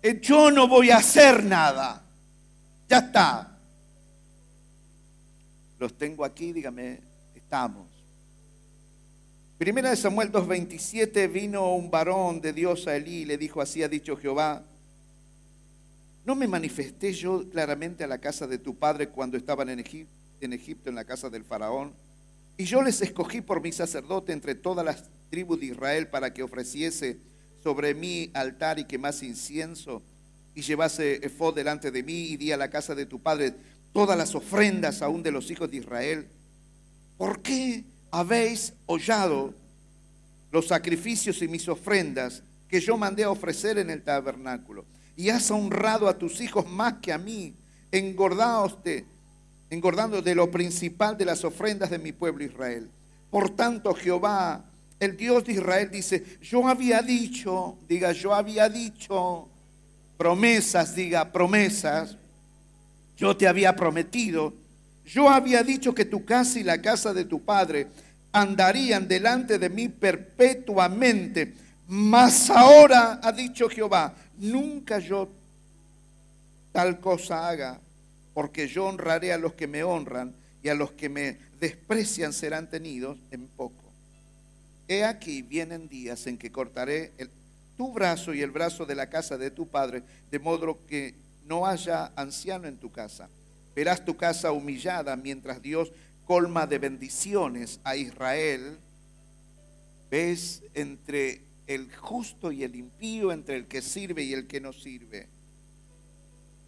Eh, 0.00 0.20
yo 0.22 0.52
no 0.52 0.68
voy 0.68 0.90
a 0.90 0.98
hacer 0.98 1.42
nada. 1.42 2.00
Ya 2.88 2.98
está. 2.98 3.58
Los 5.80 5.98
tengo 5.98 6.24
aquí, 6.24 6.52
dígame, 6.52 7.00
estamos. 7.34 7.88
Primera 9.58 9.90
de 9.90 9.96
Samuel 9.96 10.30
2.27 10.30 11.28
vino 11.28 11.74
un 11.74 11.90
varón 11.90 12.40
de 12.40 12.52
Dios 12.52 12.86
a 12.86 12.94
Elí 12.94 13.22
y 13.22 13.24
le 13.24 13.38
dijo, 13.38 13.60
así 13.60 13.82
ha 13.82 13.88
dicho 13.88 14.16
Jehová, 14.16 14.62
¿no 16.24 16.36
me 16.36 16.46
manifesté 16.46 17.12
yo 17.12 17.50
claramente 17.50 18.04
a 18.04 18.06
la 18.06 18.18
casa 18.18 18.46
de 18.46 18.58
tu 18.58 18.76
padre 18.76 19.08
cuando 19.08 19.36
estaban 19.36 19.70
en 19.70 19.80
Egipto, 19.80 20.12
en, 20.40 20.52
Egipto, 20.52 20.88
en 20.88 20.94
la 20.94 21.04
casa 21.04 21.28
del 21.28 21.42
faraón? 21.42 22.05
Y 22.58 22.64
yo 22.64 22.82
les 22.82 23.02
escogí 23.02 23.42
por 23.42 23.60
mi 23.60 23.72
sacerdote 23.72 24.32
entre 24.32 24.54
todas 24.54 24.84
las 24.84 25.04
tribus 25.30 25.60
de 25.60 25.66
Israel 25.66 26.08
para 26.08 26.32
que 26.32 26.42
ofreciese 26.42 27.18
sobre 27.62 27.94
mi 27.94 28.30
altar 28.32 28.78
y 28.78 28.84
quemase 28.84 29.26
incienso 29.26 30.02
y 30.54 30.62
llevase 30.62 31.16
efod 31.26 31.54
delante 31.54 31.90
de 31.90 32.02
mí 32.02 32.28
y 32.28 32.36
di 32.36 32.52
a 32.52 32.56
la 32.56 32.70
casa 32.70 32.94
de 32.94 33.04
tu 33.04 33.20
padre 33.20 33.54
todas 33.92 34.16
las 34.16 34.34
ofrendas 34.34 35.02
aún 35.02 35.22
de 35.22 35.32
los 35.32 35.50
hijos 35.50 35.70
de 35.70 35.78
Israel. 35.78 36.28
¿Por 37.18 37.42
qué 37.42 37.84
habéis 38.10 38.72
hollado 38.86 39.52
los 40.50 40.68
sacrificios 40.68 41.42
y 41.42 41.48
mis 41.48 41.68
ofrendas 41.68 42.42
que 42.68 42.80
yo 42.80 42.96
mandé 42.96 43.24
a 43.24 43.30
ofrecer 43.30 43.78
en 43.78 43.90
el 43.90 44.02
tabernáculo? 44.02 44.86
Y 45.14 45.28
has 45.28 45.50
honrado 45.50 46.08
a 46.08 46.16
tus 46.16 46.40
hijos 46.40 46.66
más 46.66 46.94
que 47.02 47.12
a 47.12 47.18
mí. 47.18 47.54
Engordaos 47.90 48.78
engordando 49.70 50.22
de 50.22 50.34
lo 50.34 50.50
principal 50.50 51.16
de 51.16 51.24
las 51.24 51.44
ofrendas 51.44 51.90
de 51.90 51.98
mi 51.98 52.12
pueblo 52.12 52.44
Israel. 52.44 52.88
Por 53.30 53.50
tanto, 53.50 53.94
Jehová, 53.94 54.64
el 55.00 55.16
Dios 55.16 55.44
de 55.44 55.54
Israel, 55.54 55.90
dice, 55.90 56.38
yo 56.40 56.68
había 56.68 57.02
dicho, 57.02 57.76
diga, 57.88 58.12
yo 58.12 58.34
había 58.34 58.68
dicho, 58.68 59.48
promesas, 60.16 60.94
diga, 60.94 61.32
promesas, 61.32 62.16
yo 63.16 63.36
te 63.36 63.48
había 63.48 63.74
prometido, 63.74 64.52
yo 65.04 65.28
había 65.28 65.62
dicho 65.62 65.94
que 65.94 66.04
tu 66.04 66.24
casa 66.24 66.58
y 66.58 66.62
la 66.62 66.80
casa 66.80 67.12
de 67.12 67.24
tu 67.24 67.44
padre 67.44 67.88
andarían 68.32 69.08
delante 69.08 69.58
de 69.58 69.68
mí 69.68 69.88
perpetuamente, 69.88 71.54
mas 71.88 72.50
ahora 72.50 73.20
ha 73.22 73.32
dicho 73.32 73.68
Jehová, 73.68 74.14
nunca 74.38 74.98
yo 74.98 75.28
tal 76.72 77.00
cosa 77.00 77.48
haga 77.48 77.80
porque 78.36 78.68
yo 78.68 78.84
honraré 78.84 79.32
a 79.32 79.38
los 79.38 79.54
que 79.54 79.66
me 79.66 79.82
honran 79.82 80.34
y 80.62 80.68
a 80.68 80.74
los 80.74 80.92
que 80.92 81.08
me 81.08 81.38
desprecian 81.58 82.34
serán 82.34 82.68
tenidos 82.68 83.16
en 83.30 83.46
poco. 83.46 83.82
He 84.88 85.04
aquí 85.04 85.40
vienen 85.40 85.88
días 85.88 86.26
en 86.26 86.36
que 86.36 86.52
cortaré 86.52 87.12
tu 87.78 87.94
brazo 87.94 88.34
y 88.34 88.42
el 88.42 88.50
brazo 88.50 88.84
de 88.84 88.94
la 88.94 89.08
casa 89.08 89.38
de 89.38 89.50
tu 89.50 89.68
padre, 89.68 90.02
de 90.30 90.38
modo 90.38 90.78
que 90.86 91.14
no 91.46 91.66
haya 91.66 92.12
anciano 92.14 92.68
en 92.68 92.76
tu 92.76 92.92
casa. 92.92 93.30
Verás 93.74 94.04
tu 94.04 94.18
casa 94.18 94.52
humillada 94.52 95.16
mientras 95.16 95.62
Dios 95.62 95.90
colma 96.26 96.66
de 96.66 96.76
bendiciones 96.76 97.80
a 97.84 97.96
Israel. 97.96 98.76
Ves 100.10 100.62
entre 100.74 101.40
el 101.66 101.90
justo 101.96 102.52
y 102.52 102.64
el 102.64 102.76
impío, 102.76 103.32
entre 103.32 103.56
el 103.56 103.64
que 103.64 103.80
sirve 103.80 104.24
y 104.24 104.34
el 104.34 104.46
que 104.46 104.60
no 104.60 104.74
sirve. 104.74 105.26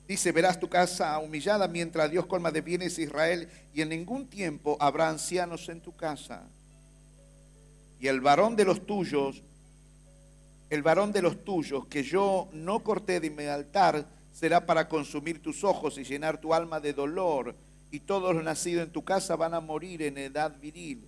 Dice, 0.09 0.33
verás 0.33 0.59
tu 0.59 0.71
casa 0.71 1.19
humillada 1.19 1.69
mientras 1.69 2.11
Dios 2.11 2.25
colma 2.25 2.51
de 2.51 2.63
bienes 2.63 2.99
Israel 2.99 3.47
y 3.75 3.83
en 3.83 3.91
ningún 3.91 4.27
tiempo 4.27 4.79
habrá 4.81 5.11
ancianos 5.11 5.69
en 5.69 5.83
tu 5.83 5.95
casa. 5.95 6.49
Y 8.01 8.07
el 8.07 8.23
varón 8.23 8.57
de 8.57 8.65
los 8.65 8.87
tuyos, 8.87 9.43
el 10.71 10.83
varón 10.83 11.13
de 11.13 11.21
los 11.21 11.45
tuyos 11.45 11.87
que 11.89 12.03
yo 12.03 12.49
no 12.55 12.83
corté 12.83 13.21
de 13.21 13.29
mi 13.29 13.45
altar, 13.45 14.07
será 14.33 14.65
para 14.65 14.89
consumir 14.89 15.43
tus 15.43 15.63
ojos 15.63 15.99
y 15.99 16.05
llenar 16.05 16.41
tu 16.41 16.55
alma 16.55 16.81
de 16.81 16.95
dolor, 16.95 17.55
y 17.91 18.01
todos 18.01 18.35
los 18.35 18.45
nacidos 18.45 18.87
en 18.87 18.93
tu 18.93 19.05
casa 19.05 19.37
van 19.37 19.53
a 19.53 19.61
morir 19.61 20.01
en 20.03 20.17
edad 20.17 20.59
viril. 20.59 21.07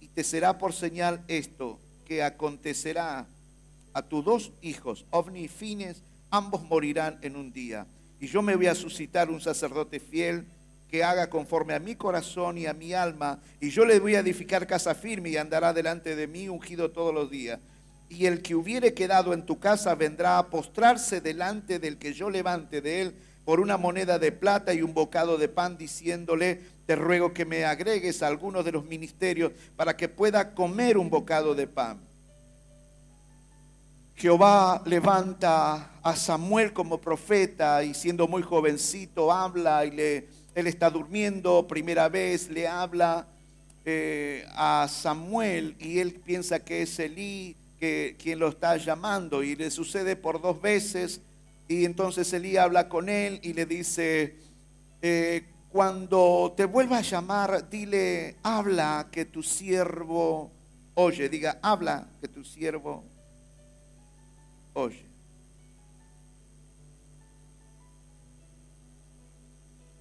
Y 0.00 0.08
te 0.08 0.24
será 0.24 0.58
por 0.58 0.74
señal 0.74 1.22
esto, 1.26 1.78
que 2.04 2.22
acontecerá 2.22 3.26
a 3.94 4.02
tus 4.02 4.24
dos 4.24 4.52
hijos, 4.60 5.06
Ovni 5.10 5.44
y 5.44 5.48
Fines, 5.48 6.02
ambos 6.30 6.62
morirán 6.64 7.18
en 7.22 7.36
un 7.36 7.50
día. 7.50 7.86
Y 8.22 8.28
yo 8.28 8.40
me 8.40 8.54
voy 8.54 8.68
a 8.68 8.74
suscitar 8.76 9.30
un 9.30 9.40
sacerdote 9.40 9.98
fiel 9.98 10.44
que 10.88 11.02
haga 11.02 11.28
conforme 11.28 11.74
a 11.74 11.80
mi 11.80 11.96
corazón 11.96 12.56
y 12.56 12.66
a 12.66 12.72
mi 12.72 12.94
alma, 12.94 13.40
y 13.60 13.70
yo 13.70 13.84
le 13.84 13.98
voy 13.98 14.14
a 14.14 14.20
edificar 14.20 14.68
casa 14.68 14.94
firme 14.94 15.30
y 15.30 15.36
andará 15.36 15.72
delante 15.72 16.14
de 16.14 16.28
mí 16.28 16.48
ungido 16.48 16.92
todos 16.92 17.12
los 17.12 17.32
días. 17.32 17.58
Y 18.08 18.26
el 18.26 18.40
que 18.40 18.54
hubiere 18.54 18.94
quedado 18.94 19.32
en 19.34 19.44
tu 19.44 19.58
casa 19.58 19.96
vendrá 19.96 20.38
a 20.38 20.46
postrarse 20.50 21.20
delante 21.20 21.80
del 21.80 21.96
que 21.96 22.12
yo 22.12 22.30
levante 22.30 22.80
de 22.80 23.02
él 23.02 23.14
por 23.44 23.58
una 23.58 23.76
moneda 23.76 24.20
de 24.20 24.30
plata 24.30 24.72
y 24.72 24.82
un 24.82 24.94
bocado 24.94 25.36
de 25.36 25.48
pan, 25.48 25.76
diciéndole, 25.76 26.60
te 26.86 26.94
ruego 26.94 27.34
que 27.34 27.44
me 27.44 27.64
agregues 27.64 28.22
a 28.22 28.28
algunos 28.28 28.64
de 28.64 28.70
los 28.70 28.84
ministerios 28.84 29.50
para 29.74 29.96
que 29.96 30.08
pueda 30.08 30.54
comer 30.54 30.96
un 30.96 31.10
bocado 31.10 31.56
de 31.56 31.66
pan. 31.66 31.98
Jehová 34.22 34.80
levanta 34.86 35.98
a 36.00 36.14
Samuel 36.14 36.72
como 36.72 37.00
profeta 37.00 37.82
y 37.82 37.92
siendo 37.92 38.28
muy 38.28 38.40
jovencito 38.40 39.32
habla 39.32 39.84
y 39.84 39.98
él 40.54 40.66
está 40.68 40.90
durmiendo, 40.90 41.66
primera 41.66 42.08
vez 42.08 42.48
le 42.48 42.68
habla 42.68 43.26
eh, 43.84 44.46
a 44.54 44.86
Samuel 44.88 45.74
y 45.80 45.98
él 45.98 46.12
piensa 46.24 46.60
que 46.60 46.82
es 46.82 47.00
Elí 47.00 47.56
que, 47.80 48.14
quien 48.16 48.38
lo 48.38 48.50
está 48.50 48.76
llamando 48.76 49.42
y 49.42 49.56
le 49.56 49.72
sucede 49.72 50.14
por 50.14 50.40
dos 50.40 50.62
veces 50.62 51.20
y 51.66 51.84
entonces 51.84 52.32
Elí 52.32 52.56
habla 52.56 52.88
con 52.88 53.08
él 53.08 53.40
y 53.42 53.54
le 53.54 53.66
dice, 53.66 54.36
eh, 55.02 55.42
cuando 55.68 56.54
te 56.56 56.64
vuelva 56.66 56.98
a 56.98 57.02
llamar, 57.02 57.68
dile, 57.68 58.36
habla 58.44 59.08
que 59.10 59.24
tu 59.24 59.42
siervo 59.42 60.48
oye, 60.94 61.28
diga, 61.28 61.58
habla 61.60 62.06
que 62.20 62.28
tu 62.28 62.44
siervo 62.44 63.02
oye. 64.74 65.12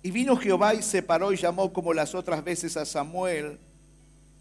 Y 0.03 0.11
vino 0.11 0.35
Jehová 0.35 0.73
y 0.73 0.81
se 0.81 1.03
paró 1.03 1.31
y 1.31 1.37
llamó 1.37 1.71
como 1.71 1.93
las 1.93 2.15
otras 2.15 2.43
veces 2.43 2.75
a 2.75 2.85
Samuel. 2.85 3.59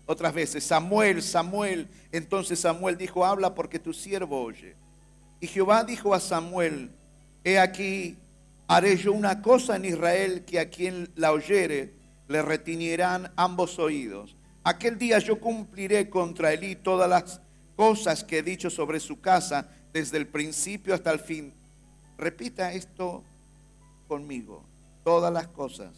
Otras 0.07 0.33
veces, 0.33 0.64
Samuel, 0.64 1.23
Samuel. 1.23 1.88
Entonces 2.11 2.61
Samuel 2.61 2.97
dijo, 2.97 3.25
habla 3.25 3.55
porque 3.55 3.79
tu 3.79 3.93
siervo 3.93 4.43
oye. 4.43 4.75
Y 5.40 5.47
Jehová 5.47 5.85
dijo 5.85 6.14
a 6.14 6.21
Samuel, 6.21 6.90
he 7.45 7.59
aquí, 7.59 8.16
haré 8.66 8.97
yo 8.97 9.12
una 9.12 9.43
cosa 9.43 9.77
en 9.77 9.85
Israel 9.85 10.45
que 10.45 10.59
a 10.61 10.71
quien 10.71 11.11
la 11.14 11.33
oyere 11.33 11.93
le 12.29 12.43
retiñerán 12.43 13.33
ambos 13.37 13.79
oídos. 13.79 14.37
Aquel 14.64 14.99
día 14.99 15.19
yo 15.19 15.40
cumpliré 15.40 16.11
contra 16.11 16.53
Elí 16.53 16.77
todas 16.77 17.09
las 17.09 17.40
cosas 17.77 18.25
que 18.25 18.38
he 18.38 18.43
dicho 18.43 18.69
sobre 18.69 19.01
su 19.01 19.21
casa 19.21 19.69
desde 19.92 20.18
el 20.18 20.26
principio 20.26 20.94
hasta 20.94 21.11
el 21.12 21.20
fin. 21.20 21.53
Repita 22.18 22.72
esto 22.72 23.22
conmigo 24.09 24.62
todas 25.05 25.33
las 25.33 25.46
cosas 25.48 25.90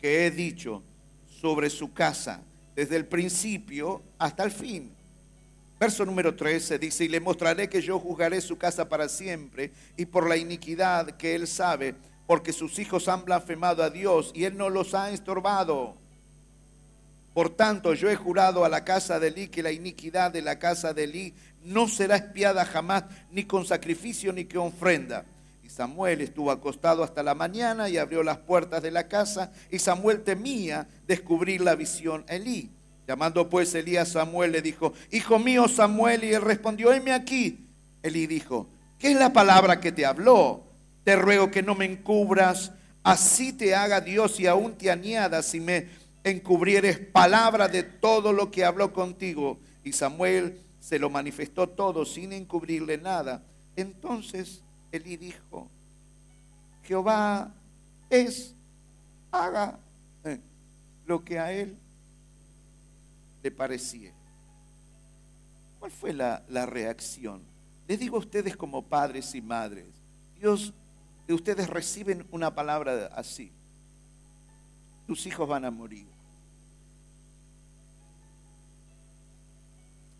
que 0.00 0.26
he 0.26 0.30
dicho 0.30 0.82
sobre 1.40 1.70
su 1.70 1.92
casa, 1.92 2.40
desde 2.74 2.96
el 2.96 3.06
principio 3.06 4.02
hasta 4.18 4.44
el 4.44 4.50
fin. 4.50 4.90
Verso 5.78 6.04
número 6.04 6.34
13 6.34 6.78
dice, 6.78 7.04
y 7.04 7.08
le 7.08 7.20
mostraré 7.20 7.68
que 7.68 7.80
yo 7.80 8.00
juzgaré 8.00 8.40
su 8.40 8.56
casa 8.58 8.88
para 8.88 9.08
siempre 9.08 9.70
y 9.96 10.06
por 10.06 10.28
la 10.28 10.36
iniquidad 10.36 11.16
que 11.16 11.34
él 11.34 11.46
sabe, 11.46 11.94
porque 12.26 12.52
sus 12.52 12.78
hijos 12.78 13.08
han 13.08 13.24
blasfemado 13.24 13.82
a 13.82 13.90
Dios 13.90 14.32
y 14.34 14.44
él 14.44 14.56
no 14.56 14.68
los 14.68 14.94
ha 14.94 15.10
estorbado. 15.10 15.94
Por 17.32 17.50
tanto, 17.50 17.94
yo 17.94 18.10
he 18.10 18.16
jurado 18.16 18.64
a 18.64 18.68
la 18.68 18.84
casa 18.84 19.20
de 19.20 19.28
Elí 19.28 19.46
que 19.46 19.62
la 19.62 19.70
iniquidad 19.70 20.32
de 20.32 20.42
la 20.42 20.58
casa 20.58 20.92
de 20.92 21.04
Elí 21.04 21.34
no 21.64 21.88
será 21.88 22.16
espiada 22.16 22.64
jamás, 22.64 23.04
ni 23.30 23.44
con 23.44 23.64
sacrificio 23.64 24.32
ni 24.32 24.44
con 24.44 24.68
ofrenda 24.68 25.24
Samuel 25.68 26.22
estuvo 26.22 26.50
acostado 26.50 27.04
hasta 27.04 27.22
la 27.22 27.36
mañana 27.36 27.88
y 27.88 27.98
abrió 27.98 28.24
las 28.24 28.38
puertas 28.38 28.82
de 28.82 28.90
la 28.90 29.06
casa 29.06 29.52
y 29.70 29.78
Samuel 29.78 30.22
temía 30.24 30.88
descubrir 31.06 31.60
la 31.60 31.76
visión 31.76 32.24
Elí. 32.26 32.70
Llamando 33.06 33.48
pues 33.48 33.74
Elí 33.76 33.96
a 33.96 34.04
Samuel 34.04 34.52
le 34.52 34.60
dijo, 34.60 34.92
Hijo 35.12 35.38
mío 35.38 35.68
Samuel, 35.68 36.24
y 36.24 36.34
él 36.34 36.42
respondió, 36.42 36.92
heme 36.92 37.12
aquí. 37.12 37.64
Elí 38.02 38.26
dijo, 38.26 38.66
¿qué 38.98 39.12
es 39.12 39.18
la 39.18 39.32
palabra 39.32 39.78
que 39.78 39.92
te 39.92 40.04
habló? 40.04 40.64
Te 41.04 41.14
ruego 41.14 41.50
que 41.50 41.62
no 41.62 41.74
me 41.74 41.84
encubras, 41.84 42.72
así 43.02 43.52
te 43.52 43.74
haga 43.74 44.00
Dios 44.00 44.40
y 44.40 44.46
aún 44.46 44.76
te 44.76 44.90
añada 44.90 45.42
si 45.42 45.60
me 45.60 45.86
encubrieres 46.24 46.98
palabra 46.98 47.68
de 47.68 47.82
todo 47.82 48.32
lo 48.32 48.50
que 48.50 48.64
habló 48.64 48.92
contigo. 48.92 49.58
Y 49.84 49.92
Samuel 49.92 50.58
se 50.88 50.98
lo 50.98 51.10
manifestó 51.10 51.68
todo 51.68 52.06
sin 52.06 52.32
encubrirle 52.32 52.96
nada. 52.96 53.42
Entonces 53.76 54.62
Elí 54.90 55.18
dijo, 55.18 55.68
Jehová 56.82 57.52
es, 58.08 58.54
haga 59.30 59.78
eh, 60.24 60.40
lo 61.04 61.22
que 61.22 61.38
a 61.38 61.52
él 61.52 61.76
le 63.42 63.50
parecía. 63.50 64.12
¿Cuál 65.78 65.90
fue 65.90 66.14
la, 66.14 66.42
la 66.48 66.64
reacción? 66.64 67.42
Les 67.86 67.98
digo 67.98 68.16
a 68.16 68.20
ustedes 68.20 68.56
como 68.56 68.82
padres 68.82 69.34
y 69.34 69.42
madres, 69.42 69.84
Dios, 70.40 70.72
de 71.26 71.34
ustedes 71.34 71.68
reciben 71.68 72.26
una 72.30 72.54
palabra 72.54 73.10
así. 73.14 73.52
Tus 75.06 75.26
hijos 75.26 75.46
van 75.46 75.66
a 75.66 75.70
morir. 75.70 76.06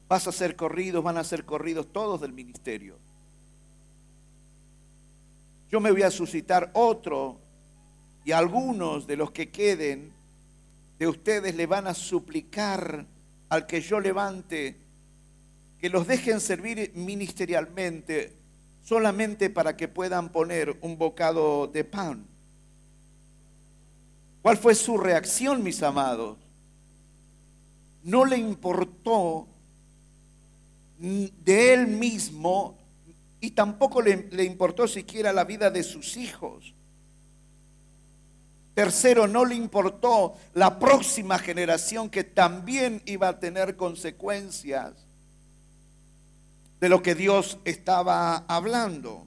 Vas 0.09 0.27
a 0.27 0.33
ser 0.33 0.57
corridos, 0.57 1.05
van 1.05 1.19
a 1.19 1.25
ser 1.25 1.45
corridos 1.45 1.93
todos 1.93 2.21
del 2.21 2.33
ministerio 2.33 2.97
yo 5.71 5.81
me 5.81 5.91
voy 5.91 6.03
a 6.03 6.11
suscitar 6.11 6.71
otro 6.73 7.39
y 8.25 8.33
algunos 8.33 9.07
de 9.07 9.17
los 9.17 9.31
que 9.31 9.51
queden 9.51 10.13
de 10.99 11.07
ustedes 11.07 11.55
le 11.55 11.67
van 11.67 11.87
a 11.87 11.95
suplicar 11.95 13.05
al 13.49 13.67
que 13.67 13.81
yo 13.81 14.01
levante 14.01 14.77
que 15.79 15.91
los 15.91 16.07
dejen 16.07 16.41
servir 16.41 16.93
ministerialmente 16.95 18.33
solamente 18.83 19.51
para 19.51 19.77
que 19.77 19.89
puedan 19.89 20.31
poner 20.31 20.77
un 20.81 20.97
bocado 20.97 21.67
de 21.67 21.85
pan. 21.85 22.25
¿Cuál 24.43 24.57
fue 24.57 24.75
su 24.75 24.97
reacción, 24.97 25.63
mis 25.63 25.83
amados? 25.83 26.39
No 28.03 28.25
le 28.25 28.39
importó 28.39 29.47
de 30.99 31.73
él 31.73 31.87
mismo 31.87 32.77
y 33.41 33.53
tampoco 33.53 34.03
le, 34.03 34.45
importó 34.45 34.89
siquiera 34.89 35.33
la 35.33 35.45
vida 35.45 35.71
de 35.71 35.83
sus 35.83 36.17
hijos. 36.17 36.75
Tercero, 38.75 39.27
no 39.27 39.45
le 39.45 39.55
importó 39.55 40.37
la 40.55 40.79
próxima 40.79 41.39
generación 41.39 42.11
que 42.11 42.25
también 42.25 43.03
iba 43.07 43.29
a 43.29 43.39
tener 43.39 43.77
consecuencias 43.77 44.93
de 46.81 46.89
lo 46.89 47.03
que 47.03 47.15
Dios 47.15 47.59
estaba 47.65 48.39
hablando. 48.49 49.27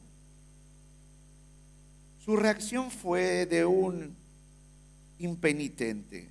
Su 2.23 2.37
reacción 2.37 2.91
fue 2.91 3.45
de 3.45 3.65
un 3.65 4.15
impenitente. 5.19 6.30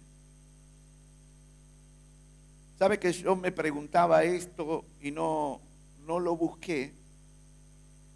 ¿Sabe 2.80 2.98
que 2.98 3.12
yo 3.12 3.36
me 3.36 3.52
preguntaba 3.52 4.24
esto 4.24 4.84
y 5.00 5.12
no, 5.12 5.60
no 6.08 6.18
lo 6.18 6.36
busqué? 6.36 6.92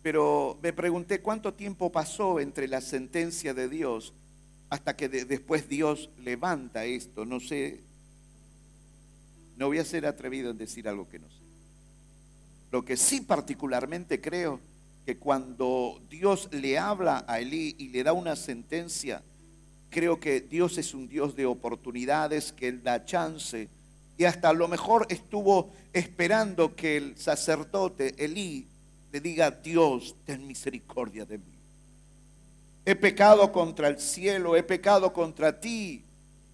pero 0.05 0.59
me 0.63 0.75
pregunté 0.75 1.23
cuánto 1.23 1.55
tiempo 1.55 1.91
pasó 1.91 2.39
entre 2.39 2.69
la 2.69 2.83
sentencia 2.83 3.55
de 3.55 3.71
Dios 3.71 4.13
hasta 4.69 4.95
que 4.95 5.09
después 5.09 5.67
Dios 5.67 6.11
levanta 6.19 6.85
esto. 6.85 7.25
No 7.25 7.41
sé, 7.41 7.81
no 9.57 9.69
voy 9.69 9.79
a 9.79 9.85
ser 9.87 10.05
atrevido 10.05 10.51
en 10.51 10.59
decir 10.59 10.87
algo 10.91 11.09
que 11.09 11.19
no 11.19 11.27
sé. 11.27 11.41
Lo 12.71 12.85
que 12.85 12.99
sí 12.99 13.23
particularmente 13.23 14.21
creo 14.21 14.61
que 15.07 15.17
cuando 15.17 15.99
Dios 16.11 16.51
le 16.53 16.79
habla 16.79 17.25
a 17.27 17.41
Elí 17.41 17.75
y 17.79 17.89
le 17.89 18.03
da 18.03 18.13
una 18.13 18.37
sentencia, 18.37 19.23
creo 19.89 20.21
que 20.21 20.43
Dios 20.43 20.77
es 20.77 20.93
un 20.93 21.09
Dios 21.09 21.35
de 21.35 21.47
oportunidades, 21.47 22.53
que 22.53 22.69
Él 22.69 22.83
da 22.83 23.07
chance. 23.07 23.71
Y 24.17 24.25
hasta 24.25 24.51
a 24.51 24.53
lo 24.53 24.69
mejor 24.69 25.07
estuvo 25.09 25.71
esperando 25.93 26.75
que 26.75 26.97
el 26.97 27.19
sacerdote 27.19 28.15
Elí 28.23 28.67
le 29.13 29.21
diga, 29.21 29.51
Dios, 29.51 30.15
ten 30.25 30.47
misericordia 30.47 31.25
de 31.25 31.39
mí. 31.39 31.55
He 32.85 32.95
pecado 32.95 33.51
contra 33.51 33.89
el 33.89 33.99
cielo, 33.99 34.57
he 34.57 34.63
pecado 34.63 35.13
contra 35.13 35.59
ti. 35.59 36.05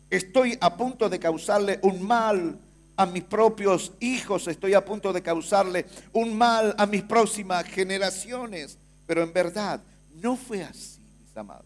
Estoy 0.09 0.57
a 0.61 0.77
punto 0.77 1.09
de 1.09 1.19
causarle 1.19 1.81
un 1.83 2.03
mal 2.03 2.59
a 2.97 3.07
mis 3.07 3.25
propios 3.25 3.93
hijos, 4.01 4.47
estoy 4.47 4.75
a 4.75 4.85
punto 4.85 5.13
de 5.13 5.23
causarle 5.23 5.87
un 6.13 6.37
mal 6.37 6.75
a 6.77 6.87
mis 6.87 7.03
próximas 7.03 7.65
generaciones. 7.65 8.77
Pero 9.07 9.23
en 9.23 9.33
verdad, 9.33 9.81
No 10.21 10.37
fue 10.37 10.63
así, 10.63 11.01
mis 11.23 11.35
amados. 11.35 11.65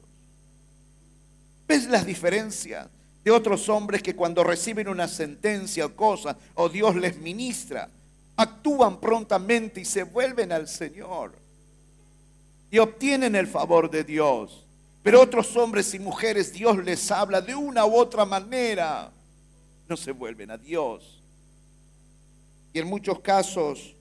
¿Ves 1.67 1.87
las 1.87 2.07
diferencias 2.07 2.87
de 3.25 3.31
otros 3.31 3.68
hombres 3.70 4.03
que 4.03 4.14
cuando 4.14 4.45
reciben 4.45 4.87
una 4.87 5.09
sentencia 5.09 5.87
o 5.87 5.97
cosa, 5.97 6.37
o 6.55 6.68
Dios 6.68 6.95
les 6.95 7.16
ministra, 7.16 7.89
actúan 8.37 9.01
prontamente 9.01 9.81
y 9.81 9.85
se 9.87 10.03
vuelven 10.03 10.53
al 10.53 10.68
Señor 10.68 11.33
y 12.70 12.79
obtienen 12.79 13.35
el 13.35 13.47
favor 13.47 13.91
de 13.91 14.05
Dios? 14.05 14.64
Pero 15.03 15.22
otros 15.22 15.57
hombres 15.57 15.95
y 15.95 15.99
mujeres 15.99 16.53
Dios 16.53 16.77
les 16.85 17.11
habla 17.11 17.41
de 17.41 17.55
una 17.55 17.87
u 17.87 17.97
otra 17.97 18.25
manera, 18.25 19.11
no 19.89 19.97
se 19.97 20.12
vuelven 20.12 20.51
a 20.51 20.59
Dios. 20.59 21.22
Y 22.72 22.79
en 22.79 22.87
muchos 22.87 23.20
casos 23.20 23.95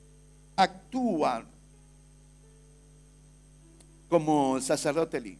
actúan 0.55 1.45
como 4.09 4.57
el 4.57 4.63
sacerdote 4.63 5.17
Eli. 5.17 5.37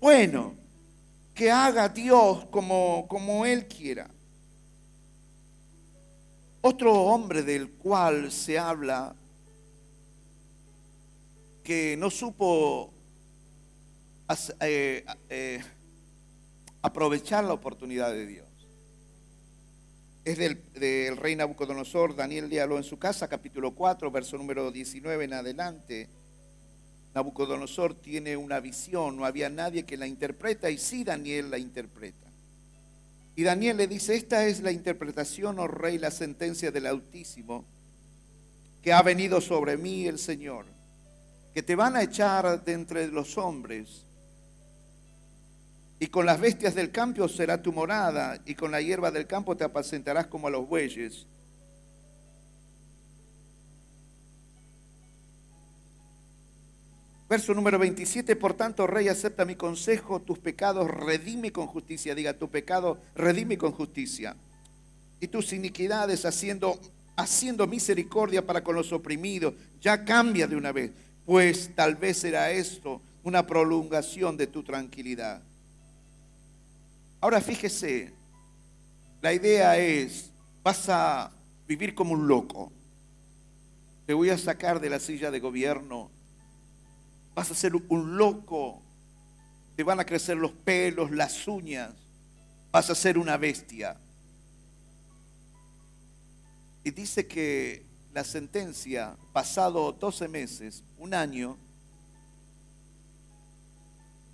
Bueno, 0.00 0.54
que 1.40 1.50
haga 1.50 1.88
Dios 1.88 2.44
como, 2.50 3.06
como 3.08 3.46
Él 3.46 3.66
quiera. 3.66 4.10
Otro 6.60 6.92
hombre 6.92 7.42
del 7.42 7.70
cual 7.70 8.30
se 8.30 8.58
habla 8.58 9.16
que 11.64 11.96
no 11.96 12.10
supo 12.10 12.92
eh, 14.60 15.02
eh, 15.30 15.64
aprovechar 16.82 17.44
la 17.44 17.54
oportunidad 17.54 18.12
de 18.12 18.26
Dios. 18.26 18.48
Es 20.26 20.36
del, 20.36 21.16
rey 21.16 21.36
Nabucodonosor, 21.36 22.14
Daniel 22.14 22.50
le 22.50 22.60
en 22.60 22.84
su 22.84 22.98
casa, 22.98 23.28
capítulo 23.28 23.74
4, 23.74 24.10
verso 24.10 24.36
número 24.36 24.70
19 24.70 25.24
en 25.24 25.32
adelante. 25.32 26.10
Nabucodonosor 27.14 27.94
tiene 27.94 28.36
una 28.36 28.60
visión, 28.60 29.16
no 29.16 29.24
había 29.24 29.50
nadie 29.50 29.84
que 29.84 29.96
la 29.96 30.06
interpreta 30.06 30.70
y 30.70 30.78
sí 30.78 31.02
Daniel 31.02 31.50
la 31.50 31.58
interpreta. 31.58 32.28
Y 33.34 33.42
Daniel 33.42 33.78
le 33.78 33.88
dice, 33.88 34.14
esta 34.14 34.46
es 34.46 34.60
la 34.60 34.70
interpretación, 34.70 35.58
oh 35.58 35.66
rey, 35.66 35.98
la 35.98 36.10
sentencia 36.10 36.70
del 36.70 36.86
Altísimo, 36.86 37.64
que 38.82 38.92
ha 38.92 39.02
venido 39.02 39.40
sobre 39.40 39.76
mí 39.76 40.06
el 40.06 40.18
Señor, 40.18 40.66
que 41.54 41.62
te 41.62 41.74
van 41.74 41.96
a 41.96 42.02
echar 42.02 42.62
de 42.64 42.72
entre 42.72 43.08
los 43.08 43.38
hombres, 43.38 44.04
y 45.98 46.06
con 46.06 46.26
las 46.26 46.40
bestias 46.40 46.74
del 46.74 46.90
campo 46.90 47.28
será 47.28 47.60
tu 47.60 47.72
morada, 47.72 48.40
y 48.46 48.54
con 48.54 48.70
la 48.70 48.80
hierba 48.80 49.10
del 49.10 49.26
campo 49.26 49.56
te 49.56 49.64
apacentarás 49.64 50.26
como 50.26 50.48
a 50.48 50.50
los 50.50 50.68
bueyes 50.68 51.26
Verso 57.30 57.54
número 57.54 57.78
27, 57.78 58.34
por 58.34 58.54
tanto, 58.54 58.88
rey, 58.88 59.06
acepta 59.06 59.44
mi 59.44 59.54
consejo, 59.54 60.20
tus 60.20 60.40
pecados 60.40 60.90
redime 60.90 61.52
con 61.52 61.68
justicia. 61.68 62.12
Diga, 62.12 62.36
tu 62.36 62.48
pecado 62.48 62.98
redime 63.14 63.56
con 63.56 63.70
justicia. 63.70 64.34
Y 65.20 65.28
tus 65.28 65.52
iniquidades 65.52 66.24
haciendo, 66.24 66.76
haciendo 67.14 67.68
misericordia 67.68 68.44
para 68.44 68.64
con 68.64 68.74
los 68.74 68.92
oprimidos. 68.92 69.54
Ya 69.80 70.04
cambia 70.04 70.48
de 70.48 70.56
una 70.56 70.72
vez, 70.72 70.90
pues 71.24 71.70
tal 71.76 71.94
vez 71.94 72.16
será 72.18 72.50
esto 72.50 73.00
una 73.22 73.46
prolongación 73.46 74.36
de 74.36 74.48
tu 74.48 74.64
tranquilidad. 74.64 75.40
Ahora 77.20 77.40
fíjese, 77.40 78.12
la 79.22 79.32
idea 79.32 79.78
es, 79.78 80.32
vas 80.64 80.88
a 80.88 81.30
vivir 81.68 81.94
como 81.94 82.12
un 82.12 82.26
loco. 82.26 82.72
Te 84.04 84.14
voy 84.14 84.30
a 84.30 84.36
sacar 84.36 84.80
de 84.80 84.90
la 84.90 84.98
silla 84.98 85.30
de 85.30 85.38
gobierno 85.38 86.10
vas 87.34 87.50
a 87.50 87.54
ser 87.54 87.74
un 87.74 88.16
loco, 88.16 88.82
te 89.76 89.82
van 89.82 90.00
a 90.00 90.04
crecer 90.04 90.36
los 90.36 90.52
pelos, 90.52 91.10
las 91.10 91.46
uñas, 91.46 91.92
vas 92.70 92.90
a 92.90 92.94
ser 92.94 93.18
una 93.18 93.36
bestia. 93.36 93.96
Y 96.82 96.90
dice 96.90 97.26
que 97.26 97.84
la 98.12 98.24
sentencia, 98.24 99.16
pasado 99.32 99.92
12 99.92 100.28
meses, 100.28 100.82
un 100.98 101.14
año, 101.14 101.56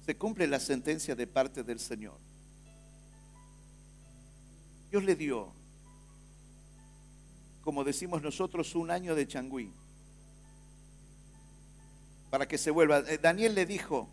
se 0.05 0.17
cumple 0.17 0.47
la 0.47 0.61
sentencia 0.61 1.15
de 1.15 1.27
parte 1.27 1.63
del 1.65 1.81
Señor. 1.81 2.17
Dios 4.91 5.03
le 5.03 5.17
dio, 5.17 5.53
como 7.63 7.83
decimos 7.83 8.23
nosotros, 8.23 8.75
un 8.77 8.91
año 8.91 9.17
de 9.17 9.27
changüí 9.27 9.73
para 12.37 12.47
que 12.47 12.59
se 12.59 12.71
vuelva. 12.71 12.99
Eh, 12.99 13.17
Daniel 13.17 13.55
le 13.55 13.65
dijo, 13.65 14.07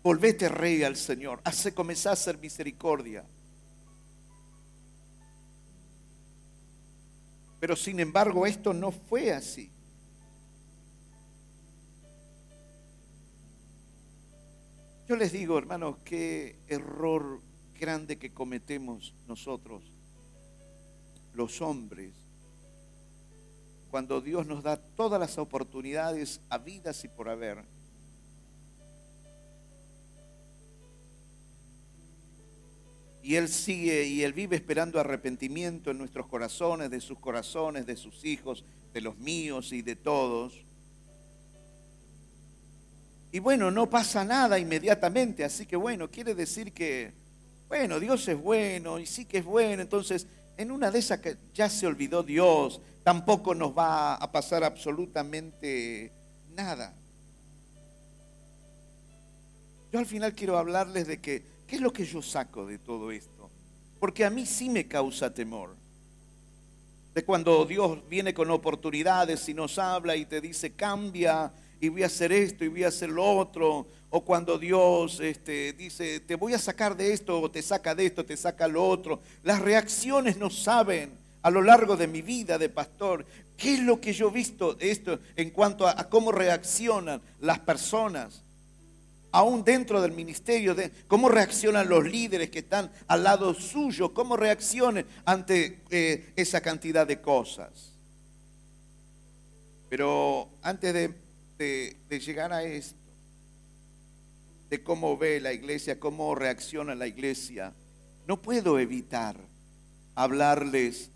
volvete 0.00 0.48
rey 0.48 0.84
al 0.84 0.94
Señor, 0.94 1.40
hace 1.42 1.74
comenzar 1.74 2.10
a 2.10 2.12
hacer 2.12 2.38
misericordia. 2.38 3.24
Pero 7.58 7.74
sin 7.74 7.98
embargo 7.98 8.46
esto 8.46 8.72
no 8.72 8.92
fue 8.92 9.32
así. 9.32 9.72
Yo 15.08 15.16
les 15.16 15.32
digo, 15.32 15.58
hermanos, 15.58 15.96
qué 16.04 16.60
error 16.68 17.40
grande 17.76 18.20
que 18.20 18.32
cometemos 18.32 19.16
nosotros, 19.26 19.82
los 21.34 21.60
hombres, 21.60 22.19
cuando 23.90 24.20
Dios 24.20 24.46
nos 24.46 24.62
da 24.62 24.76
todas 24.76 25.18
las 25.18 25.36
oportunidades 25.38 26.40
habidas 26.48 27.04
y 27.04 27.08
por 27.08 27.28
haber. 27.28 27.64
Y 33.22 33.34
Él 33.34 33.48
sigue 33.48 34.04
y 34.04 34.22
Él 34.22 34.32
vive 34.32 34.56
esperando 34.56 34.98
arrepentimiento 34.98 35.90
en 35.90 35.98
nuestros 35.98 36.26
corazones, 36.26 36.90
de 36.90 37.00
sus 37.00 37.18
corazones, 37.18 37.84
de 37.84 37.96
sus 37.96 38.24
hijos, 38.24 38.64
de 38.92 39.00
los 39.00 39.18
míos 39.18 39.72
y 39.72 39.82
de 39.82 39.96
todos. 39.96 40.64
Y 43.32 43.38
bueno, 43.38 43.70
no 43.70 43.88
pasa 43.88 44.24
nada 44.24 44.58
inmediatamente, 44.58 45.44
así 45.44 45.66
que 45.66 45.76
bueno, 45.76 46.10
quiere 46.10 46.34
decir 46.34 46.72
que, 46.72 47.12
bueno, 47.68 48.00
Dios 48.00 48.26
es 48.26 48.36
bueno 48.36 48.98
y 48.98 49.06
sí 49.06 49.24
que 49.24 49.38
es 49.38 49.44
bueno, 49.44 49.82
entonces 49.82 50.26
en 50.60 50.70
una 50.70 50.90
de 50.90 50.98
esas 50.98 51.20
que 51.20 51.38
ya 51.54 51.70
se 51.70 51.86
olvidó 51.86 52.22
Dios, 52.22 52.82
tampoco 53.02 53.54
nos 53.54 53.76
va 53.76 54.16
a 54.16 54.30
pasar 54.30 54.62
absolutamente 54.62 56.12
nada. 56.54 56.94
Yo 59.90 59.98
al 59.98 60.04
final 60.04 60.34
quiero 60.34 60.58
hablarles 60.58 61.06
de 61.06 61.18
¿qué 61.18 61.42
es 61.66 61.80
lo 61.80 61.94
que 61.94 62.04
yo 62.04 62.20
saco 62.20 62.66
de 62.66 62.76
todo 62.76 63.10
esto? 63.10 63.48
Porque 63.98 64.22
a 64.22 64.28
mí 64.28 64.44
sí 64.44 64.68
me 64.68 64.86
causa 64.86 65.32
temor. 65.32 65.74
De 67.14 67.24
cuando 67.24 67.64
Dios 67.64 68.06
viene 68.10 68.34
con 68.34 68.50
oportunidades 68.50 69.48
y 69.48 69.54
nos 69.54 69.78
habla 69.78 70.14
y 70.14 70.26
te 70.26 70.42
dice, 70.42 70.74
cambia 70.74 71.50
y 71.80 71.88
voy 71.88 72.02
a 72.02 72.06
hacer 72.06 72.32
esto 72.32 72.66
y 72.66 72.68
voy 72.68 72.84
a 72.84 72.88
hacer 72.88 73.08
lo 73.08 73.24
otro. 73.24 73.86
O 74.12 74.24
cuando 74.24 74.58
Dios 74.58 75.20
este, 75.20 75.72
dice, 75.72 76.18
te 76.18 76.34
voy 76.34 76.52
a 76.52 76.58
sacar 76.58 76.96
de 76.96 77.12
esto 77.12 77.40
o 77.40 77.50
te 77.50 77.62
saca 77.62 77.94
de 77.94 78.06
esto, 78.06 78.24
te 78.24 78.36
saca 78.36 78.66
lo 78.66 78.86
otro. 78.86 79.20
Las 79.44 79.60
reacciones 79.60 80.36
no 80.36 80.50
saben 80.50 81.12
a 81.42 81.50
lo 81.50 81.62
largo 81.62 81.96
de 81.96 82.08
mi 82.08 82.20
vida 82.20 82.58
de 82.58 82.68
pastor, 82.68 83.24
¿qué 83.56 83.74
es 83.74 83.80
lo 83.80 84.00
que 84.00 84.12
yo 84.12 84.28
he 84.28 84.32
visto 84.32 84.74
de 84.74 84.90
esto 84.90 85.18
en 85.36 85.50
cuanto 85.50 85.86
a, 85.86 86.08
cómo 86.08 86.32
reaccionan 86.32 87.22
las 87.40 87.60
personas? 87.60 88.42
Aún 89.32 89.62
dentro 89.62 90.02
del 90.02 90.10
ministerio, 90.10 90.74
de 90.74 90.90
cómo 91.06 91.28
reaccionan 91.28 91.88
los 91.88 92.04
líderes 92.04 92.50
que 92.50 92.58
están 92.58 92.90
al 93.06 93.22
lado 93.22 93.54
suyo, 93.54 94.12
cómo 94.12 94.36
reaccionan 94.36 95.06
ante 95.24 95.78
eh, 95.90 96.32
esa 96.34 96.60
cantidad 96.60 97.06
de 97.06 97.20
cosas. 97.20 97.92
Pero 99.88 100.48
antes 100.62 100.92
de, 100.92 101.96
de 102.08 102.20
llegar 102.20 102.52
a 102.52 102.64
esto, 102.64 102.99
de 104.70 104.84
cómo 104.84 105.18
ve 105.18 105.40
la 105.40 105.52
iglesia, 105.52 105.98
cómo 105.98 106.34
reacciona 106.36 106.94
la 106.94 107.08
iglesia, 107.08 107.74
no 108.26 108.40
puedo 108.40 108.78
evitar 108.78 109.36
hablarles 110.14 111.10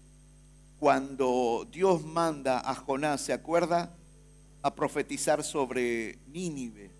cuando 0.81 1.67
Dios 1.71 2.05
manda 2.05 2.59
a 2.59 2.75
Jonás, 2.75 3.21
¿se 3.21 3.33
acuerda? 3.33 3.97
A 4.61 4.75
profetizar 4.75 5.45
sobre 5.45 6.19
Nínive. 6.27 6.91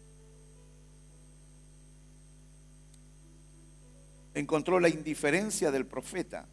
Encontró 4.33 4.79
la 4.79 4.89
indiferencia 4.89 5.73
del 5.73 5.87
profeta. 5.87 6.47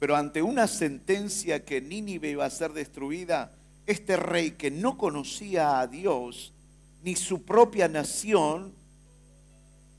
Pero 0.00 0.16
ante 0.16 0.42
una 0.42 0.66
sentencia 0.66 1.64
que 1.64 1.80
Nínive 1.80 2.30
iba 2.30 2.44
a 2.44 2.50
ser 2.50 2.72
destruida, 2.72 3.52
este 3.86 4.16
rey 4.16 4.52
que 4.52 4.72
no 4.72 4.98
conocía 4.98 5.78
a 5.78 5.86
Dios 5.86 6.52
ni 7.02 7.16
su 7.16 7.44
propia 7.44 7.88
nación, 7.88 8.74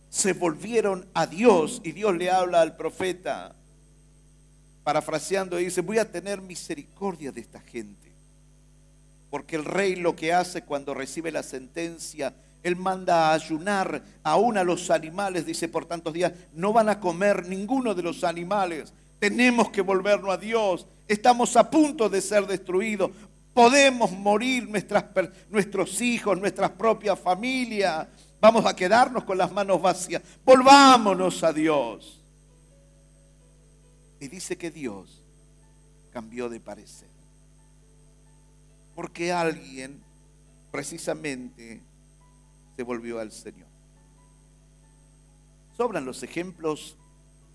se 0.10 0.34
volvieron 0.34 1.08
a 1.14 1.26
Dios. 1.26 1.82
Y 1.84 1.92
Dios 1.92 2.16
le 2.16 2.30
habla 2.30 2.62
al 2.62 2.76
profeta 2.76 3.56
parafraseando, 4.84 5.58
dice, 5.58 5.82
voy 5.82 5.98
a 5.98 6.12
tener 6.12 6.42
misericordia 6.42 7.32
de 7.32 7.42
esta 7.42 7.60
gente. 7.62 8.14
porque 9.30 9.56
el 9.56 9.66
rey 9.66 9.96
lo 9.96 10.16
que 10.16 10.32
hace 10.32 10.62
cuando 10.62 10.94
recibe 10.94 11.32
la 11.32 11.42
sentencia, 11.42 12.36
él 12.62 12.76
manda 12.76 13.30
a 13.30 13.34
ayunar 13.34 14.04
aún 14.22 14.60
a 14.60 14.64
los 14.64 14.92
animales, 14.92 15.44
dice 15.48 15.68
por 15.68 15.88
tantos 15.88 16.14
días, 16.14 16.34
no 16.54 16.72
van 16.72 16.88
a 16.88 17.00
comer 17.00 17.48
ninguno 17.48 17.96
de 17.96 18.04
los 18.04 18.24
animales, 18.24 18.94
tenemos 19.18 19.72
que 19.72 19.82
volvernos 19.82 20.32
a 20.32 20.38
Dios, 20.38 20.86
estamos 21.08 21.58
a 21.58 21.68
punto 21.68 22.10
de 22.10 22.22
ser 22.22 22.46
destruidos, 22.46 23.10
podemos 23.54 24.12
morir 24.12 24.68
nuestras, 24.68 25.06
nuestros 25.50 26.02
hijos, 26.02 26.40
nuestras 26.40 26.72
propias 26.72 27.20
familias, 27.20 28.08
vamos 28.40 28.66
a 28.66 28.76
quedarnos 28.76 29.24
con 29.24 29.38
las 29.38 29.52
manos 29.52 29.82
vacías, 29.82 30.22
volvámonos 30.44 31.44
a 31.44 31.54
Dios. 31.54 32.22
Y 34.20 34.28
dice 34.28 34.58
que 34.58 34.72
Dios 34.72 35.22
cambió 36.12 36.50
de 36.50 36.60
parecer 36.60 37.14
porque 38.96 39.32
alguien 39.32 40.02
precisamente 40.72 41.82
se 42.76 42.84
volvió 42.84 43.20
al 43.20 43.32
Señor. 43.32 43.68
Sobran 45.78 46.06
los 46.06 46.22
ejemplos 46.24 46.96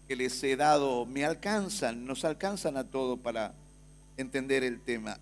que 0.08 0.16
les 0.16 0.42
he 0.42 0.56
dado, 0.56 1.06
me 1.06 1.24
alcanzan, 1.24 2.06
nos 2.06 2.24
alcanzan 2.24 2.76
a 2.76 2.84
todo 2.84 3.16
para 3.16 3.54
entender 4.16 4.64
el 4.64 4.80
tema. 4.80 5.18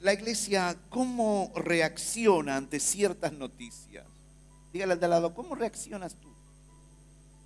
La 0.00 0.12
iglesia, 0.12 0.76
¿cómo 0.90 1.52
reacciona 1.54 2.56
ante 2.56 2.78
ciertas 2.80 3.32
noticias? 3.32 4.06
Dígale 4.72 4.94
al 4.94 5.00
de 5.00 5.08
lado, 5.08 5.34
¿cómo 5.34 5.54
reaccionas 5.54 6.16
tú? 6.16 6.28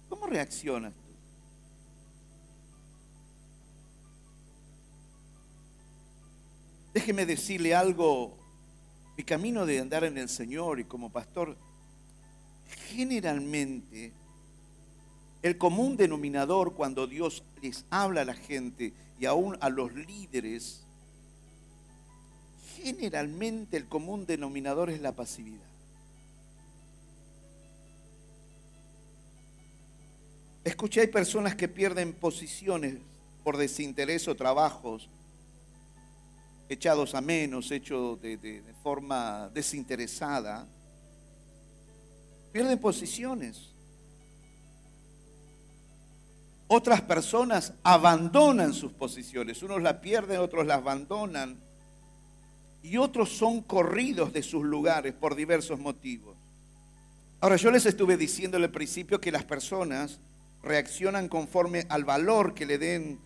¿Cómo 0.09 0.27
reaccionas 0.27 0.95
tú? 0.95 1.09
Déjeme 6.95 7.27
decirle 7.27 7.75
algo, 7.75 8.37
mi 9.17 9.25
camino 9.25 9.67
de 9.67 9.81
andar 9.81 10.05
en 10.05 10.19
el 10.19 10.29
Señor 10.29 10.81
y 10.81 10.85
como 10.85 11.11
pastor, 11.11 11.57
generalmente 12.89 14.13
el 15.43 15.59
común 15.59 15.97
denominador 15.97 16.75
cuando 16.75 17.07
Dios 17.07 17.45
les 17.63 17.85
habla 17.91 18.23
a 18.23 18.25
la 18.25 18.35
gente 18.35 18.93
y 19.21 19.27
aún 19.27 19.57
a 19.61 19.69
los 19.69 19.95
líderes, 19.95 20.83
generalmente 22.79 23.77
el 23.77 23.87
común 23.87 24.27
denominador 24.27 24.91
es 24.91 25.01
la 25.01 25.13
pasividad. 25.13 25.69
Escuché, 30.65 31.01
hay 31.01 31.07
personas 31.07 31.55
que 31.55 31.69
pierden 31.69 32.13
posiciones 32.13 32.97
por 33.43 33.57
desinterés 33.57 34.29
o 34.29 34.35
trabajos 34.35 35.09
echados 36.69 37.15
a 37.15 37.21
menos, 37.21 37.71
hechos 37.71 38.21
de, 38.21 38.63
forma 38.83 39.51
desinteresada, 39.55 40.67
pierden 42.53 42.79
posiciones. 42.79 43.71
Otras 46.67 47.01
personas 47.01 47.73
abandonan 47.83 48.75
sus 48.75 48.93
posiciones, 48.93 49.63
unos 49.63 49.81
la 49.81 50.03
pierden, 50.03 50.41
otros 50.41 50.67
la 50.67 50.75
abandonan, 50.75 51.57
y 52.83 52.97
otros 52.97 53.31
son 53.31 53.63
corridos 53.63 54.33
de 54.33 54.43
sus 54.43 54.65
lugares 54.65 55.15
por 55.15 55.35
diversos 55.35 55.79
motivos. 55.79 56.37
Ahora, 57.41 57.57
yo 57.57 57.71
les 57.71 57.87
estuve 57.87 58.17
diciendo 58.17 58.57
al 58.57 58.71
principio 58.71 59.21
que 59.21 59.31
las 59.31 59.45
personas 59.45 60.19
reaccionan 60.63 61.29
conforme 61.29 61.87
al 61.89 62.05
valor 62.05 62.55
que 62.55 62.67
le 62.67 62.79
den 62.79 63.19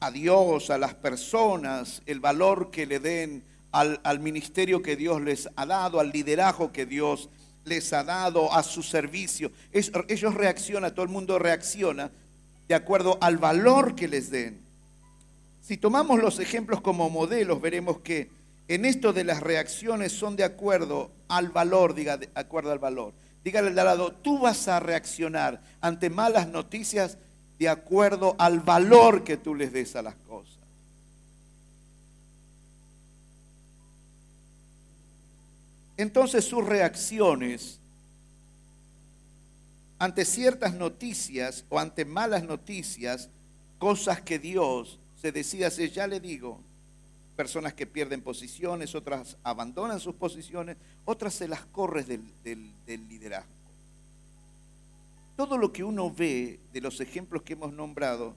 a 0.00 0.10
Dios, 0.10 0.70
a 0.70 0.78
las 0.78 0.94
personas, 0.94 2.02
el 2.06 2.20
valor 2.20 2.70
que 2.70 2.86
le 2.86 2.98
den 2.98 3.42
al, 3.70 4.20
ministerio 4.20 4.82
que 4.82 4.96
Dios 4.96 5.22
les 5.22 5.48
ha 5.56 5.64
dado, 5.64 5.98
al 5.98 6.10
liderazgo 6.10 6.72
que 6.72 6.84
Dios 6.84 7.30
les 7.64 7.92
ha 7.92 8.04
dado, 8.04 8.52
a 8.52 8.62
su 8.62 8.82
servicio. 8.82 9.50
ellos 9.72 10.34
reaccionan, 10.34 10.94
todo 10.94 11.04
el 11.04 11.10
mundo 11.10 11.38
reacciona 11.38 12.10
de 12.68 12.74
acuerdo 12.74 13.16
al 13.20 13.38
valor 13.38 13.94
que 13.94 14.08
les 14.08 14.30
den. 14.30 14.60
Si 15.62 15.76
tomamos 15.76 16.20
los 16.20 16.38
ejemplos 16.38 16.80
como 16.80 17.08
modelos, 17.08 17.60
veremos 17.60 18.00
que 18.00 18.28
en 18.74 18.86
esto 18.86 19.12
de 19.12 19.24
las 19.24 19.40
reacciones 19.40 20.12
son 20.12 20.34
de 20.34 20.44
acuerdo 20.44 21.10
al 21.28 21.50
valor, 21.50 21.94
diga, 21.94 22.16
de 22.16 22.30
acuerdo 22.34 22.72
al 22.72 22.78
valor. 22.78 23.12
Dígale 23.44 23.68
al 23.68 23.76
lado, 23.76 24.12
tú 24.12 24.38
vas 24.38 24.66
a 24.66 24.80
reaccionar 24.80 25.60
ante 25.82 26.08
malas 26.08 26.48
noticias 26.48 27.18
de 27.58 27.68
acuerdo 27.68 28.34
al 28.38 28.60
valor 28.60 29.24
que 29.24 29.36
tú 29.36 29.54
les 29.54 29.74
des 29.74 29.94
a 29.94 30.00
las 30.00 30.14
cosas. 30.26 30.56
Entonces 35.98 36.42
sus 36.42 36.64
reacciones 36.64 37.78
ante 39.98 40.24
ciertas 40.24 40.72
noticias 40.72 41.64
o 41.68 41.78
ante 41.78 42.06
malas 42.06 42.42
noticias, 42.42 43.28
cosas 43.78 44.22
que 44.22 44.38
Dios 44.38 44.98
se 45.20 45.64
hacer, 45.66 45.92
ya 45.92 46.06
le 46.06 46.20
digo, 46.20 46.58
personas 47.42 47.74
que 47.74 47.86
pierden 47.86 48.22
posiciones, 48.22 48.94
otras 48.94 49.36
abandonan 49.42 50.00
sus 50.00 50.14
posiciones, 50.14 50.76
otras 51.04 51.34
se 51.34 51.48
las 51.48 51.64
corres 51.66 52.06
del, 52.06 52.22
del 52.42 53.08
liderazgo 53.08 53.62
todo 55.36 55.58
lo 55.58 55.72
que 55.72 55.82
uno 55.82 56.08
ve 56.08 56.60
de 56.72 56.80
los 56.80 57.00
ejemplos 57.00 57.42
que 57.42 57.54
hemos 57.54 57.72
nombrado, 57.72 58.34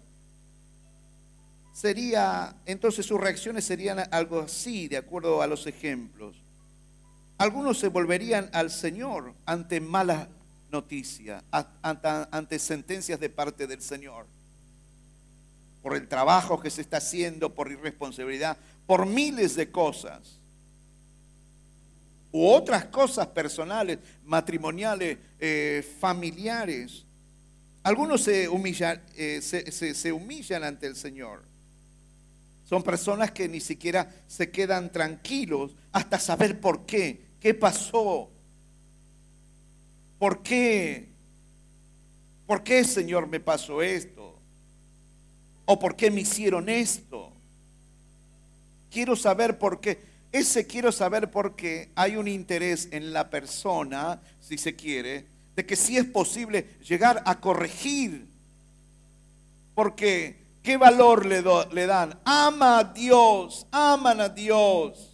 sería, 1.74 2.56
entonces 2.66 3.06
sus 3.06 3.20
reacciones 3.20 3.66
serían 3.66 4.00
algo 4.12 4.40
así, 4.40 4.88
de 4.88 4.98
acuerdo 4.98 5.42
a 5.42 5.48
los 5.48 5.68
ejemplos. 5.68 6.36
Algunos 7.38 7.80
se 7.80 7.90
volverían 7.90 8.50
al 8.54 8.72
Señor 8.72 9.34
ante 9.46 9.82
malas 9.82 10.28
noticias, 10.72 11.44
ante, 11.52 12.60
sentencias 12.60 13.20
de 13.20 13.30
parte 13.30 13.68
del 13.68 13.82
Señor, 13.82 14.26
por 15.84 15.96
el 15.96 16.08
trabajo 16.08 16.60
que 16.60 16.72
se 16.72 16.82
está 16.82 16.98
haciendo, 16.98 17.54
por 17.54 17.72
irresponsabilidad, 17.72 18.58
por 18.86 19.06
miles 19.06 19.56
de 19.56 19.70
cosas 19.72 20.40
u 22.32 22.46
otras 22.48 22.86
cosas 22.86 23.28
personales, 23.28 24.00
matrimoniales, 24.26 25.18
eh, 25.40 25.88
familiares. 26.00 27.06
Algunos 27.82 28.22
se 28.22 28.50
humillan, 28.50 29.02
eh, 29.16 29.42
se 29.42 30.12
humillan 30.12 30.64
ante 30.64 30.88
el 30.88 30.96
Señor. 30.96 31.44
Son 32.68 32.82
personas 32.82 33.32
que 33.32 33.48
ni 33.48 33.62
siquiera 33.62 34.12
se 34.28 34.50
quedan 34.50 34.92
tranquilos 34.92 35.76
hasta 35.92 36.20
saber 36.20 36.60
por 36.60 36.86
qué, 36.86 37.22
qué 37.40 37.54
pasó, 37.54 38.30
por 40.18 40.42
qué, 40.42 41.08
por 42.48 42.64
qué 42.64 42.84
Señor 42.84 43.28
me 43.28 43.40
pasó 43.40 43.84
esto, 43.84 44.40
o 45.66 45.78
por 45.78 45.96
qué 45.96 46.10
me 46.10 46.22
hicieron 46.22 46.68
esto. 46.68 47.35
Quiero 48.96 49.18
saber 49.18 49.60
por 49.60 49.82
qué. 49.82 50.00
Ese 50.32 50.68
quiero 50.68 50.90
saber 50.90 51.30
porque 51.30 51.90
hay 51.96 52.16
un 52.16 52.30
interés 52.30 52.88
en 52.94 53.12
la 53.12 53.30
persona, 53.30 54.22
si 54.40 54.58
se 54.58 54.74
quiere, 54.74 55.26
de 55.54 55.66
que 55.66 55.76
si 55.76 55.98
es 55.98 56.06
posible 56.06 56.78
llegar 56.82 57.22
a 57.26 57.42
corregir. 57.42 58.26
Porque, 59.74 60.38
¿qué 60.64 60.78
valor 60.78 61.26
le, 61.26 61.44
le 61.74 61.86
dan? 61.86 62.18
Ama 62.24 62.80
a 62.80 62.84
Dios, 62.86 63.68
aman 63.70 64.22
a 64.22 64.30
Dios, 64.30 65.14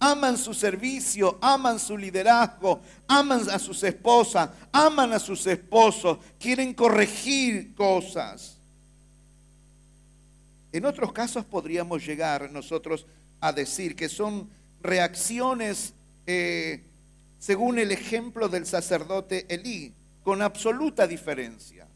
aman 0.00 0.36
su 0.36 0.52
servicio, 0.52 1.38
aman 1.40 1.78
su 1.78 1.96
liderazgo, 1.96 2.82
aman 3.08 3.48
a 3.48 3.58
sus 3.58 3.82
esposas, 3.84 4.50
aman 4.70 5.14
a 5.14 5.18
sus 5.18 5.46
esposos, 5.46 6.18
quieren 6.38 6.74
corregir 6.74 7.74
cosas. 7.74 8.53
En 10.74 10.84
otros 10.86 11.12
casos 11.12 11.44
podríamos 11.44 12.04
llegar 12.04 12.50
nosotros 12.50 13.06
a 13.40 13.52
decir, 13.52 13.94
que 13.94 14.08
son 14.08 14.50
reacciones 14.82 15.94
eh, 16.26 16.82
según 17.38 17.78
el 17.78 17.92
ejemplo 17.92 18.48
del 18.48 18.66
sacerdote 18.66 19.46
Elí, 19.48 19.94
con 20.24 20.42
absoluta 20.42 21.06
diferencia. 21.06 21.86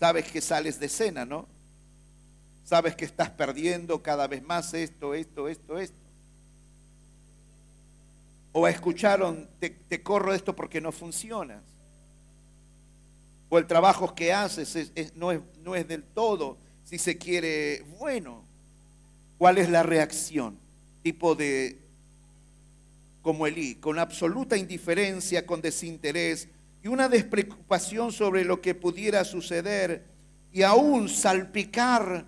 Sabes 0.00 0.24
que 0.32 0.40
sales 0.40 0.80
de 0.80 0.88
cena, 0.88 1.24
¿no? 1.24 1.46
Sabes 2.64 2.96
que 2.96 3.04
estás 3.04 3.30
perdiendo 3.30 4.02
cada 4.02 4.26
vez 4.26 4.42
más 4.42 4.74
esto, 4.74 5.14
esto, 5.14 5.46
esto, 5.46 5.78
esto. 5.78 5.96
O 8.50 8.66
escucharon, 8.66 9.48
te, 9.60 10.02
corro 10.02 10.34
esto 10.34 10.56
porque 10.56 10.80
no 10.80 10.90
funcionas. 10.90 11.62
O 13.50 13.56
el 13.56 13.68
trabajo 13.68 14.16
que 14.16 14.32
haces 14.32 14.90
no, 15.14 15.30
es, 15.30 15.40
no 15.62 15.76
es 15.76 15.86
del 15.86 16.02
todo, 16.02 16.58
si 16.88 16.98
se 16.98 17.18
quiere, 17.18 17.84
bueno. 17.98 18.42
¿Cuál 19.36 19.58
es 19.58 19.68
la 19.70 19.82
reacción? 19.82 20.58
Tipo 21.02 21.34
de, 21.34 21.78
como 23.22 23.46
Elí, 23.46 23.76
con 23.76 23.98
absoluta 23.98 24.56
indiferencia, 24.56 25.46
con 25.46 25.60
desinterés 25.60 26.48
y 26.82 26.88
una 26.88 27.08
despreocupación 27.08 28.10
sobre 28.10 28.44
lo 28.44 28.60
que 28.60 28.74
pudiera 28.74 29.24
suceder 29.24 30.04
y 30.52 30.62
aún 30.62 31.08
salpicar 31.08 32.24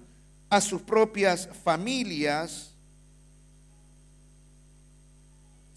a 0.48 0.60
sus 0.60 0.82
propias 0.82 1.48
familias 1.64 2.70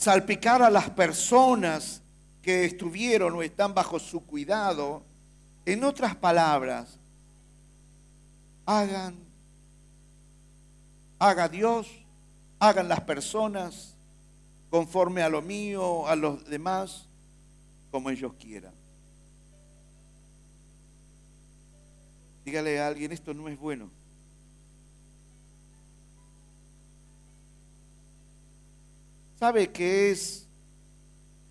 salpicar 0.04 0.62
a 0.62 0.70
las 0.70 0.90
personas 0.90 2.02
que 2.42 2.66
estuvieron 2.66 3.36
o 3.36 3.42
están 3.42 3.74
bajo 3.74 4.00
su 4.00 4.26
cuidado. 4.26 5.02
En 5.66 5.86
otras 5.86 6.14
palabras, 6.14 6.98
hagan, 8.66 9.16
haga 11.20 11.50
Dios, 11.50 11.88
hagan 12.60 12.88
las 12.88 13.02
personas 13.02 13.94
conforme 14.70 15.22
a 15.22 15.30
lo 15.30 15.42
mío, 15.42 16.08
a 16.08 16.16
los 16.16 16.46
demás, 16.46 17.06
como 17.92 18.10
ellos 18.10 18.34
quieran. 18.40 18.74
Dígale 22.46 22.80
a 22.80 22.88
alguien, 22.88 23.12
esto 23.12 23.34
no 23.34 23.48
es 23.48 23.58
bueno. 23.58 23.90
¿Sabe 29.40 29.72
qué 29.72 30.12
es 30.12 30.48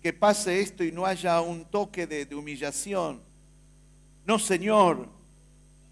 que 0.01 0.11
pase 0.11 0.59
esto 0.59 0.83
y 0.83 0.91
no 0.91 1.05
haya 1.05 1.39
un 1.41 1.65
toque 1.65 2.05
de, 2.05 2.25
de 2.25 2.35
humillación? 2.35 3.21
No, 4.25 4.39
Señor. 4.39 5.07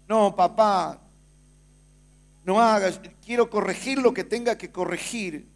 No, 0.08 0.34
papá. 0.34 1.01
No 2.44 2.60
hagas. 2.60 3.00
Quiero 3.24 3.48
corregir 3.48 3.98
lo 3.98 4.12
que 4.12 4.24
tenga 4.24 4.56
que 4.58 4.70
corregir. 4.70 5.46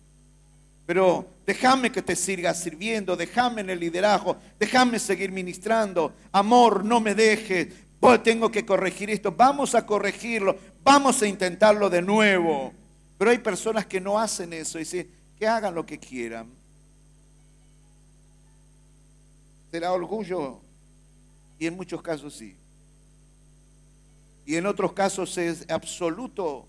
Pero 0.87 1.27
déjame 1.45 1.91
que 1.91 2.03
te 2.03 2.15
siga 2.15 2.55
sirviendo, 2.55 3.17
déjame 3.17 3.61
en 3.63 3.71
el 3.71 3.81
liderazgo, 3.81 4.37
déjame 4.59 5.01
seguir 5.01 5.33
ministrando. 5.33 6.13
Amor, 6.31 6.85
no 6.85 7.01
me 7.01 7.15
dejes. 7.15 7.69
Pues 7.99 8.23
tengo 8.23 8.51
que 8.51 8.65
corregir 8.65 9.11
esto. 9.11 9.33
Vamos 9.33 9.75
a 9.75 9.85
corregirlo. 9.85 10.57
Vamos 10.85 11.21
a 11.23 11.27
intentarlo 11.27 11.91
de 11.91 12.03
nuevo. 12.03 12.73
Pero 13.19 13.31
hay 13.31 13.39
personas 13.39 13.87
que 13.87 14.01
no 14.01 14.19
hacen 14.19 14.53
eso 14.53 14.79
y 14.79 14.83
dicen, 14.83 15.11
que 15.39 15.47
hagan 15.47 15.75
lo 15.75 15.85
que 15.85 15.99
quieran. 15.99 16.49
Será 19.71 19.93
orgullo 19.93 20.61
y 21.59 21.67
en 21.67 21.75
muchos 21.77 22.01
casos 22.03 22.35
sí. 22.35 22.57
Y 24.45 24.55
en 24.57 24.67
otros 24.67 24.93
casos 24.93 25.37
es 25.39 25.69
absoluto, 25.69 26.67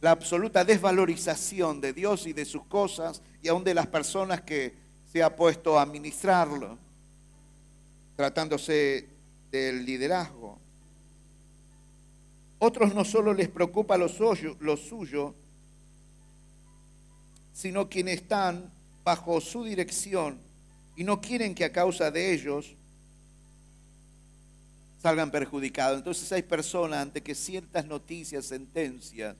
la 0.00 0.12
absoluta 0.12 0.64
desvalorización 0.64 1.80
de 1.80 1.92
Dios 1.92 2.26
y 2.26 2.32
de 2.32 2.44
sus 2.44 2.64
cosas 2.64 3.22
y 3.42 3.48
aún 3.48 3.64
de 3.64 3.74
las 3.74 3.86
personas 3.86 4.40
que 4.42 4.74
se 5.12 5.22
ha 5.22 5.34
puesto 5.34 5.78
a 5.78 5.82
administrarlo, 5.82 6.78
tratándose 8.16 9.08
del 9.50 9.84
liderazgo. 9.84 10.58
Otros 12.58 12.94
no 12.94 13.04
solo 13.04 13.32
les 13.34 13.48
preocupa 13.48 13.96
lo 13.96 14.08
suyo, 14.08 14.56
lo 14.60 14.76
suyo 14.76 15.34
sino 17.60 17.90
quienes 17.90 18.22
están 18.22 18.72
bajo 19.04 19.38
su 19.38 19.64
dirección 19.64 20.38
y 20.96 21.04
no 21.04 21.20
quieren 21.20 21.54
que 21.54 21.66
a 21.66 21.72
causa 21.72 22.10
de 22.10 22.32
ellos 22.32 22.74
salgan 25.02 25.30
perjudicados. 25.30 25.98
Entonces 25.98 26.32
hay 26.32 26.42
personas 26.42 27.02
ante 27.02 27.22
que 27.22 27.34
ciertas 27.34 27.84
noticias, 27.84 28.46
sentencias, 28.46 29.36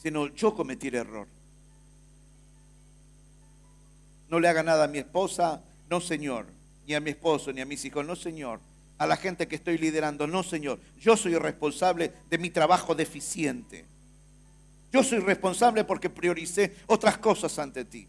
dicen, 0.00 0.14
no, 0.14 0.28
yo 0.28 0.54
cometí 0.54 0.88
el 0.88 0.94
error. 0.94 1.26
No 4.30 4.40
le 4.40 4.48
haga 4.48 4.62
nada 4.62 4.84
a 4.84 4.88
mi 4.88 4.98
esposa, 4.98 5.62
no 5.90 6.00
señor, 6.00 6.46
ni 6.86 6.94
a 6.94 7.00
mi 7.00 7.10
esposo, 7.10 7.52
ni 7.52 7.60
a 7.60 7.66
mis 7.66 7.84
hijos, 7.84 8.06
no 8.06 8.16
señor. 8.16 8.60
A 8.96 9.06
la 9.06 9.16
gente 9.16 9.46
que 9.46 9.56
estoy 9.56 9.76
liderando, 9.76 10.26
no 10.26 10.42
señor. 10.42 10.78
Yo 10.98 11.16
soy 11.16 11.36
responsable 11.36 12.12
de 12.30 12.38
mi 12.38 12.50
trabajo 12.50 12.94
deficiente. 12.94 13.84
Yo 14.92 15.02
soy 15.02 15.18
responsable 15.18 15.84
porque 15.84 16.08
prioricé 16.08 16.76
otras 16.86 17.18
cosas 17.18 17.58
ante 17.58 17.84
ti. 17.84 18.06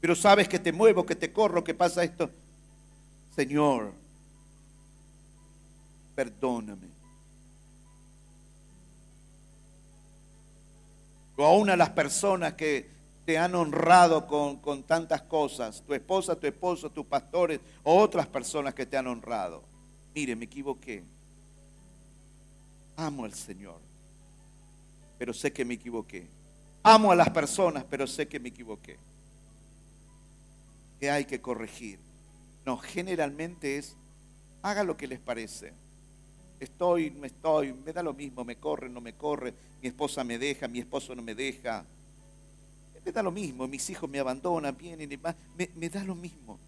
Pero 0.00 0.16
sabes 0.16 0.48
que 0.48 0.58
te 0.58 0.72
muevo, 0.72 1.06
que 1.06 1.14
te 1.14 1.32
corro, 1.32 1.62
que 1.62 1.74
pasa 1.74 2.02
esto. 2.02 2.28
Señor, 3.36 3.92
perdóname. 6.14 7.01
O 11.36 11.44
aún 11.44 11.70
a 11.70 11.76
las 11.76 11.90
personas 11.90 12.54
que 12.54 12.88
te 13.24 13.38
han 13.38 13.54
honrado 13.54 14.26
con, 14.26 14.56
con 14.56 14.82
tantas 14.82 15.22
cosas, 15.22 15.82
tu 15.86 15.94
esposa, 15.94 16.36
tu 16.36 16.46
esposo, 16.46 16.90
tus 16.90 17.06
pastores 17.06 17.60
o 17.82 17.96
otras 17.98 18.26
personas 18.26 18.74
que 18.74 18.86
te 18.86 18.96
han 18.96 19.06
honrado. 19.06 19.62
Mire, 20.14 20.36
me 20.36 20.44
equivoqué. 20.44 21.02
Amo 22.96 23.24
al 23.24 23.32
Señor 23.32 23.92
pero 25.22 25.32
sé 25.32 25.52
que 25.52 25.64
me 25.64 25.74
equivoqué. 25.74 26.26
Amo 26.82 27.12
a 27.12 27.14
las 27.14 27.30
personas, 27.30 27.84
pero 27.88 28.08
sé 28.08 28.26
que 28.26 28.40
me 28.40 28.48
equivoqué. 28.48 28.96
Que 30.98 31.12
hay 31.12 31.26
que 31.26 31.40
corregir. 31.40 32.00
No, 32.66 32.76
generalmente 32.76 33.78
es, 33.78 33.94
haga 34.62 34.82
lo 34.82 34.96
que 34.96 35.06
les 35.06 35.20
parece. 35.20 35.74
Estoy, 36.62 37.10
no 37.10 37.26
estoy, 37.26 37.72
me 37.72 37.92
da 37.92 38.04
lo 38.04 38.14
mismo, 38.14 38.44
me 38.44 38.54
corre, 38.54 38.88
no 38.88 39.00
me 39.00 39.14
corre, 39.14 39.52
mi 39.82 39.88
esposa 39.88 40.22
me 40.22 40.38
deja, 40.38 40.68
mi 40.68 40.78
esposo 40.78 41.12
no 41.12 41.20
me 41.20 41.34
deja. 41.34 41.84
Me 43.04 43.10
da 43.10 43.20
lo 43.20 43.32
mismo, 43.32 43.66
mis 43.66 43.90
hijos 43.90 44.08
me 44.08 44.20
abandonan, 44.20 44.76
vienen 44.78 45.10
y 45.10 45.16
más, 45.16 45.34
me, 45.58 45.68
me 45.74 45.88
da 45.88 46.04
lo 46.04 46.14
mismo. 46.14 46.60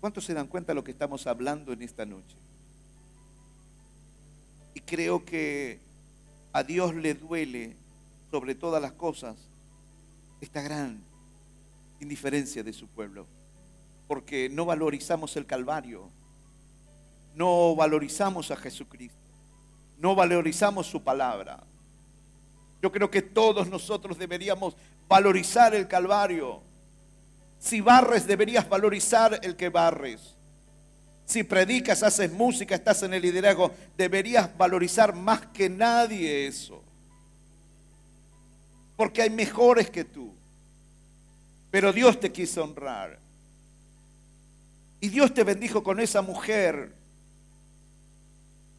¿Cuántos 0.00 0.24
se 0.24 0.34
dan 0.34 0.46
cuenta 0.46 0.70
de 0.70 0.76
lo 0.76 0.84
que 0.84 0.92
estamos 0.92 1.26
hablando 1.26 1.72
en 1.72 1.82
esta 1.82 2.06
noche? 2.06 2.36
Y 4.74 4.80
creo 4.82 5.24
que 5.24 5.80
a 6.52 6.62
Dios 6.62 6.94
le 6.94 7.14
duele 7.14 7.74
sobre 8.30 8.54
todas 8.54 8.80
las 8.80 8.92
cosas 8.92 9.34
esta 10.40 10.62
gran 10.62 10.96
indiferencia 11.98 12.62
de 12.62 12.72
su 12.72 12.86
pueblo, 12.86 13.26
porque 14.06 14.48
no 14.48 14.64
valorizamos 14.64 15.36
el 15.36 15.44
Calvario, 15.44 16.08
no 17.38 17.76
valorizamos 17.76 18.50
a 18.50 18.56
Jesucristo, 18.56 19.16
no 19.98 20.16
valorizamos 20.16 20.88
su 20.88 21.00
palabra. 21.00 21.60
Yo 22.82 22.90
creo 22.90 23.08
que 23.08 23.22
todos 23.22 23.68
nosotros 23.68 24.18
deberíamos 24.18 24.74
valorizar 25.08 25.72
el 25.72 25.86
Calvario. 25.86 26.60
Si 27.60 27.80
barres, 27.80 28.26
deberías 28.26 28.68
valorizar 28.68 29.38
el 29.42 29.54
que 29.54 29.68
barres. 29.68 30.34
Si 31.26 31.44
predicas, 31.44 32.02
haces 32.02 32.32
música, 32.32 32.74
estás 32.74 33.04
en 33.04 33.14
el 33.14 33.22
liderazgo, 33.22 33.70
deberías 33.96 34.56
valorizar 34.56 35.14
más 35.14 35.46
que 35.46 35.68
nadie 35.68 36.48
eso. 36.48 36.82
Porque 38.96 39.22
hay 39.22 39.30
mejores 39.30 39.90
que 39.90 40.04
tú. 40.04 40.32
Pero 41.70 41.92
Dios 41.92 42.18
te 42.18 42.32
quiso 42.32 42.64
honrar. 42.64 43.18
Y 45.00 45.08
Dios 45.08 45.32
te 45.32 45.44
bendijo 45.44 45.84
con 45.84 46.00
esa 46.00 46.20
mujer. 46.20 46.98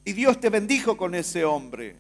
Y 0.06 0.14
Dios 0.14 0.40
te 0.40 0.50
bendijo 0.50 0.98
con 0.98 1.14
ese 1.16 1.46
hombre. 1.46 1.96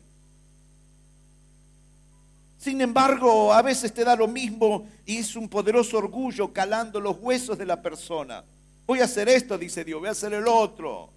Sin 2.60 2.82
embargo, 2.82 3.54
a 3.54 3.62
veces 3.62 3.93
te 3.93 4.04
da 4.04 4.18
lo 4.18 4.28
mismo 4.28 4.86
y 5.06 5.18
es 5.18 5.36
un 5.38 5.47
poderoso 5.47 5.97
orgullo 5.97 6.52
calando 6.52 7.00
los 7.00 7.18
huesos 7.20 7.58
de 7.58 7.66
la 7.66 7.82
persona. 7.82 8.43
Voy 8.86 9.00
a 9.00 9.06
hacer 9.06 9.30
esto, 9.30 9.58
dice 9.58 9.86
Dios, 9.86 10.00
voy 10.00 10.10
a 10.10 10.12
hacer 10.12 10.34
el 10.34 10.45
otro. 10.45 11.10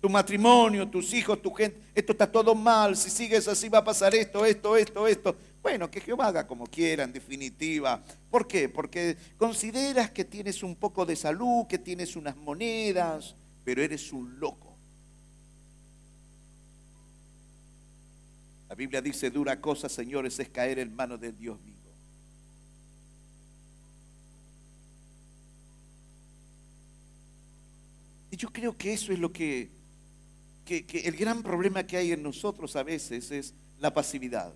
Tu 0.00 0.08
matrimonio, 0.08 0.88
tus 0.88 1.14
hijos, 1.14 1.40
tu 1.40 1.52
gente, 1.52 1.78
esto 1.94 2.10
está 2.10 2.30
todo 2.30 2.56
mal. 2.56 2.96
Si 2.96 3.10
sigues 3.10 3.46
así 3.46 3.68
va 3.68 3.78
a 3.78 3.84
pasar 3.84 4.12
esto, 4.16 4.44
esto, 4.44 4.76
esto, 4.76 5.06
esto. 5.06 5.36
Bueno, 5.62 5.88
que 5.88 6.00
Jehová 6.00 6.26
haga 6.26 6.46
como 6.48 6.66
quiera, 6.66 7.04
en 7.04 7.12
definitiva. 7.12 8.02
¿Por 8.28 8.48
qué? 8.48 8.68
Porque 8.68 9.16
consideras 9.38 10.10
que 10.10 10.24
tienes 10.24 10.64
un 10.64 10.74
poco 10.74 11.06
de 11.06 11.14
salud, 11.14 11.68
que 11.68 11.78
tienes 11.78 12.16
unas 12.16 12.36
monedas, 12.36 13.36
pero 13.62 13.80
eres 13.80 14.12
un 14.12 14.40
loco. 14.40 14.71
La 18.72 18.76
Biblia 18.76 19.02
dice, 19.02 19.30
dura 19.30 19.60
cosa, 19.60 19.86
señores, 19.86 20.38
es 20.38 20.48
caer 20.48 20.78
en 20.78 20.96
manos 20.96 21.20
del 21.20 21.36
Dios 21.36 21.60
mío. 21.60 21.76
Y 28.30 28.38
yo 28.38 28.48
creo 28.48 28.74
que 28.74 28.94
eso 28.94 29.12
es 29.12 29.18
lo 29.18 29.30
que, 29.30 29.68
que, 30.64 30.86
el 31.04 31.16
gran 31.16 31.42
problema 31.42 31.86
que 31.86 31.98
hay 31.98 32.12
en 32.12 32.22
nosotros 32.22 32.74
a 32.74 32.82
veces 32.82 33.30
es 33.30 33.52
la 33.78 33.92
pasividad. 33.92 34.54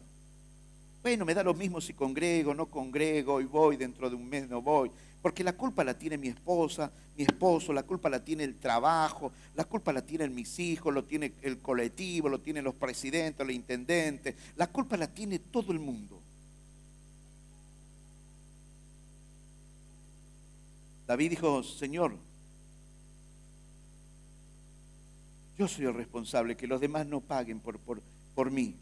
Bueno, 1.02 1.26
me 1.26 1.34
da 1.34 1.42
lo 1.42 1.52
mismo 1.52 1.82
si 1.82 1.92
congrego, 1.92 2.54
no 2.54 2.70
congrego, 2.70 3.42
y 3.42 3.44
voy, 3.44 3.76
dentro 3.76 4.08
de 4.08 4.16
un 4.16 4.26
mes 4.26 4.48
no 4.48 4.62
voy. 4.62 4.90
Porque 5.22 5.42
la 5.42 5.54
culpa 5.54 5.82
la 5.82 5.94
tiene 5.94 6.18
mi 6.18 6.28
esposa, 6.28 6.90
mi 7.16 7.24
esposo, 7.24 7.72
la 7.72 7.82
culpa 7.82 8.08
la 8.08 8.24
tiene 8.24 8.44
el 8.44 8.56
trabajo, 8.56 9.32
la 9.54 9.64
culpa 9.64 9.92
la 9.92 10.02
tienen 10.02 10.34
mis 10.34 10.58
hijos, 10.58 10.94
lo 10.94 11.04
tiene 11.04 11.32
el 11.42 11.58
colectivo, 11.58 12.28
lo 12.28 12.40
tienen 12.40 12.64
los 12.64 12.74
presidentes, 12.74 13.46
los 13.46 13.54
intendentes, 13.54 14.34
la 14.56 14.66
culpa 14.68 14.96
la 14.96 15.08
tiene 15.08 15.38
todo 15.38 15.72
el 15.72 15.78
mundo. 15.78 16.20
David 21.06 21.30
dijo, 21.30 21.62
Señor, 21.62 22.12
Yo 25.58 25.66
soy 25.68 25.86
el 25.86 25.94
responsable, 25.94 26.56
que 26.56 26.66
los 26.66 26.80
demás 26.80 27.06
no 27.06 27.20
paguen 27.20 27.60
por, 27.60 27.78
por, 27.78 28.00
por 28.34 28.50
mí. 28.50 28.74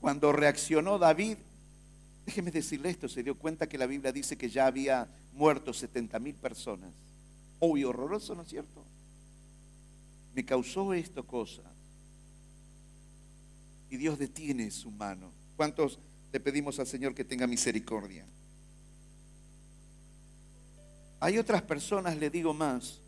Cuando 0.00 0.32
reaccionó 0.32 0.98
David, 0.98 1.38
Déjeme 2.24 2.50
decirle 2.50 2.90
esto, 2.90 3.08
se 3.08 3.22
dio 3.22 3.36
cuenta 3.36 3.68
que 3.68 3.78
la 3.78 3.86
Biblia 3.86 4.12
dice 4.12 4.36
que 4.36 4.48
ya 4.48 4.66
había 4.66 5.08
muerto 5.32 5.72
70 5.72 6.18
mil 6.18 6.34
personas. 6.34 6.92
Obvio, 7.58 7.90
horroroso, 7.90 8.34
¿no 8.34 8.42
es 8.42 8.48
cierto? 8.48 8.84
Me 10.34 10.44
causó 10.44 10.94
esto 10.94 11.26
cosa. 11.26 11.62
Y 13.90 13.96
Dios 13.96 14.18
detiene 14.18 14.70
su 14.70 14.90
mano. 14.90 15.32
¿Cuántos 15.56 15.98
le 16.32 16.40
pedimos 16.40 16.78
al 16.78 16.86
Señor 16.86 17.14
que 17.14 17.24
tenga 17.24 17.46
misericordia? 17.46 18.24
Hay 21.20 21.38
otras 21.38 21.62
personas, 21.62 22.16
le 22.16 22.30
digo 22.30 22.54
más, 22.54 23.00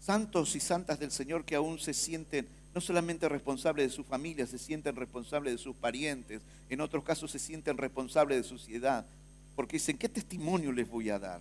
santos 0.00 0.54
y 0.54 0.60
santas 0.60 0.98
del 1.00 1.10
Señor 1.10 1.44
que 1.44 1.54
aún 1.54 1.78
se 1.78 1.94
sienten 1.94 2.46
no 2.74 2.80
solamente 2.80 3.28
responsables 3.28 3.88
de 3.88 3.94
su 3.94 4.02
familia, 4.02 4.46
se 4.46 4.58
sienten 4.58 4.96
responsables 4.96 5.54
de 5.54 5.58
sus 5.58 5.76
parientes, 5.76 6.42
en 6.68 6.80
otros 6.80 7.04
casos 7.04 7.30
se 7.30 7.38
sienten 7.38 7.78
responsables 7.78 8.38
de 8.38 8.48
su 8.48 8.58
sociedad, 8.58 9.06
porque 9.54 9.76
dicen, 9.76 9.96
¿qué 9.96 10.08
testimonio 10.08 10.72
les 10.72 10.88
voy 10.88 11.08
a 11.08 11.20
dar? 11.20 11.40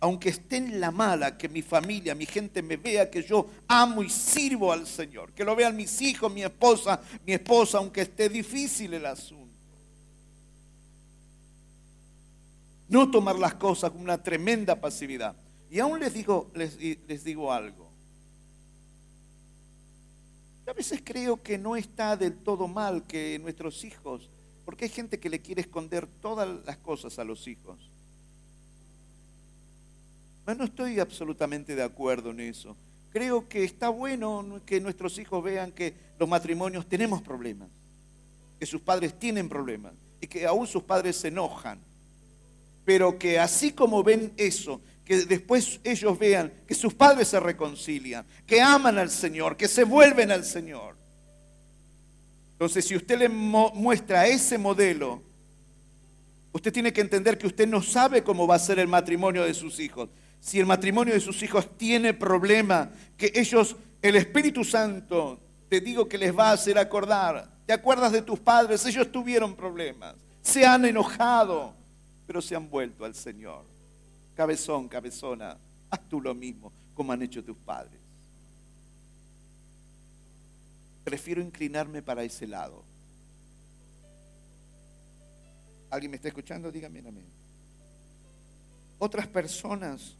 Aunque 0.00 0.28
esté 0.28 0.56
en 0.56 0.78
la 0.78 0.90
mala, 0.90 1.38
que 1.38 1.48
mi 1.48 1.62
familia, 1.62 2.14
mi 2.14 2.26
gente 2.26 2.60
me 2.60 2.76
vea 2.76 3.10
que 3.10 3.22
yo 3.22 3.46
amo 3.66 4.02
y 4.02 4.10
sirvo 4.10 4.72
al 4.72 4.86
Señor, 4.86 5.32
que 5.32 5.44
lo 5.44 5.56
vean 5.56 5.74
mis 5.74 6.02
hijos, 6.02 6.30
mi 6.30 6.42
esposa, 6.42 7.00
mi 7.24 7.32
esposa, 7.32 7.78
aunque 7.78 8.02
esté 8.02 8.28
difícil 8.28 8.92
el 8.92 9.06
asunto. 9.06 9.42
No 12.88 13.10
tomar 13.10 13.38
las 13.38 13.54
cosas 13.54 13.90
con 13.92 14.02
una 14.02 14.22
tremenda 14.22 14.78
pasividad. 14.78 15.34
Y 15.70 15.78
aún 15.78 16.00
les 16.00 16.12
digo, 16.12 16.50
les, 16.54 16.76
les 16.78 17.24
digo 17.24 17.50
algo. 17.50 17.81
A 20.66 20.72
veces 20.72 21.00
creo 21.04 21.42
que 21.42 21.58
no 21.58 21.76
está 21.76 22.16
del 22.16 22.36
todo 22.36 22.68
mal 22.68 23.04
que 23.04 23.38
nuestros 23.38 23.84
hijos, 23.84 24.28
porque 24.64 24.84
hay 24.84 24.90
gente 24.90 25.18
que 25.18 25.28
le 25.28 25.40
quiere 25.40 25.60
esconder 25.60 26.06
todas 26.20 26.48
las 26.64 26.76
cosas 26.78 27.18
a 27.18 27.24
los 27.24 27.46
hijos. 27.48 27.78
Pero 30.44 30.58
no 30.58 30.64
estoy 30.64 31.00
absolutamente 31.00 31.74
de 31.74 31.82
acuerdo 31.82 32.30
en 32.30 32.40
eso. 32.40 32.76
Creo 33.12 33.48
que 33.48 33.64
está 33.64 33.88
bueno 33.88 34.60
que 34.64 34.80
nuestros 34.80 35.18
hijos 35.18 35.42
vean 35.42 35.72
que 35.72 35.94
los 36.18 36.28
matrimonios 36.28 36.88
tenemos 36.88 37.22
problemas, 37.22 37.68
que 38.58 38.66
sus 38.66 38.80
padres 38.80 39.18
tienen 39.18 39.48
problemas 39.48 39.92
y 40.20 40.26
que 40.26 40.46
aún 40.46 40.66
sus 40.66 40.82
padres 40.82 41.16
se 41.16 41.28
enojan 41.28 41.78
pero 42.84 43.18
que 43.18 43.38
así 43.38 43.72
como 43.72 44.02
ven 44.02 44.32
eso, 44.36 44.80
que 45.12 45.26
después 45.26 45.78
ellos 45.84 46.18
vean 46.18 46.50
que 46.66 46.74
sus 46.74 46.94
padres 46.94 47.28
se 47.28 47.38
reconcilian, 47.38 48.24
que 48.46 48.62
aman 48.62 48.96
al 48.96 49.10
Señor, 49.10 49.58
que 49.58 49.68
se 49.68 49.84
vuelven 49.84 50.30
al 50.30 50.42
Señor. 50.42 50.96
Entonces, 52.52 52.86
si 52.86 52.96
usted 52.96 53.18
le 53.18 53.28
muestra 53.28 54.26
ese 54.26 54.56
modelo, 54.56 55.22
usted 56.50 56.72
tiene 56.72 56.94
que 56.94 57.02
entender 57.02 57.36
que 57.36 57.46
usted 57.46 57.68
no 57.68 57.82
sabe 57.82 58.24
cómo 58.24 58.46
va 58.46 58.54
a 58.54 58.58
ser 58.58 58.78
el 58.78 58.88
matrimonio 58.88 59.44
de 59.44 59.52
sus 59.52 59.80
hijos. 59.80 60.08
Si 60.40 60.58
el 60.58 60.64
matrimonio 60.64 61.12
de 61.12 61.20
sus 61.20 61.42
hijos 61.42 61.76
tiene 61.76 62.14
problema, 62.14 62.90
que 63.18 63.32
ellos, 63.34 63.76
el 64.00 64.16
Espíritu 64.16 64.64
Santo, 64.64 65.38
te 65.68 65.82
digo 65.82 66.08
que 66.08 66.16
les 66.16 66.34
va 66.34 66.48
a 66.48 66.52
hacer 66.52 66.78
acordar. 66.78 67.50
¿Te 67.66 67.74
acuerdas 67.74 68.12
de 68.12 68.22
tus 68.22 68.40
padres? 68.40 68.86
Ellos 68.86 69.12
tuvieron 69.12 69.56
problemas, 69.56 70.14
se 70.40 70.64
han 70.64 70.86
enojado, 70.86 71.74
pero 72.26 72.40
se 72.40 72.56
han 72.56 72.70
vuelto 72.70 73.04
al 73.04 73.14
Señor. 73.14 73.71
Cabezón, 74.34 74.88
cabezona, 74.88 75.58
haz 75.90 76.00
tú 76.08 76.20
lo 76.20 76.34
mismo 76.34 76.72
como 76.94 77.12
han 77.12 77.22
hecho 77.22 77.44
tus 77.44 77.56
padres. 77.56 78.00
Prefiero 81.04 81.42
inclinarme 81.42 82.02
para 82.02 82.22
ese 82.22 82.46
lado. 82.46 82.82
¿Alguien 85.90 86.10
me 86.10 86.16
está 86.16 86.28
escuchando? 86.28 86.72
Dígame 86.72 87.00
amén. 87.00 87.24
Otras 88.98 89.26
personas 89.26 90.14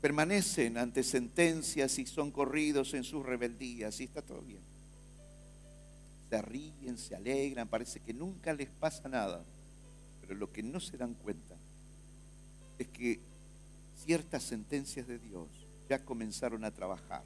permanecen 0.00 0.78
ante 0.78 1.02
sentencias 1.02 1.98
y 1.98 2.06
son 2.06 2.30
corridos 2.30 2.94
en 2.94 3.02
sus 3.02 3.26
rebeldías 3.26 3.98
y 4.00 4.04
está 4.04 4.22
todo 4.22 4.42
bien. 4.42 4.60
Se 6.30 6.42
ríen, 6.42 6.98
se 6.98 7.16
alegran, 7.16 7.66
parece 7.66 7.98
que 7.98 8.12
nunca 8.12 8.52
les 8.52 8.68
pasa 8.68 9.08
nada. 9.08 9.42
Pero 10.20 10.34
lo 10.34 10.52
que 10.52 10.62
no 10.62 10.78
se 10.78 10.96
dan 10.96 11.14
cuenta 11.14 11.57
es 12.78 12.88
que 12.88 13.20
ciertas 14.04 14.42
sentencias 14.42 15.06
de 15.06 15.18
Dios 15.18 15.48
ya 15.88 16.04
comenzaron 16.04 16.64
a 16.64 16.70
trabajar. 16.70 17.22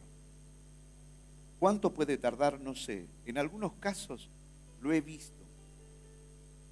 ¿Cuánto 1.59 1.93
puede 1.93 2.17
tardar? 2.17 2.61
No 2.61 2.75
sé. 2.75 3.07
En 3.25 3.39
algunos 3.39 3.73
casos 3.75 4.29
lo 4.81 4.93
he 4.93 5.01
visto. 5.01 5.33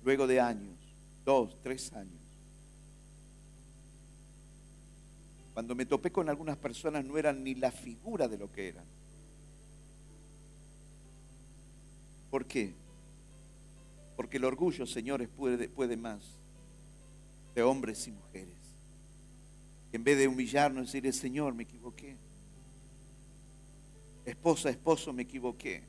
Luego 0.03 0.27
de 0.27 0.41
años, 0.41 0.77
dos, 1.25 1.57
tres 1.63 1.93
años. 1.93 2.21
Cuando 5.55 5.75
me 5.75 5.87
topé 5.87 6.11
con 6.11 6.29
algunas 6.29 6.57
personas 6.57 7.05
no 7.05 7.19
eran 7.19 7.45
ni 7.45 7.55
la 7.55 7.71
figura 7.71 8.29
de 8.29 8.39
lo 8.39 8.51
que 8.51 8.69
eran. 8.69 8.85
¿Por 12.31 12.47
qué? 12.47 12.73
Porque 14.17 14.39
el 14.39 14.45
orgullo, 14.45 14.87
señores, 14.87 15.29
puede, 15.29 15.69
puede 15.69 15.97
más 15.97 16.21
de 17.55 17.63
hombres 17.63 18.07
y 18.07 18.13
mujeres. 18.13 18.60
En 19.93 20.05
vez 20.05 20.19
de 20.19 20.29
humillarnos, 20.29 20.87
decirle, 20.87 21.13
Señor, 21.13 21.55
me 21.55 21.65
equivoqué. 21.65 22.17
Esposa, 24.25 24.71
esposo, 24.71 25.13
me 25.13 25.23
equivoqué. 25.23 25.83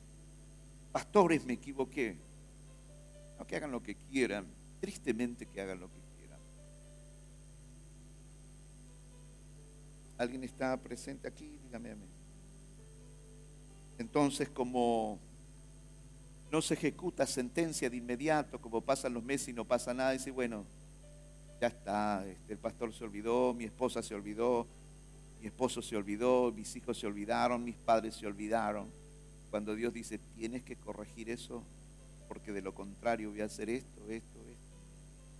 Pastores, 0.90 1.44
me 1.44 1.54
equivoqué. 1.54 2.16
No 3.38 3.46
que 3.46 3.56
hagan 3.56 3.70
lo 3.70 3.82
que 3.82 3.94
quieran, 3.94 4.46
tristemente 4.80 5.46
que 5.46 5.60
hagan 5.60 5.80
lo 5.80 5.86
que 5.86 6.00
quieran. 6.18 6.40
¿Alguien 10.18 10.44
está 10.44 10.76
presente 10.76 11.28
aquí? 11.28 11.58
Dígame 11.64 11.92
a 11.92 11.94
mí. 11.94 12.06
Entonces, 13.98 14.48
como 14.48 15.20
no 16.50 16.60
se 16.60 16.74
ejecuta 16.74 17.26
sentencia 17.26 17.88
de 17.88 17.96
inmediato, 17.96 18.60
como 18.60 18.80
pasan 18.80 19.14
los 19.14 19.22
meses 19.22 19.48
y 19.48 19.52
no 19.52 19.64
pasa 19.64 19.94
nada, 19.94 20.10
dice, 20.10 20.30
bueno, 20.30 20.66
ya 21.62 21.68
está, 21.68 22.26
este, 22.26 22.54
el 22.54 22.58
pastor 22.58 22.92
se 22.92 23.04
olvidó, 23.04 23.54
mi 23.54 23.62
esposa 23.62 24.02
se 24.02 24.16
olvidó, 24.16 24.66
mi 25.40 25.46
esposo 25.46 25.80
se 25.80 25.96
olvidó, 25.96 26.50
mis 26.50 26.74
hijos 26.74 26.98
se 26.98 27.06
olvidaron, 27.06 27.62
mis 27.62 27.76
padres 27.76 28.16
se 28.16 28.26
olvidaron. 28.26 28.88
Cuando 29.48 29.76
Dios 29.76 29.92
dice, 29.92 30.18
tienes 30.36 30.64
que 30.64 30.74
corregir 30.74 31.30
eso, 31.30 31.62
porque 32.26 32.50
de 32.50 32.62
lo 32.62 32.74
contrario 32.74 33.30
voy 33.30 33.42
a 33.42 33.44
hacer 33.44 33.70
esto, 33.70 34.00
esto, 34.08 34.40
esto. 34.40 34.76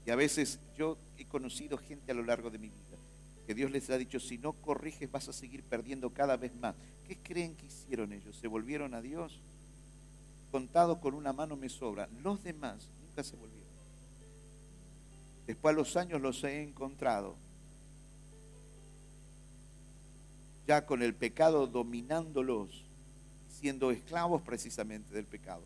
Y 0.06 0.12
a 0.12 0.16
veces 0.16 0.60
yo 0.78 0.96
he 1.18 1.24
conocido 1.24 1.76
gente 1.76 2.12
a 2.12 2.14
lo 2.14 2.22
largo 2.22 2.50
de 2.50 2.58
mi 2.58 2.68
vida 2.68 2.98
que 3.44 3.56
Dios 3.56 3.72
les 3.72 3.90
ha 3.90 3.98
dicho, 3.98 4.20
si 4.20 4.38
no 4.38 4.52
corriges 4.52 5.10
vas 5.10 5.28
a 5.28 5.32
seguir 5.32 5.64
perdiendo 5.64 6.10
cada 6.10 6.36
vez 6.36 6.54
más. 6.54 6.76
¿Qué 7.08 7.16
creen 7.16 7.56
que 7.56 7.66
hicieron 7.66 8.12
ellos? 8.12 8.36
¿Se 8.36 8.46
volvieron 8.46 8.94
a 8.94 9.02
Dios? 9.02 9.40
contado 10.52 11.00
con 11.00 11.14
una 11.14 11.32
mano 11.32 11.56
me 11.56 11.68
sobra. 11.68 12.08
Los 12.22 12.44
demás 12.44 12.88
nunca 13.00 13.24
se 13.24 13.34
volvieron. 13.34 13.61
Después 15.46 15.74
a 15.74 15.76
los 15.76 15.96
años 15.96 16.20
los 16.20 16.42
he 16.44 16.62
encontrado. 16.62 17.36
Ya 20.66 20.86
con 20.86 21.02
el 21.02 21.14
pecado 21.14 21.66
dominándolos, 21.66 22.84
siendo 23.60 23.90
esclavos 23.90 24.42
precisamente 24.42 25.12
del 25.14 25.26
pecado. 25.26 25.62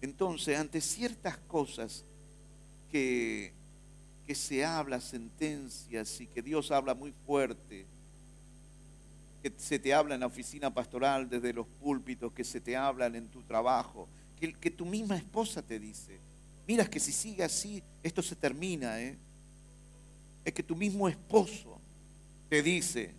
Entonces, 0.00 0.58
ante 0.58 0.80
ciertas 0.80 1.36
cosas 1.38 2.04
que, 2.90 3.52
que 4.26 4.34
se 4.34 4.64
habla, 4.64 5.00
sentencias 5.00 6.20
y 6.20 6.26
que 6.26 6.42
Dios 6.42 6.70
habla 6.70 6.94
muy 6.94 7.12
fuerte, 7.26 7.86
que 9.42 9.52
se 9.56 9.78
te 9.78 9.94
habla 9.94 10.14
en 10.14 10.20
la 10.20 10.26
oficina 10.26 10.72
pastoral, 10.72 11.28
desde 11.28 11.52
los 11.52 11.66
púlpitos, 11.66 12.32
que 12.32 12.44
se 12.44 12.60
te 12.60 12.76
hablan 12.76 13.14
en 13.14 13.28
tu 13.28 13.42
trabajo, 13.42 14.08
que, 14.38 14.52
que 14.52 14.70
tu 14.70 14.84
misma 14.84 15.16
esposa 15.16 15.62
te 15.62 15.78
dice, 15.78 16.20
mira 16.68 16.84
que 16.88 17.00
si 17.00 17.12
sigue 17.12 17.42
así, 17.42 17.82
esto 18.02 18.22
se 18.22 18.36
termina, 18.36 19.00
¿eh? 19.00 19.16
Es 20.44 20.52
que 20.52 20.62
tu 20.62 20.76
mismo 20.76 21.08
esposo 21.08 21.80
te 22.50 22.62
dice, 22.62 23.14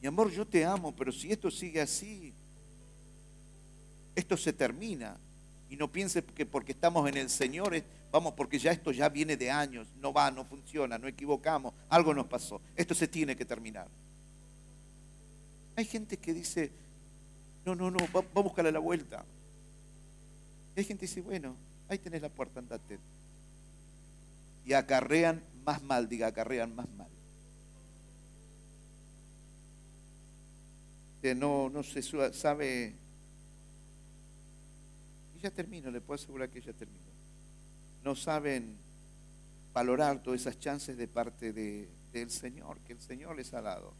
mi 0.00 0.08
amor, 0.08 0.30
yo 0.32 0.46
te 0.46 0.64
amo, 0.64 0.96
pero 0.96 1.12
si 1.12 1.30
esto 1.30 1.50
sigue 1.50 1.80
así, 1.80 2.32
esto 4.14 4.36
se 4.36 4.52
termina. 4.52 5.16
Y 5.68 5.76
no 5.76 5.90
pienses 5.90 6.24
que 6.34 6.44
porque 6.44 6.72
estamos 6.72 7.08
en 7.08 7.16
el 7.16 7.30
Señor, 7.30 7.74
vamos, 8.10 8.34
porque 8.34 8.58
ya 8.58 8.72
esto 8.72 8.90
ya 8.90 9.08
viene 9.08 9.36
de 9.36 9.50
años, 9.50 9.86
no 10.00 10.12
va, 10.12 10.30
no 10.30 10.44
funciona, 10.44 10.98
no 10.98 11.06
equivocamos, 11.06 11.74
algo 11.88 12.14
nos 12.14 12.26
pasó. 12.26 12.60
Esto 12.76 12.94
se 12.94 13.08
tiene 13.08 13.36
que 13.36 13.44
terminar. 13.44 13.88
Hay 15.76 15.84
gente 15.84 16.16
que 16.16 16.34
dice, 16.34 16.72
no, 17.64 17.74
no, 17.74 17.90
no, 17.90 17.98
va, 18.14 18.20
a 18.20 18.42
buscarle 18.42 18.72
la 18.72 18.80
vuelta. 18.80 19.24
Hay 20.76 20.84
gente 20.84 21.00
que 21.00 21.06
dice, 21.06 21.20
bueno, 21.20 21.54
ahí 21.88 21.98
tenés 21.98 22.22
la 22.22 22.28
puerta, 22.28 22.60
andate. 22.60 22.98
Y 24.64 24.72
acarrean 24.72 25.42
más 25.64 25.82
mal, 25.82 26.08
diga, 26.08 26.28
acarrean 26.28 26.74
más 26.74 26.88
mal. 26.90 27.08
No, 31.36 31.70
no 31.70 31.82
se 31.82 32.02
sabe. 32.32 32.94
ya 35.40 35.50
termino, 35.50 35.90
le 35.90 36.00
puedo 36.00 36.20
asegurar 36.20 36.48
que 36.48 36.60
ya 36.60 36.72
termino. 36.72 37.00
No 38.02 38.16
saben 38.16 38.76
valorar 39.72 40.22
todas 40.22 40.40
esas 40.40 40.58
chances 40.58 40.96
de 40.96 41.06
parte 41.06 41.52
de, 41.52 41.88
del 42.12 42.30
Señor, 42.30 42.78
que 42.80 42.92
el 42.92 43.00
Señor 43.00 43.36
les 43.36 43.52
ha 43.54 43.62
dado. 43.62 43.92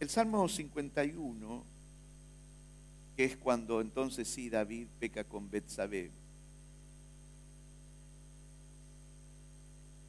El 0.00 0.08
Salmo 0.10 0.48
51, 0.48 1.64
que 3.18 3.24
es 3.24 3.36
cuando 3.36 3.80
entonces 3.80 4.28
sí 4.28 4.48
David 4.48 4.86
peca 5.00 5.24
con 5.24 5.50
Betsabé. 5.50 6.12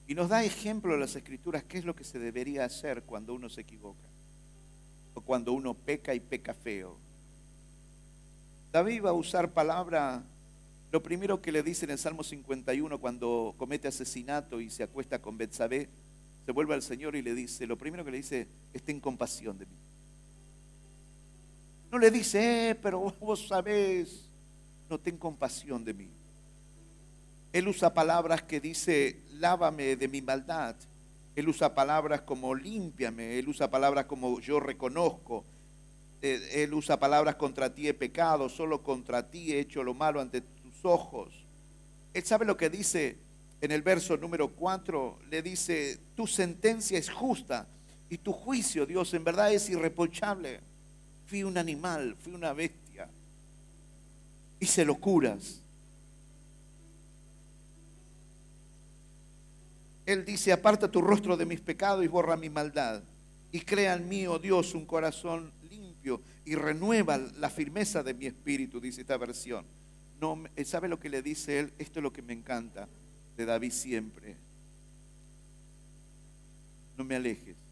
Y 0.07 0.13
nos 0.13 0.29
da 0.29 0.43
ejemplo 0.43 0.93
de 0.93 0.99
las 0.99 1.15
escrituras 1.15 1.63
qué 1.63 1.79
es 1.79 1.85
lo 1.85 1.95
que 1.95 2.03
se 2.03 2.19
debería 2.19 2.65
hacer 2.65 3.01
cuando 3.01 3.33
uno 3.33 3.49
se 3.49 3.61
equivoca 3.61 4.07
o 5.15 5.21
cuando 5.21 5.53
uno 5.53 5.73
peca 5.73 6.13
y 6.13 6.19
peca 6.19 6.53
feo. 6.53 6.97
David 8.71 9.05
va 9.05 9.09
a 9.09 9.13
usar 9.13 9.53
palabra, 9.53 10.21
lo 10.91 11.01
primero 11.01 11.41
que 11.41 11.51
le 11.51 11.63
dice 11.63 11.85
en 11.85 11.91
el 11.91 11.97
Salmo 11.97 12.23
51 12.23 12.99
cuando 12.99 13.55
comete 13.57 13.87
asesinato 13.87 14.61
y 14.61 14.69
se 14.69 14.83
acuesta 14.83 15.19
con 15.19 15.35
Betsabé, 15.35 15.89
se 16.45 16.51
vuelve 16.51 16.75
al 16.75 16.83
Señor 16.83 17.15
y 17.15 17.23
le 17.23 17.33
dice, 17.33 17.65
lo 17.65 17.75
primero 17.75 18.05
que 18.05 18.11
le 18.11 18.17
dice, 18.17 18.47
en 18.85 18.99
compasión 18.99 19.57
de 19.57 19.65
mí. 19.65 19.88
No 21.91 21.97
le 21.97 22.11
dice, 22.11 22.69
eh, 22.69 22.75
pero 22.75 22.99
vos 23.19 23.47
sabés, 23.47 24.25
no 24.89 24.99
ten 24.99 25.17
compasión 25.17 25.83
de 25.83 25.93
mí. 25.93 26.09
Él 27.51 27.67
usa 27.67 27.93
palabras 27.93 28.43
que 28.43 28.59
dice, 28.59 29.19
lávame 29.33 29.95
de 29.95 30.07
mi 30.07 30.21
maldad. 30.21 30.75
Él 31.35 31.49
usa 31.49 31.73
palabras 31.73 32.21
como 32.21 32.53
límpiame. 32.53 33.39
Él 33.39 33.49
usa 33.49 33.71
palabras 33.71 34.05
como 34.05 34.39
yo 34.39 34.59
reconozco. 34.59 35.43
Eh, 36.21 36.63
él 36.63 36.73
usa 36.73 36.99
palabras 36.99 37.35
contra 37.35 37.73
ti 37.73 37.87
he 37.87 37.93
pecado, 37.93 38.49
solo 38.49 38.83
contra 38.83 39.29
ti 39.29 39.53
he 39.53 39.59
hecho 39.61 39.83
lo 39.83 39.93
malo 39.93 40.21
ante 40.21 40.41
tus 40.41 40.83
ojos. 40.83 41.29
Él 42.13 42.23
sabe 42.23 42.45
lo 42.45 42.57
que 42.57 42.69
dice 42.69 43.17
en 43.61 43.71
el 43.71 43.81
verso 43.81 44.15
número 44.17 44.49
4. 44.49 45.19
Le 45.31 45.41
dice, 45.41 45.97
tu 46.15 46.27
sentencia 46.27 46.99
es 46.99 47.09
justa 47.09 47.67
y 48.09 48.17
tu 48.17 48.31
juicio, 48.31 48.85
Dios, 48.85 49.13
en 49.13 49.23
verdad 49.23 49.53
es 49.53 49.69
irreprochable. 49.69 50.59
Fui 51.29 51.43
un 51.43 51.59
animal, 51.59 52.15
fui 52.19 52.33
una 52.33 52.53
bestia. 52.53 53.07
Hice 54.59 54.83
locuras. 54.83 55.61
Él 60.07 60.25
dice, 60.25 60.51
aparta 60.51 60.89
tu 60.89 61.01
rostro 61.01 61.37
de 61.37 61.45
mis 61.45 61.61
pecados 61.61 62.03
y 62.03 62.07
borra 62.07 62.35
mi 62.35 62.49
maldad. 62.49 63.03
Y 63.51 63.59
crea 63.59 63.93
en 63.93 64.09
mí, 64.09 64.25
oh 64.25 64.39
Dios, 64.39 64.73
un 64.73 64.87
corazón 64.87 65.51
limpio 65.69 66.19
y 66.45 66.55
renueva 66.55 67.17
la 67.17 67.51
firmeza 67.51 68.01
de 68.01 68.15
mi 68.15 68.25
espíritu, 68.25 68.79
dice 68.79 69.01
esta 69.01 69.17
versión. 69.17 69.63
No, 70.19 70.43
¿Sabe 70.65 70.87
lo 70.87 70.99
que 70.99 71.09
le 71.09 71.21
dice 71.21 71.59
él? 71.59 71.73
Esto 71.77 71.99
es 71.99 72.03
lo 72.03 72.11
que 72.11 72.23
me 72.23 72.33
encanta 72.33 72.87
de 73.37 73.45
David 73.45 73.71
siempre. 73.71 74.35
No 76.97 77.03
me 77.03 77.15
alejes. 77.15 77.68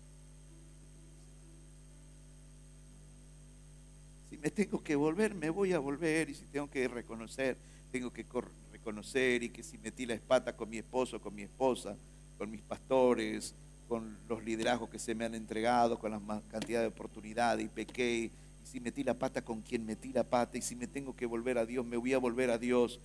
Me 4.41 4.51
tengo 4.51 4.83
que 4.83 4.95
volver, 4.95 5.33
me 5.33 5.49
voy 5.49 5.73
a 5.73 5.79
volver. 5.79 6.29
Y 6.29 6.35
si 6.35 6.45
tengo 6.45 6.69
que 6.69 6.87
reconocer, 6.87 7.57
tengo 7.91 8.11
que 8.11 8.25
reconocer. 8.71 9.43
Y 9.43 9.49
que 9.49 9.63
si 9.63 9.77
metí 9.77 10.05
la 10.05 10.13
espata 10.13 10.55
con 10.55 10.69
mi 10.69 10.77
esposo, 10.77 11.19
con 11.19 11.35
mi 11.35 11.43
esposa, 11.43 11.95
con 12.37 12.51
mis 12.51 12.61
pastores, 12.61 13.53
con 13.87 14.17
los 14.27 14.43
liderazgos 14.43 14.89
que 14.89 14.99
se 14.99 15.15
me 15.15 15.25
han 15.25 15.35
entregado, 15.35 15.97
con 15.97 16.11
la 16.11 16.41
cantidad 16.51 16.81
de 16.81 16.87
oportunidades 16.87 17.65
y 17.65 17.69
pequé, 17.69 18.15
y 18.17 18.31
si 18.65 18.79
metí 18.79 19.03
la 19.03 19.13
pata 19.13 19.41
con 19.41 19.61
quien 19.61 19.85
metí 19.85 20.11
la 20.11 20.23
pata, 20.23 20.57
y 20.57 20.61
si 20.61 20.75
me 20.75 20.87
tengo 20.87 21.15
que 21.15 21.25
volver 21.25 21.57
a 21.57 21.65
Dios, 21.65 21.85
me 21.85 21.97
voy 21.97 22.13
a 22.13 22.17
volver 22.17 22.49
a 22.49 22.57
Dios. 22.57 22.99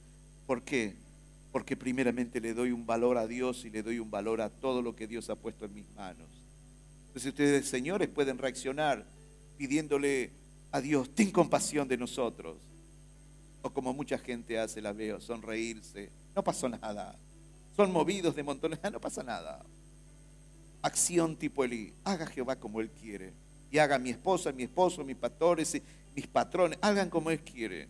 ¿Por 0.46 0.62
qué? 0.62 0.94
Porque 1.52 1.76
primeramente 1.76 2.40
le 2.40 2.52
doy 2.52 2.72
un 2.72 2.84
valor 2.84 3.16
a 3.16 3.26
Dios 3.26 3.64
y 3.64 3.70
le 3.70 3.82
doy 3.82 3.98
un 3.98 4.10
valor 4.10 4.40
a 4.40 4.50
todo 4.50 4.82
lo 4.82 4.96
que 4.96 5.06
Dios 5.06 5.30
ha 5.30 5.36
puesto 5.36 5.64
en 5.64 5.74
mis 5.74 5.88
manos. 5.94 6.28
Entonces 7.08 7.30
ustedes, 7.30 7.68
señores, 7.68 8.08
pueden 8.08 8.38
reaccionar 8.38 9.06
pidiéndole 9.58 10.30
a 10.72 10.80
Dios, 10.80 11.14
ten 11.14 11.30
compasión 11.30 11.86
de 11.86 11.96
nosotros. 11.96 12.56
O 13.62 13.70
como 13.70 13.92
mucha 13.92 14.18
gente 14.18 14.58
hace, 14.58 14.80
la 14.80 14.92
veo, 14.92 15.20
sonreírse. 15.20 16.10
No 16.34 16.42
pasó 16.42 16.68
nada 16.68 17.16
son 17.76 17.92
movidos 17.92 18.34
de 18.34 18.42
montones, 18.42 18.78
no 18.92 19.00
pasa 19.00 19.22
nada. 19.22 19.64
Acción 20.82 21.36
tipo 21.36 21.64
Elí, 21.64 21.92
haga 22.04 22.26
Jehová 22.26 22.56
como 22.56 22.80
Él 22.80 22.90
quiere. 22.90 23.32
Y 23.70 23.78
haga 23.78 23.98
mi 23.98 24.10
esposa, 24.10 24.52
mi 24.52 24.64
esposo, 24.64 25.04
mis 25.04 25.16
pastores, 25.16 25.80
mis 26.14 26.26
patrones, 26.26 26.78
hagan 26.82 27.08
como 27.08 27.30
Él 27.30 27.40
quiere. 27.40 27.88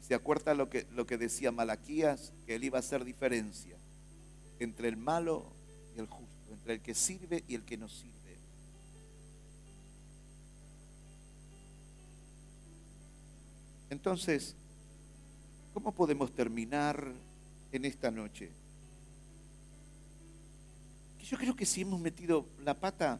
Se 0.00 0.14
acuerda 0.14 0.54
lo 0.54 0.68
que, 0.68 0.86
lo 0.92 1.06
que 1.06 1.16
decía 1.16 1.52
Malaquías, 1.52 2.32
que 2.44 2.56
Él 2.56 2.64
iba 2.64 2.78
a 2.78 2.80
hacer 2.80 3.04
diferencia 3.04 3.76
entre 4.58 4.88
el 4.88 4.96
malo 4.96 5.44
y 5.96 6.00
el 6.00 6.06
justo, 6.06 6.52
entre 6.52 6.74
el 6.74 6.80
que 6.80 6.94
sirve 6.94 7.44
y 7.46 7.54
el 7.54 7.64
que 7.64 7.76
no 7.76 7.88
sirve. 7.88 8.11
Entonces, 13.92 14.56
¿cómo 15.72 15.92
podemos 15.92 16.32
terminar 16.32 17.12
en 17.72 17.86
esta 17.86 18.10
noche. 18.10 18.50
Yo 21.24 21.38
creo 21.38 21.56
que 21.56 21.64
si 21.64 21.80
hemos 21.80 21.98
metido 21.98 22.44
la 22.62 22.74
pata, 22.74 23.18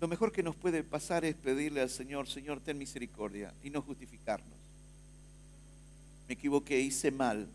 lo 0.00 0.08
mejor 0.08 0.32
que 0.32 0.42
nos 0.42 0.56
puede 0.56 0.82
pasar 0.82 1.24
es 1.24 1.34
pedirle 1.34 1.82
al 1.82 1.90
Señor, 1.90 2.26
Señor, 2.26 2.60
ten 2.60 2.78
misericordia 2.78 3.52
y 3.62 3.68
no 3.68 3.82
justificarnos. 3.82 4.58
Me 6.26 6.34
equivoqué, 6.34 6.80
hice 6.80 7.10
mal, 7.10 7.46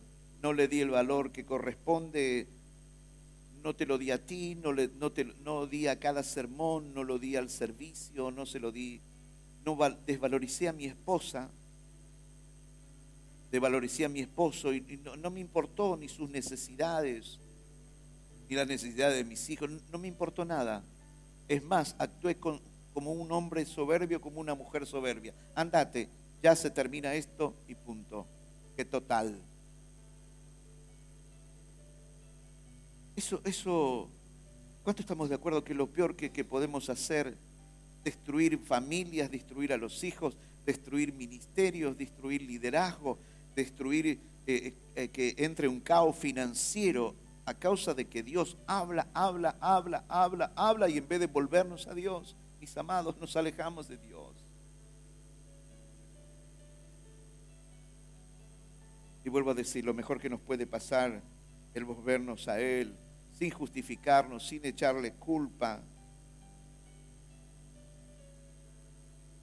no 0.43 0.53
le 0.53 0.67
di 0.67 0.81
el 0.81 0.91
valor 0.91 1.31
que 1.31 1.43
corresponde, 1.43 2.45
no 3.63 3.75
te 3.75 3.87
lo 3.87 3.97
di 3.97 4.11
a 4.11 4.23
ti, 4.23 4.55
no, 4.55 4.71
le, 4.71 4.89
no, 4.99 5.11
te, 5.11 5.25
no 5.43 5.65
di 5.65 5.87
a 5.87 5.99
cada 5.99 6.21
sermón, 6.21 6.93
no 6.93 7.03
lo 7.03 7.17
di 7.17 7.35
al 7.35 7.49
servicio, 7.49 8.29
no 8.29 8.45
se 8.45 8.59
lo 8.59 8.71
di, 8.71 9.01
no 9.65 9.75
desvaloricé 10.05 10.67
a 10.67 10.73
mi 10.73 10.85
esposa, 10.85 11.49
devaloricé 13.51 14.05
a 14.05 14.09
mi 14.09 14.19
esposo 14.19 14.73
y, 14.73 14.99
no, 15.19 15.29
me 15.29 15.39
importó 15.39 15.95
ni 15.97 16.07
sus 16.09 16.29
necesidades, 16.29 17.39
ni 18.49 18.55
las 18.55 18.67
necesidades 18.67 19.17
de 19.17 19.23
mis 19.23 19.49
hijos, 19.49 19.69
no, 19.91 19.97
me 19.97 20.07
importó 20.07 20.45
nada. 20.45 20.83
Es 21.47 21.63
más, 21.63 21.95
actué 21.97 22.35
como 22.35 23.11
un 23.11 23.31
hombre 23.31 23.65
soberbio, 23.65 24.19
como 24.19 24.39
una 24.39 24.55
mujer 24.55 24.85
soberbia. 24.85 25.33
Andate, 25.55 26.09
ya 26.43 26.55
se 26.55 26.69
termina 26.69 27.13
esto 27.13 27.53
y 27.67 27.75
punto. 27.75 28.25
Qué 28.75 28.85
total. 28.85 29.39
Eso, 33.15 33.41
eso, 33.45 34.09
¿cuánto 34.83 35.01
estamos 35.01 35.29
de 35.29 35.35
acuerdo 35.35 35.63
que 35.63 35.73
lo 35.73 35.87
peor 35.87 36.15
que, 36.15 36.31
que 36.31 36.43
podemos 36.43 36.89
hacer, 36.89 37.35
destruir 38.03 38.59
familias, 38.59 39.31
destruir 39.31 39.73
a 39.73 39.77
los 39.77 40.03
hijos, 40.03 40.37
destruir 40.65 41.13
ministerios, 41.13 41.97
destruir 41.97 42.43
liderazgo, 42.43 43.17
destruir, 43.57 44.05
eh, 44.05 44.19
eh, 44.45 44.73
eh, 44.95 45.07
que 45.09 45.35
entre 45.37 45.67
un 45.67 45.79
caos 45.79 46.15
financiero 46.15 47.15
a 47.45 47.53
causa 47.53 47.93
de 47.93 48.05
que 48.05 48.21
Dios 48.21 48.55
habla, 48.67 49.07
habla, 49.13 49.55
habla, 49.59 50.03
habla, 50.07 50.51
habla 50.55 50.89
y 50.89 50.97
en 50.97 51.07
vez 51.07 51.19
de 51.19 51.25
volvernos 51.25 51.87
a 51.87 51.93
Dios, 51.93 52.35
mis 52.61 52.77
amados, 52.77 53.17
nos 53.19 53.35
alejamos 53.35 53.87
de 53.87 53.97
Dios. 53.97 54.29
Y 59.25 59.29
vuelvo 59.29 59.51
a 59.51 59.55
decir, 59.55 59.83
lo 59.83 59.93
mejor 59.93 60.21
que 60.21 60.29
nos 60.29 60.39
puede 60.39 60.67
pasar 60.67 61.21
es 61.73 61.83
volvernos 61.83 62.47
a 62.47 62.59
Él, 62.59 62.93
sin 63.37 63.49
justificarnos, 63.49 64.47
sin 64.47 64.65
echarle 64.65 65.13
culpa, 65.13 65.81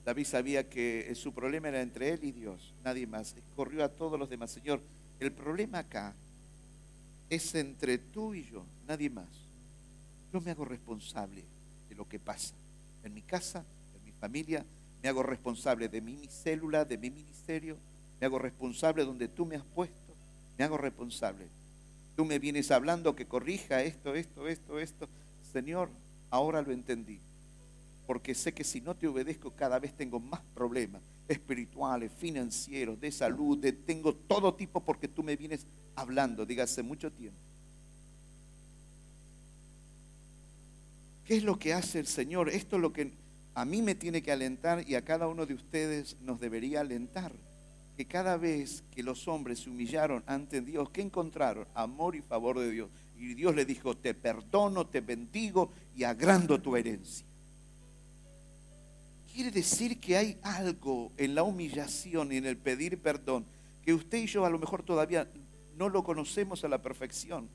David 0.04 0.26
sabía 0.26 0.68
que 0.68 1.12
su 1.14 1.32
problema 1.32 1.68
era 1.68 1.80
entre 1.80 2.10
él 2.10 2.24
y 2.24 2.32
Dios, 2.32 2.72
nadie 2.84 3.06
más. 3.06 3.34
Corrió 3.56 3.84
a 3.84 3.88
todos 3.88 4.18
los 4.18 4.28
demás. 4.28 4.50
Señor, 4.50 4.80
el 5.18 5.32
problema 5.32 5.78
acá 5.78 6.14
es 7.30 7.54
entre 7.54 7.98
tú 7.98 8.34
y 8.34 8.44
yo, 8.44 8.64
nadie 8.86 9.08
más. 9.08 9.28
Yo 10.32 10.40
me 10.40 10.50
hago 10.50 10.64
responsable 10.64 11.42
de 11.88 11.94
lo 11.94 12.06
que 12.06 12.18
pasa 12.18 12.54
en 13.04 13.14
mi 13.14 13.22
casa, 13.22 13.64
en 13.96 14.04
mi 14.04 14.12
familia, 14.12 14.64
me 15.02 15.08
hago 15.08 15.22
responsable 15.22 15.88
de 15.88 16.00
mi, 16.00 16.26
célula, 16.28 16.84
de 16.84 16.96
mi 16.96 17.10
ministerio, 17.10 17.76
me 18.20 18.26
hago 18.26 18.38
responsable 18.38 19.04
donde 19.04 19.28
tú 19.28 19.44
me 19.44 19.56
has 19.56 19.64
puesto, 19.74 20.14
me 20.58 20.64
hago 20.64 20.78
responsable. 20.78 21.46
Tú 22.16 22.24
me 22.24 22.38
vienes 22.38 22.70
hablando 22.70 23.14
que 23.14 23.26
corrija 23.26 23.82
esto, 23.82 24.14
esto, 24.14 24.48
esto, 24.48 24.78
esto. 24.78 25.08
Señor, 25.52 25.88
ahora 26.30 26.62
lo 26.62 26.72
entendí 26.72 27.20
porque 28.06 28.34
sé 28.34 28.52
que 28.52 28.64
si 28.64 28.80
no 28.80 28.94
te 28.94 29.06
obedezco 29.06 29.50
cada 29.50 29.78
vez 29.78 29.94
tengo 29.94 30.20
más 30.20 30.40
problemas 30.54 31.02
espirituales, 31.28 32.12
financieros, 32.18 33.00
de 33.00 33.10
salud, 33.10 33.64
tengo 33.86 34.14
todo 34.14 34.54
tipo 34.54 34.80
porque 34.80 35.08
tú 35.08 35.22
me 35.22 35.36
vienes 35.36 35.66
hablando, 35.96 36.44
dígase 36.44 36.82
mucho 36.82 37.10
tiempo. 37.10 37.38
¿Qué 41.24 41.36
es 41.36 41.42
lo 41.42 41.58
que 41.58 41.72
hace 41.72 41.98
el 41.98 42.06
Señor? 42.06 42.50
Esto 42.50 42.76
es 42.76 42.82
lo 42.82 42.92
que 42.92 43.12
a 43.54 43.64
mí 43.64 43.80
me 43.80 43.94
tiene 43.94 44.22
que 44.22 44.32
alentar 44.32 44.84
y 44.86 44.94
a 44.94 45.04
cada 45.04 45.26
uno 45.26 45.46
de 45.46 45.54
ustedes 45.54 46.16
nos 46.20 46.38
debería 46.38 46.80
alentar. 46.80 47.32
Que 47.96 48.04
cada 48.04 48.36
vez 48.36 48.82
que 48.90 49.02
los 49.02 49.28
hombres 49.28 49.60
se 49.60 49.70
humillaron 49.70 50.22
ante 50.26 50.60
Dios, 50.60 50.90
¿qué 50.90 51.00
encontraron? 51.00 51.66
Amor 51.74 52.16
y 52.16 52.20
favor 52.20 52.58
de 52.58 52.70
Dios. 52.70 52.90
Y 53.16 53.34
Dios 53.34 53.54
le 53.54 53.64
dijo, 53.64 53.96
te 53.96 54.12
perdono, 54.12 54.86
te 54.86 55.00
bendigo 55.00 55.70
y 55.96 56.02
agrando 56.02 56.60
tu 56.60 56.76
herencia. 56.76 57.24
Quiere 59.34 59.50
decir 59.50 59.98
que 59.98 60.16
hay 60.16 60.38
algo 60.42 61.10
en 61.16 61.34
la 61.34 61.42
humillación 61.42 62.30
y 62.30 62.36
en 62.36 62.46
el 62.46 62.56
pedir 62.56 62.98
perdón 62.98 63.44
que 63.84 63.92
usted 63.92 64.18
y 64.18 64.26
yo 64.26 64.44
a 64.44 64.50
lo 64.50 64.60
mejor 64.60 64.84
todavía 64.84 65.28
no 65.76 65.88
lo 65.88 66.04
conocemos 66.04 66.62
a 66.62 66.68
la 66.68 66.80
perfección. 66.80 67.48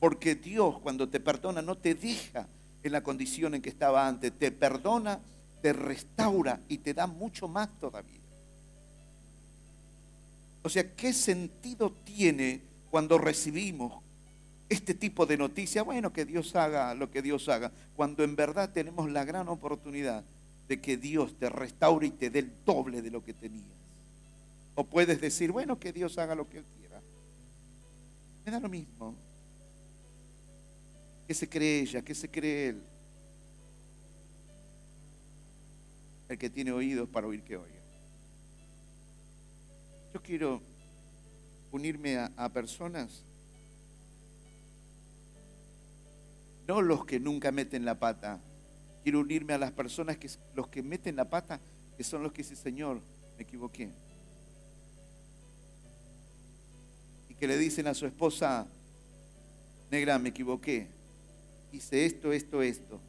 Porque 0.00 0.34
Dios 0.34 0.78
cuando 0.78 1.06
te 1.06 1.20
perdona 1.20 1.60
no 1.60 1.76
te 1.76 1.94
deja 1.94 2.48
en 2.82 2.92
la 2.92 3.02
condición 3.02 3.54
en 3.54 3.60
que 3.60 3.68
estaba 3.68 4.08
antes, 4.08 4.32
te 4.38 4.50
perdona 4.50 5.20
te 5.60 5.72
restaura 5.74 6.60
y 6.66 6.78
te 6.78 6.94
da 6.94 7.06
mucho 7.06 7.46
más 7.46 7.68
todavía. 7.78 8.20
O 10.62 10.68
sea, 10.70 10.94
¿qué 10.94 11.12
sentido 11.12 11.92
tiene 12.04 12.62
cuando 12.90 13.18
recibimos 13.18 14.02
este 14.68 14.94
tipo 14.94 15.26
de 15.26 15.36
noticias? 15.36 15.84
Bueno, 15.84 16.12
que 16.12 16.24
Dios 16.24 16.56
haga 16.56 16.94
lo 16.94 17.10
que 17.10 17.20
Dios 17.20 17.48
haga, 17.48 17.70
cuando 17.96 18.24
en 18.24 18.34
verdad 18.34 18.70
tenemos 18.72 19.10
la 19.10 19.24
gran 19.24 19.48
oportunidad 19.48 20.24
de 20.68 20.80
que 20.80 20.96
Dios 20.96 21.36
te 21.38 21.48
restaure 21.48 22.06
y 22.06 22.10
te 22.10 22.30
dé 22.30 22.40
el 22.40 22.52
doble 22.64 23.02
de 23.02 23.10
lo 23.10 23.24
que 23.24 23.34
tenías. 23.34 23.66
O 24.74 24.84
puedes 24.84 25.20
decir, 25.20 25.50
bueno, 25.50 25.78
que 25.80 25.92
Dios 25.92 26.18
haga 26.18 26.34
lo 26.34 26.48
que 26.48 26.58
Él 26.58 26.64
quiera. 26.78 27.00
Me 28.44 28.52
da 28.52 28.60
lo 28.60 28.68
mismo. 28.68 29.14
¿Qué 31.26 31.34
se 31.34 31.48
cree 31.48 31.80
ella? 31.80 32.02
¿Qué 32.02 32.14
se 32.14 32.30
cree 32.30 32.68
Él? 32.68 32.82
el 36.28 36.38
que 36.38 36.50
tiene 36.50 36.72
oídos 36.72 37.08
para 37.08 37.26
oír 37.26 37.42
que 37.42 37.56
oiga. 37.56 37.74
Yo 40.12 40.22
quiero 40.22 40.60
unirme 41.72 42.16
a, 42.16 42.48
personas, 42.50 43.22
no 46.66 46.82
los 46.82 47.04
que 47.04 47.18
nunca 47.18 47.50
meten 47.50 47.84
la 47.84 47.98
pata, 47.98 48.40
quiero 49.02 49.20
unirme 49.20 49.54
a 49.54 49.58
las 49.58 49.72
personas 49.72 50.16
que 50.16 50.30
los 50.54 50.68
que 50.68 50.82
meten 50.82 51.16
la 51.16 51.24
pata, 51.24 51.60
que 51.96 52.04
son 52.04 52.22
los 52.22 52.32
que 52.32 52.42
dicen, 52.42 52.56
Señor, 52.56 53.00
me 53.36 53.42
equivoqué. 53.42 53.88
Y 57.28 57.34
que 57.34 57.46
le 57.46 57.58
dicen 57.58 57.86
a 57.86 57.94
su 57.94 58.06
esposa, 58.06 58.66
negra, 59.90 60.18
me 60.18 60.30
equivoqué. 60.30 60.86
Hice 61.72 62.06
esto, 62.06 62.32
esto, 62.32 62.62
esto. 62.62 63.00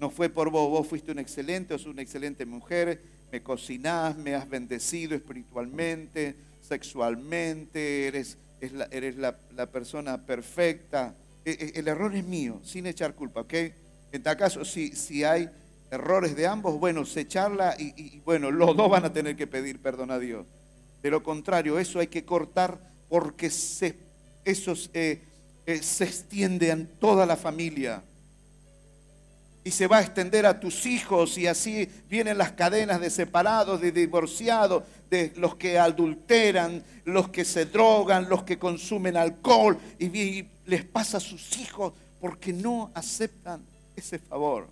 No 0.00 0.10
fue 0.10 0.28
por 0.28 0.50
vos, 0.50 0.70
vos 0.70 0.86
fuiste 0.86 1.12
un 1.12 1.18
excelente, 1.18 1.74
sos 1.74 1.86
una 1.86 2.02
excelente 2.02 2.46
mujer, 2.46 3.00
me 3.30 3.42
cocinás, 3.42 4.16
me 4.16 4.34
has 4.34 4.48
bendecido 4.48 5.14
espiritualmente, 5.14 6.34
sexualmente, 6.66 8.06
eres, 8.06 8.38
la, 8.72 8.88
eres 8.90 9.16
la, 9.16 9.66
persona 9.66 10.18
perfecta. 10.24 11.14
E, 11.44 11.50
e, 11.50 11.78
el, 11.78 11.88
error 11.88 12.14
es 12.14 12.24
mío, 12.24 12.60
sin 12.64 12.86
echar 12.86 13.14
culpa, 13.14 13.42
¿ok? 13.42 13.54
En 14.12 14.22
tal 14.22 14.36
caso, 14.36 14.64
si, 14.64 15.24
hay 15.24 15.48
errores 15.90 16.36
de 16.36 16.46
ambos, 16.46 16.78
bueno, 16.78 17.04
se 17.04 17.26
charla 17.26 17.76
y, 17.78 18.20
bueno, 18.20 18.50
los 18.50 18.76
dos 18.76 18.90
van 18.90 19.04
a 19.04 19.12
tener 19.12 19.36
que 19.36 19.46
pedir 19.46 19.80
perdón 19.80 20.10
a 20.10 20.18
Dios. 20.18 20.46
De 21.02 21.10
lo 21.10 21.22
contrario, 21.22 21.78
eso 21.78 21.98
hay 21.98 22.08
que 22.08 22.24
cortar 22.24 22.78
porque 23.08 23.46
eso 23.46 24.74
eh, 24.94 25.22
eh, 25.66 25.82
se 25.82 26.04
extiende 26.04 26.70
en 26.70 26.86
toda 26.98 27.26
la 27.26 27.36
familia 27.36 28.02
y 29.62 29.70
se 29.70 29.86
va 29.86 29.98
a 29.98 30.02
extender 30.02 30.46
a 30.46 30.58
tus 30.58 30.86
hijos 30.86 31.36
y 31.36 31.46
así 31.46 31.88
vienen 32.08 32.38
las 32.38 32.52
cadenas 32.52 33.00
de 33.00 33.10
separados, 33.10 33.80
de 33.80 33.92
divorciados, 33.92 34.84
de 35.10 35.32
los 35.36 35.56
que 35.56 35.78
adulteran, 35.78 36.82
los 37.04 37.28
que 37.28 37.44
se 37.44 37.66
drogan, 37.66 38.28
los 38.28 38.44
que 38.44 38.58
consumen 38.58 39.16
alcohol 39.16 39.78
y, 39.98 40.44
les 40.66 40.84
pasa 40.84 41.16
a 41.16 41.20
sus 41.20 41.58
hijos 41.58 41.92
porque 42.20 42.52
no 42.52 42.92
aceptan 42.94 43.60
ese 44.00 44.18
favor 44.18 44.66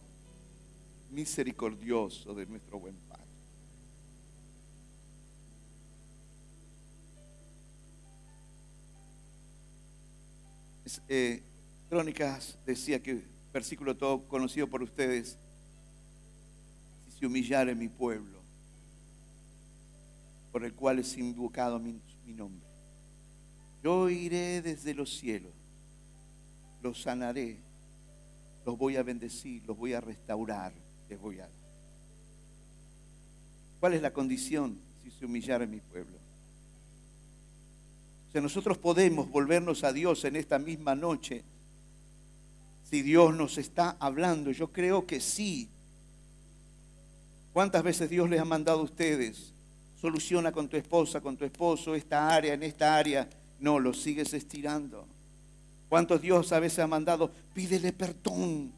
misericordioso 1.10 2.34
de 2.34 2.46
nuestro 2.46 2.78
buen 2.78 2.94
Padre. 3.08 3.24
Eh, 11.08 11.42
Crónicas 11.88 12.56
decía 12.66 13.02
que 13.02 13.22
versículo 13.52 13.96
todo 13.96 14.26
conocido 14.28 14.66
por 14.66 14.82
ustedes, 14.82 15.36
si 17.06 17.18
se 17.18 17.26
humillare 17.26 17.74
mi 17.74 17.88
pueblo, 17.88 18.38
por 20.52 20.64
el 20.64 20.72
cual 20.74 20.98
es 20.98 21.16
invocado 21.16 21.78
mi, 21.78 22.00
mi 22.26 22.32
nombre, 22.32 22.66
yo 23.82 24.08
iré 24.08 24.62
desde 24.62 24.94
los 24.94 25.18
cielos, 25.18 25.52
los 26.82 27.02
sanaré, 27.02 27.67
los 28.68 28.76
voy 28.76 28.96
a 28.96 29.02
bendecir, 29.02 29.62
los 29.66 29.78
voy 29.78 29.94
a 29.94 30.00
restaurar, 30.02 30.74
les 31.08 31.18
voy 31.18 31.36
a 31.36 31.44
dar. 31.44 31.50
¿Cuál 33.80 33.94
es 33.94 34.02
la 34.02 34.12
condición 34.12 34.76
si 35.02 35.10
se 35.10 35.24
humillare 35.24 35.66
mi 35.66 35.80
pueblo? 35.80 36.18
O 38.28 38.30
sea, 38.30 38.42
nosotros 38.42 38.76
podemos 38.76 39.30
volvernos 39.30 39.84
a 39.84 39.92
Dios 39.94 40.22
en 40.26 40.36
esta 40.36 40.58
misma 40.58 40.94
noche 40.94 41.44
si 42.90 43.00
Dios 43.00 43.34
nos 43.34 43.56
está 43.56 43.96
hablando. 44.00 44.50
Yo 44.50 44.70
creo 44.70 45.06
que 45.06 45.18
sí. 45.18 45.70
¿Cuántas 47.54 47.82
veces 47.82 48.10
Dios 48.10 48.28
les 48.28 48.38
ha 48.38 48.44
mandado 48.44 48.80
a 48.80 48.82
ustedes? 48.82 49.50
Soluciona 49.98 50.52
con 50.52 50.68
tu 50.68 50.76
esposa, 50.76 51.22
con 51.22 51.38
tu 51.38 51.46
esposo, 51.46 51.94
esta 51.94 52.28
área, 52.28 52.52
en 52.52 52.62
esta 52.62 52.98
área. 52.98 53.30
No, 53.60 53.80
lo 53.80 53.94
sigues 53.94 54.34
estirando. 54.34 55.06
¿Cuántos 55.88 56.20
Dios 56.20 56.52
a 56.52 56.60
veces 56.60 56.80
ha 56.80 56.86
mandado? 56.86 57.30
Pídele 57.54 57.92
perdón. 57.92 58.72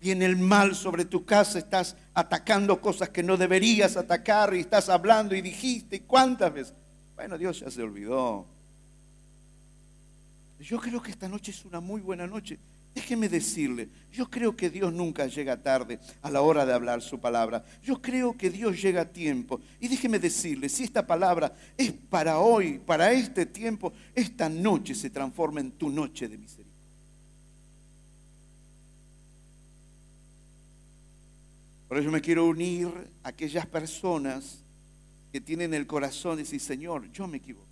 Viene 0.00 0.26
el 0.26 0.36
mal 0.36 0.74
sobre 0.74 1.04
tu 1.04 1.24
casa, 1.24 1.58
estás 1.58 1.96
atacando 2.12 2.80
cosas 2.80 3.08
que 3.08 3.22
no 3.22 3.36
deberías 3.36 3.96
atacar 3.96 4.54
y 4.54 4.60
estás 4.60 4.88
hablando 4.88 5.34
y 5.34 5.40
dijiste. 5.40 6.02
¿Cuántas 6.02 6.52
veces? 6.52 6.74
Bueno, 7.16 7.38
Dios 7.38 7.60
ya 7.60 7.70
se 7.70 7.82
olvidó. 7.82 8.46
Yo 10.60 10.78
creo 10.78 11.02
que 11.02 11.10
esta 11.10 11.28
noche 11.28 11.50
es 11.50 11.64
una 11.64 11.80
muy 11.80 12.00
buena 12.00 12.26
noche 12.26 12.58
Déjeme 12.94 13.28
decirle, 13.28 13.88
yo 14.12 14.30
creo 14.30 14.54
que 14.54 14.70
Dios 14.70 14.92
nunca 14.92 15.26
llega 15.26 15.60
tarde 15.60 15.98
a 16.22 16.30
la 16.30 16.42
hora 16.42 16.64
de 16.64 16.72
hablar 16.72 17.02
su 17.02 17.18
palabra. 17.18 17.64
Yo 17.82 18.00
creo 18.00 18.38
que 18.38 18.50
Dios 18.50 18.80
llega 18.80 19.02
a 19.02 19.08
tiempo. 19.08 19.60
Y 19.80 19.88
déjeme 19.88 20.20
decirle, 20.20 20.68
si 20.68 20.84
esta 20.84 21.04
palabra 21.04 21.52
es 21.76 21.90
para 21.92 22.38
hoy, 22.38 22.78
para 22.78 23.12
este 23.12 23.46
tiempo, 23.46 23.92
esta 24.14 24.48
noche 24.48 24.94
se 24.94 25.10
transforma 25.10 25.60
en 25.60 25.72
tu 25.72 25.90
noche 25.90 26.28
de 26.28 26.38
misericordia. 26.38 26.72
Por 31.88 31.98
eso 31.98 32.10
me 32.12 32.20
quiero 32.20 32.46
unir 32.46 32.88
a 33.24 33.30
aquellas 33.30 33.66
personas 33.66 34.58
que 35.32 35.40
tienen 35.40 35.74
el 35.74 35.88
corazón 35.88 36.36
de 36.36 36.44
decir, 36.44 36.60
Señor, 36.60 37.10
yo 37.10 37.26
me 37.26 37.38
equivoqué. 37.38 37.66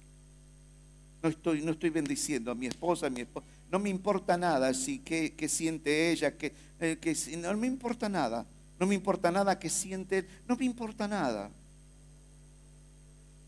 No 1.23 1.29
estoy, 1.29 1.63
no 1.63 1.71
estoy 1.71 1.91
bendiciendo 1.91 2.51
a 2.51 2.57
mi 2.57 2.67
esposa, 2.67 3.07
a 3.07 3.11
mi 3.11 3.21
esposa 3.21 3.47
no 3.73 3.79
me 3.79 3.89
importa 3.89 4.37
nada 4.37 4.75
si 4.75 4.99
qué, 4.99 5.49
siente 5.49 6.13
ella, 6.13 6.37
que, 6.37 6.53
eh, 6.79 6.99
que, 7.01 7.17
no 7.39 7.57
me 7.57 7.67
importa 7.67 8.07
nada. 8.07 8.45
No 8.79 8.87
me 8.87 8.95
importa 8.95 9.31
nada 9.31 9.59
que 9.59 9.71
siente, 9.71 10.29
no 10.47 10.57
me 10.57 10.67
importa 10.67 11.09
nada. 11.09 11.51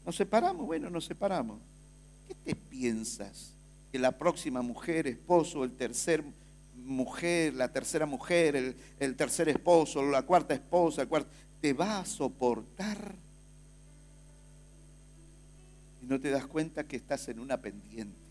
¿Nos 0.06 0.16
separamos? 0.16 0.64
Bueno, 0.64 0.88
nos 0.88 1.04
separamos. 1.04 1.60
¿Qué 2.26 2.34
te 2.36 2.54
piensas? 2.54 3.52
Que 3.92 3.98
la 3.98 4.12
próxima 4.12 4.62
mujer, 4.62 5.06
esposo, 5.06 5.62
el 5.62 5.72
tercer 5.72 6.24
mujer, 6.74 7.52
la 7.52 7.70
tercera 7.70 8.06
mujer, 8.06 8.56
el, 8.56 8.76
el 9.00 9.16
tercer 9.16 9.50
esposo, 9.50 10.02
la 10.02 10.22
cuarta 10.22 10.54
esposa, 10.54 11.02
el 11.02 11.08
cuarto, 11.08 11.28
te 11.60 11.74
va 11.74 11.98
a 11.98 12.06
soportar. 12.06 13.14
Y 16.02 16.06
no 16.06 16.18
te 16.18 16.30
das 16.30 16.46
cuenta 16.46 16.84
que 16.84 16.96
estás 16.96 17.28
en 17.28 17.40
una 17.40 17.60
pendiente. 17.60 18.23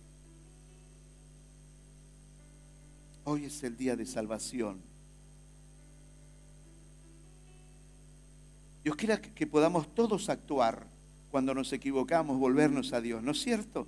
Hoy 3.25 3.45
es 3.45 3.63
el 3.63 3.77
día 3.77 3.95
de 3.95 4.05
salvación. 4.05 4.81
Dios 8.83 8.95
quiera 8.97 9.21
que 9.21 9.47
podamos 9.47 9.93
todos 9.95 10.27
actuar 10.27 10.85
cuando 11.31 11.53
nos 11.53 11.71
equivocamos, 11.71 12.37
volvernos 12.37 12.91
a 12.91 12.99
Dios. 12.99 13.23
¿No 13.23 13.31
es 13.31 13.41
cierto? 13.41 13.87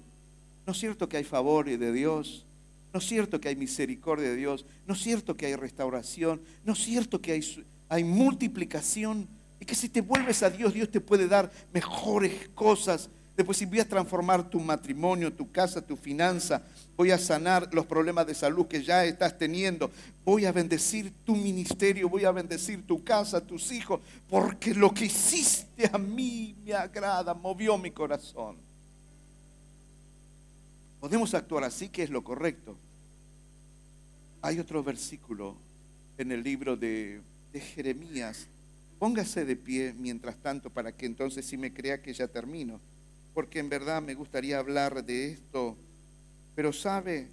¿No 0.66 0.72
es 0.72 0.80
cierto 0.80 1.10
que 1.10 1.18
hay 1.18 1.26
favor 1.26 1.66
de 1.66 1.92
Dios? 1.92 2.46
¿No 2.94 3.00
es 3.00 3.06
cierto 3.06 3.42
que 3.42 3.50
hay 3.50 3.58
misericordia 3.58 4.30
de 4.30 4.38
Dios? 4.38 4.66
¿No 4.88 4.94
es 4.94 5.02
cierto 5.02 5.36
que 5.36 5.48
hay 5.48 5.56
restauración? 5.56 6.42
¿No 6.64 6.72
es 6.72 6.80
cierto 6.80 7.22
que 7.22 7.34
hay, 7.34 7.66
hay 7.90 8.06
multiplicación? 8.06 9.28
Y 9.60 9.66
que 9.66 9.76
si 9.76 9.90
te 9.90 10.00
vuelves 10.00 10.44
a 10.44 10.50
Dios, 10.50 10.74
Dios 10.74 10.90
te 10.90 11.02
puede 11.02 11.28
dar 11.28 11.52
mejores 11.74 12.48
cosas 12.56 13.10
Después 13.36 13.70
voy 13.70 13.82
a 13.82 13.88
transformar 13.88 14.50
tu 14.50 14.60
matrimonio, 14.62 15.32
tu 15.32 15.52
casa, 15.52 15.82
tu 15.82 15.98
finanza. 15.98 16.62
Voy 16.96 17.12
a 17.12 17.18
sanar 17.18 17.68
los 17.74 17.86
problemas 17.86 18.26
de 18.26 18.34
salud 18.34 18.66
que 18.66 18.82
ya 18.82 19.04
estás 19.04 19.38
teniendo. 19.38 19.92
Voy 20.24 20.46
a 20.46 20.54
bendecir 20.54 21.12
tu 21.26 21.36
ministerio, 21.36 22.08
voy 22.08 22.24
a 22.24 22.32
bendecir 22.32 22.88
tu 22.88 23.04
casa, 23.04 23.42
tus 23.42 23.74
hijos, 23.74 24.00
porque 24.30 24.74
lo 24.74 24.94
que 24.94 25.06
hiciste 25.06 25.90
a 25.92 25.98
mí 25.98 26.56
me 26.66 26.74
agrada, 26.74 27.34
movió 27.34 27.78
mi 27.78 27.92
corazón. 27.92 28.56
Podemos 31.02 31.34
actuar 31.34 31.66
así, 31.66 31.90
que 31.90 32.04
es 32.04 32.10
lo 32.10 32.24
correcto. 32.24 32.78
Hay 34.42 34.60
otro 34.60 34.82
versículo 34.82 35.56
en 36.18 36.32
el 36.32 36.42
libro 36.42 36.78
de, 36.78 37.20
de 37.52 37.60
Jeremías. 37.60 38.48
Póngase 38.98 39.44
de 39.44 39.58
pie 39.58 39.94
mientras 40.00 40.38
tanto 40.38 40.70
para 40.70 40.94
que 40.94 41.06
entonces 41.06 41.46
si 41.46 41.58
me 41.58 41.74
crea 41.74 42.02
que 42.02 42.14
ya 42.14 42.30
termino 42.30 42.80
porque 43.36 43.60
en 43.60 43.68
verdad 43.68 44.02
me 44.02 44.14
gustaría 44.14 44.58
hablar 44.58 45.04
de 45.04 45.34
esto, 45.34 45.76
pero 46.56 46.72
sabe, 46.72 47.28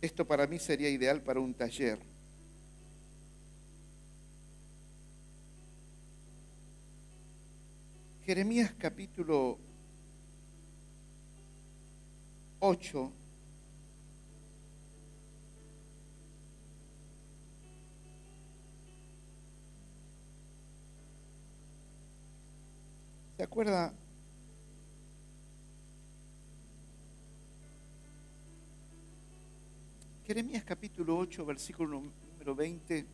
esto 0.00 0.26
para 0.26 0.46
mí 0.46 0.58
sería 0.58 0.88
ideal 0.88 1.20
para 1.20 1.40
un 1.40 1.52
taller. 1.52 1.98
Jeremías 8.24 8.72
capítulo 8.78 9.58
8. 12.60 13.12
¿Se 23.36 23.42
acuerda 23.42 23.92
Jeremías 30.30 30.62
capítulo 30.62 31.18
8, 31.18 31.44
versículo 31.44 32.00
número 32.30 32.54
20, 32.54 33.04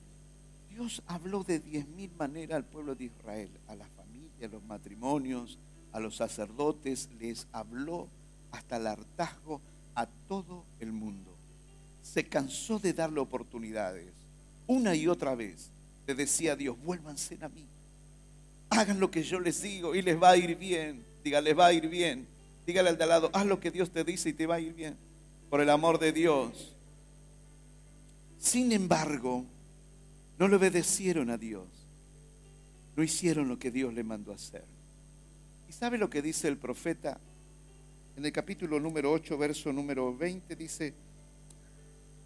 Dios 0.68 1.02
habló 1.06 1.44
de 1.44 1.60
diez 1.60 1.88
mil 1.88 2.10
maneras 2.18 2.56
al 2.56 2.64
pueblo 2.66 2.94
de 2.94 3.04
Israel, 3.04 3.48
a 3.68 3.74
la 3.74 3.86
familia, 3.86 4.46
a 4.46 4.50
los 4.50 4.62
matrimonios, 4.64 5.56
a 5.94 6.00
los 6.00 6.16
sacerdotes, 6.16 7.08
les 7.18 7.46
habló 7.52 8.06
hasta 8.52 8.76
el 8.76 8.86
hartazgo 8.86 9.62
a 9.94 10.04
todo 10.28 10.66
el 10.78 10.92
mundo. 10.92 11.30
Se 12.02 12.26
cansó 12.26 12.78
de 12.78 12.92
darle 12.92 13.20
oportunidades. 13.20 14.12
Una 14.66 14.94
y 14.94 15.08
otra 15.08 15.34
vez 15.34 15.70
le 16.06 16.14
decía 16.14 16.52
a 16.52 16.56
Dios, 16.56 16.76
vuélvanse 16.84 17.38
a 17.40 17.48
mí. 17.48 17.64
Hagan 18.68 19.00
lo 19.00 19.10
que 19.10 19.22
yo 19.22 19.40
les 19.40 19.62
digo 19.62 19.94
y 19.94 20.02
les 20.02 20.22
va 20.22 20.32
a 20.32 20.36
ir 20.36 20.54
bien. 20.54 21.02
Diga, 21.24 21.40
les 21.40 21.58
va 21.58 21.68
a 21.68 21.72
ir 21.72 21.88
bien. 21.88 22.26
Dígale 22.66 22.90
al 22.90 22.98
de 22.98 23.04
al 23.04 23.08
lado, 23.08 23.30
haz 23.32 23.46
lo 23.46 23.58
que 23.58 23.70
Dios 23.70 23.90
te 23.90 24.04
dice 24.04 24.28
y 24.28 24.34
te 24.34 24.46
va 24.46 24.56
a 24.56 24.60
ir 24.60 24.74
bien. 24.74 24.98
Por 25.48 25.62
el 25.62 25.70
amor 25.70 25.98
de 25.98 26.12
Dios. 26.12 26.76
Sin 28.39 28.72
embargo, 28.72 29.45
no 30.39 30.49
le 30.49 30.57
obedecieron 30.57 31.30
a 31.30 31.39
Dios. 31.39 31.66
No 32.97 33.03
hicieron 33.03 33.49
lo 33.49 33.59
que 33.59 33.70
Dios 33.70 33.93
le 33.93 34.05
mandó 34.05 34.32
hacer. 34.32 34.64
¿Y 35.68 35.72
sabe 35.72 35.99
lo 35.99 36.09
que 36.09 36.22
dice 36.22 36.49
el 36.49 36.57
profeta? 36.57 37.18
En 38.16 38.24
el 38.24 38.32
capítulo 38.32 38.80
número 38.80 39.12
8, 39.12 39.37
verso 39.37 39.72
número 39.72 40.16
20, 40.16 40.57
dice, 40.57 40.95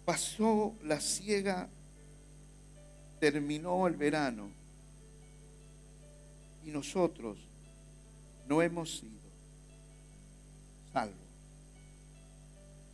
pasó 0.05 0.73
la 0.83 1.01
ciega, 1.01 1.67
terminó 3.19 3.87
el 3.87 3.97
verano, 3.97 4.49
y 6.65 6.69
nosotros 6.69 7.37
no 8.47 8.61
hemos 8.61 8.99
sido 8.99 9.11
salvos. 10.93 11.30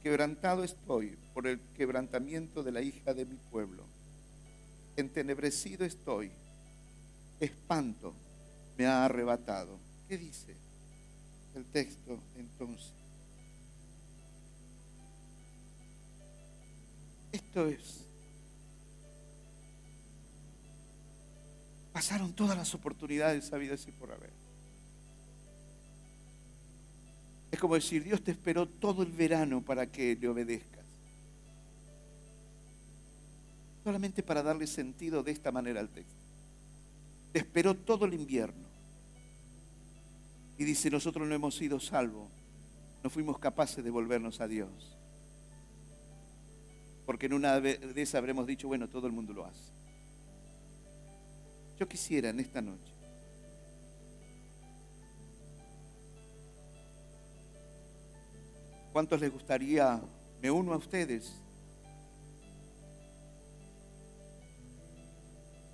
Quebrantado 0.03 0.63
estoy 0.63 1.17
por 1.33 1.47
el 1.47 1.59
quebrantamiento 1.75 2.63
de 2.63 2.71
la 2.71 2.81
hija 2.81 3.13
de 3.13 3.25
mi 3.25 3.35
pueblo. 3.51 3.83
Entenebrecido 4.95 5.85
estoy. 5.85 6.31
Espanto 7.39 8.13
me 8.77 8.85
ha 8.85 9.05
arrebatado. 9.05 9.77
¿Qué 10.07 10.17
dice 10.17 10.55
el 11.55 11.65
texto 11.65 12.19
entonces? 12.37 12.91
Esto 17.31 17.67
es. 17.67 18.03
Pasaron 21.91 22.33
todas 22.33 22.55
las 22.55 22.73
oportunidades 22.73 23.51
habidas 23.53 23.87
y 23.87 23.91
por 23.91 24.11
haber. 24.11 24.46
Es 27.57 27.61
como 27.61 27.73
decir, 27.73 28.03
Dios 28.03 28.21
te 28.21 28.29
esperó 28.29 28.67
todo 28.67 29.01
el 29.01 29.11
verano 29.11 29.63
para 29.63 29.87
que 29.87 30.15
le 30.15 30.27
obedezca. 30.27 30.77
solamente 33.83 34.21
para 34.21 34.43
darle 34.43 34.67
sentido 34.67 35.23
de 35.23 35.31
esta 35.31 35.51
manera 35.51 35.79
al 35.79 35.89
texto. 35.89 36.13
esperó 37.33 37.73
todo 37.73 38.05
el 38.05 38.13
invierno. 38.13 38.67
Y 40.59 40.65
dice, 40.65 40.91
nosotros 40.91 41.27
no 41.27 41.33
hemos 41.33 41.55
sido 41.55 41.79
salvos, 41.79 42.29
no 43.03 43.09
fuimos 43.09 43.39
capaces 43.39 43.83
de 43.83 43.89
volvernos 43.89 44.39
a 44.39 44.47
Dios. 44.47 44.95
Porque 47.07 47.25
en 47.25 47.33
una 47.33 47.57
vez 47.57 48.13
habremos 48.13 48.45
dicho, 48.45 48.67
bueno, 48.67 48.87
todo 48.87 49.07
el 49.07 49.13
mundo 49.13 49.33
lo 49.33 49.45
hace. 49.45 49.71
Yo 51.79 51.87
quisiera 51.87 52.29
en 52.29 52.39
esta 52.39 52.61
noche 52.61 52.96
¿Cuántos 58.97 59.21
les 59.21 59.31
gustaría, 59.31 60.01
me 60.41 60.49
uno 60.49 60.73
a 60.73 60.77
ustedes, 60.77 61.31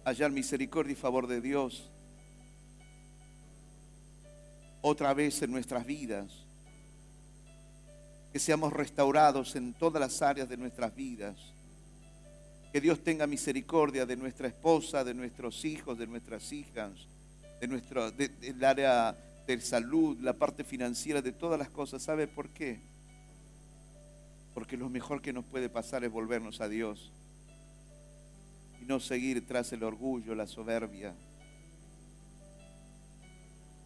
hallar 0.03 0.29
misericordia 0.29 0.91
y 0.91 0.95
favor 0.95 1.25
de 1.27 1.39
Dios 1.39 1.89
otra 4.81 5.13
vez 5.13 5.41
en 5.41 5.51
nuestras 5.51 5.85
vidas, 5.85 6.33
que 8.33 8.39
seamos 8.39 8.73
restaurados 8.73 9.55
en 9.55 9.73
todas 9.73 10.01
las 10.01 10.21
áreas 10.21 10.49
de 10.49 10.57
nuestras 10.57 10.93
vidas, 10.93 11.37
que 12.73 12.81
Dios 12.81 13.01
tenga 13.05 13.25
misericordia 13.25 14.05
de 14.05 14.17
nuestra 14.17 14.49
esposa, 14.49 15.01
de 15.05 15.13
nuestros 15.13 15.63
hijos, 15.63 15.97
de 15.97 16.07
nuestras 16.07 16.51
hijas, 16.51 16.91
de 17.61 17.69
nuestro 17.69 18.11
del 18.11 18.65
área 18.65 19.15
de 19.47 19.61
salud, 19.61 20.17
la 20.19 20.33
parte 20.33 20.65
financiera, 20.65 21.21
de 21.21 21.31
todas 21.31 21.57
las 21.57 21.69
cosas. 21.69 22.03
¿Sabe 22.03 22.27
por 22.27 22.49
qué? 22.49 22.91
Porque 24.53 24.77
lo 24.77 24.89
mejor 24.89 25.21
que 25.21 25.33
nos 25.33 25.45
puede 25.45 25.69
pasar 25.69 26.03
es 26.03 26.11
volvernos 26.11 26.61
a 26.61 26.69
Dios 26.69 27.11
y 28.83 28.85
no 28.85 28.99
seguir 28.99 29.47
tras 29.47 29.71
el 29.71 29.83
orgullo, 29.83 30.35
la 30.35 30.45
soberbia. 30.45 31.13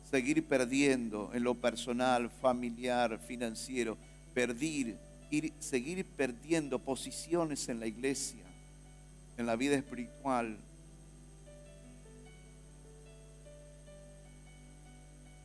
Seguir 0.10 0.44
perdiendo 0.45 1.31
en 1.34 1.44
lo 1.44 1.53
personal, 1.56 2.30
familiar, 2.30 3.19
financiero, 3.19 3.98
perdir, 4.34 4.98
ir, 5.30 5.53
seguir 5.60 6.06
perdiendo 6.06 6.80
posiciones 6.80 7.69
en 7.69 7.80
la 7.80 7.88
iglesia, 7.88 8.44
en 9.38 9.45
la 9.45 9.56
vida 9.56 9.76
espiritual. 9.76 10.57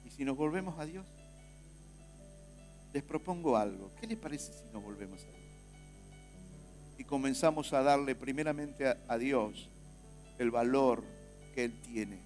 Y 0.06 0.10
si 0.10 0.24
nos 0.24 0.36
volvemos 0.36 0.78
a 0.78 0.86
Dios, 0.86 1.04
les 2.92 3.02
propongo 3.02 3.56
algo. 3.56 3.90
¿Qué 4.00 4.06
les 4.06 4.18
parece 4.18 4.52
si 4.52 4.64
nos 4.72 4.82
volvemos 4.82 5.20
a 5.22 5.26
Dios? 5.26 5.42
y 7.02 7.04
comenzamos 7.04 7.72
a 7.72 7.82
darle 7.82 8.14
primeramente 8.14 8.86
a, 8.86 9.18
Dios 9.18 9.68
el 10.38 10.52
valor 10.52 11.02
que 11.52 11.64
Él 11.64 11.80
tiene, 11.80 12.20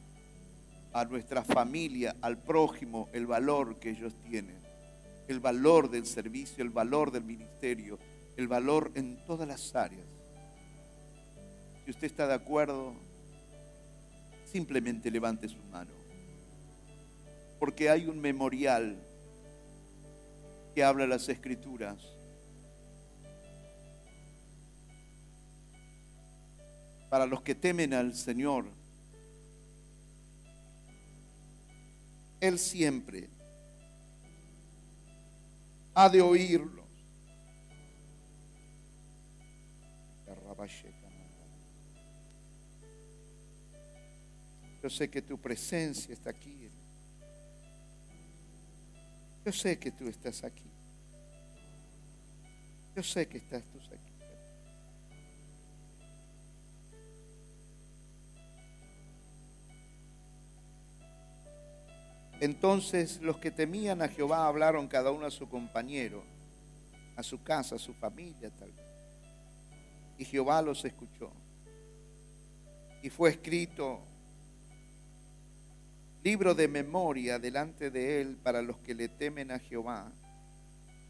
a 0.93 1.07
nuestra 1.07 1.43
familia, 1.43 2.15
al 2.21 2.37
prójimo, 2.37 3.09
el 3.15 3.27
valor 3.27 3.79
que 3.79 3.89
ellos 3.89 4.13
tienen, 4.29 4.59
el 5.29 5.41
valor 5.41 5.89
del 5.89 6.05
servicio, 6.05 6.63
el 6.63 6.69
valor 6.69 7.11
del 7.11 7.25
ministerio, 7.25 7.99
el 8.37 8.49
valor 8.49 8.93
en 8.95 9.25
todas 9.27 9.49
las 9.49 9.75
áreas. 9.75 10.05
Si 11.87 11.91
usted 11.91 12.09
está 12.09 12.27
de 12.27 12.35
acuerdo, 12.35 12.93
simplemente 14.53 15.11
levante 15.11 15.49
su 15.49 15.63
mano, 15.73 15.93
porque 17.59 17.89
hay 17.89 18.09
un 18.09 18.21
memorial 18.21 18.99
que 20.77 20.85
habla 20.85 21.07
las 21.07 21.27
escrituras 21.31 21.97
para 27.09 27.25
los 27.25 27.41
que 27.41 27.55
temen 27.55 27.95
al 27.95 28.15
Señor. 28.15 28.67
Él 32.43 32.59
siempre 32.59 33.31
ha 35.95 36.11
de 36.11 36.21
oírlos. 36.21 36.85
Yo 44.83 44.91
sé 44.91 45.09
que 45.09 45.23
tu 45.23 45.39
presencia 45.39 46.13
está 46.13 46.29
aquí. 46.29 46.71
Yo 49.47 49.53
sé 49.53 49.79
que 49.79 49.93
tú 49.93 50.09
estás 50.09 50.43
aquí. 50.43 50.69
Yo 52.97 53.03
sé 53.05 53.29
que 53.29 53.39
estás 53.39 53.63
tú 53.67 53.79
aquí. 53.79 54.13
Entonces 62.41 63.21
los 63.23 63.39
que 63.39 63.53
temían 63.53 64.03
a 64.03 64.09
Jehová 64.09 64.49
hablaron 64.49 64.89
cada 64.89 65.13
uno 65.13 65.27
a 65.27 65.31
su 65.31 65.49
compañero, 65.49 66.25
a 67.15 67.23
su 67.23 67.41
casa, 67.41 67.77
a 67.77 67.79
su 67.79 67.95
familia 67.95 68.51
tal 68.51 68.73
vez. 68.73 68.87
Y 70.19 70.25
Jehová 70.25 70.61
los 70.61 70.85
escuchó. 70.85 71.31
Y 73.01 73.11
fue 73.11 73.31
escrito 73.31 74.01
libro 76.27 76.57
de 76.57 76.67
memoria 76.67 77.39
delante 77.39 77.89
de 77.89 78.21
él 78.21 78.37
para 78.43 78.61
los 78.61 78.79
que 78.79 78.97
le 78.97 79.09
temen 79.09 79.53
a 79.53 79.61
Jehová 79.61 80.11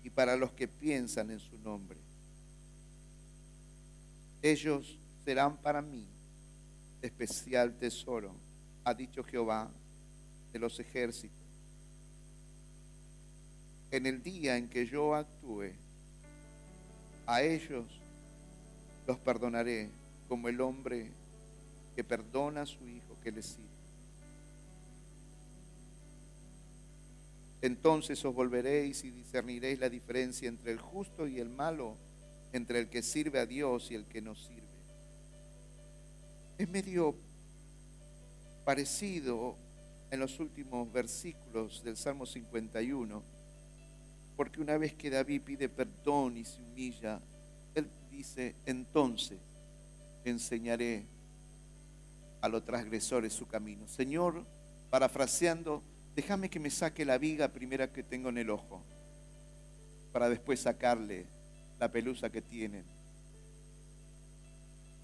y 0.02 0.10
para 0.10 0.36
los 0.36 0.52
que 0.52 0.68
piensan 0.68 1.30
en 1.30 1.40
su 1.40 1.58
nombre. 1.60 1.98
Ellos 4.42 4.98
serán 5.24 5.56
para 5.56 5.80
mí 5.80 6.06
especial 7.00 7.78
tesoro, 7.78 8.34
ha 8.84 8.92
dicho 8.92 9.24
Jehová 9.24 9.70
de 10.52 10.58
los 10.58 10.78
ejércitos. 10.80 11.46
En 13.90 14.04
el 14.04 14.22
día 14.22 14.58
en 14.58 14.68
que 14.68 14.84
yo 14.84 15.14
actúe, 15.14 15.72
a 17.26 17.40
ellos 17.40 17.86
los 19.06 19.16
perdonaré 19.20 19.88
como 20.28 20.50
el 20.50 20.60
hombre 20.60 21.10
que 21.94 22.04
perdona 22.04 22.60
a 22.60 22.66
su 22.66 22.86
hijo 22.86 23.16
que 23.22 23.32
le 23.32 23.40
sirve. 23.42 23.65
Entonces 27.62 28.22
os 28.24 28.34
volveréis 28.34 29.02
y 29.04 29.10
discerniréis 29.10 29.78
la 29.78 29.88
diferencia 29.88 30.48
entre 30.48 30.72
el 30.72 30.78
justo 30.78 31.26
y 31.26 31.38
el 31.38 31.48
malo, 31.48 31.96
entre 32.52 32.78
el 32.78 32.88
que 32.88 33.02
sirve 33.02 33.38
a 33.38 33.46
Dios 33.46 33.90
y 33.90 33.94
el 33.94 34.04
que 34.06 34.20
no 34.20 34.34
sirve. 34.34 34.62
Es 36.58 36.68
medio 36.68 37.14
parecido 38.64 39.56
en 40.10 40.20
los 40.20 40.38
últimos 40.40 40.90
versículos 40.92 41.82
del 41.82 41.96
Salmo 41.96 42.26
51, 42.26 43.22
porque 44.36 44.60
una 44.60 44.76
vez 44.76 44.94
que 44.94 45.10
David 45.10 45.42
pide 45.42 45.68
perdón 45.68 46.36
y 46.36 46.44
se 46.44 46.60
humilla, 46.60 47.20
él 47.74 47.88
dice, 48.10 48.54
entonces 48.64 49.38
enseñaré 50.24 51.06
a 52.40 52.48
los 52.48 52.64
transgresores 52.64 53.32
su 53.32 53.46
camino. 53.46 53.88
Señor, 53.88 54.44
parafraseando, 54.90 55.82
déjame 56.16 56.48
que 56.48 56.58
me 56.58 56.70
saque 56.70 57.04
la 57.04 57.18
viga 57.18 57.48
primera 57.48 57.92
que 57.92 58.02
tengo 58.02 58.30
en 58.30 58.38
el 58.38 58.48
ojo, 58.48 58.82
para 60.12 60.30
después 60.30 60.58
sacarle 60.60 61.26
la 61.78 61.92
pelusa 61.92 62.30
que 62.30 62.40
tienen 62.40 62.84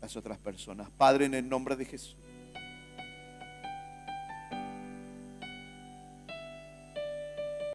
las 0.00 0.16
otras 0.16 0.38
personas. 0.38 0.90
Padre, 0.96 1.26
en 1.26 1.34
el 1.34 1.48
nombre 1.48 1.76
de 1.76 1.84
Jesús. 1.84 2.16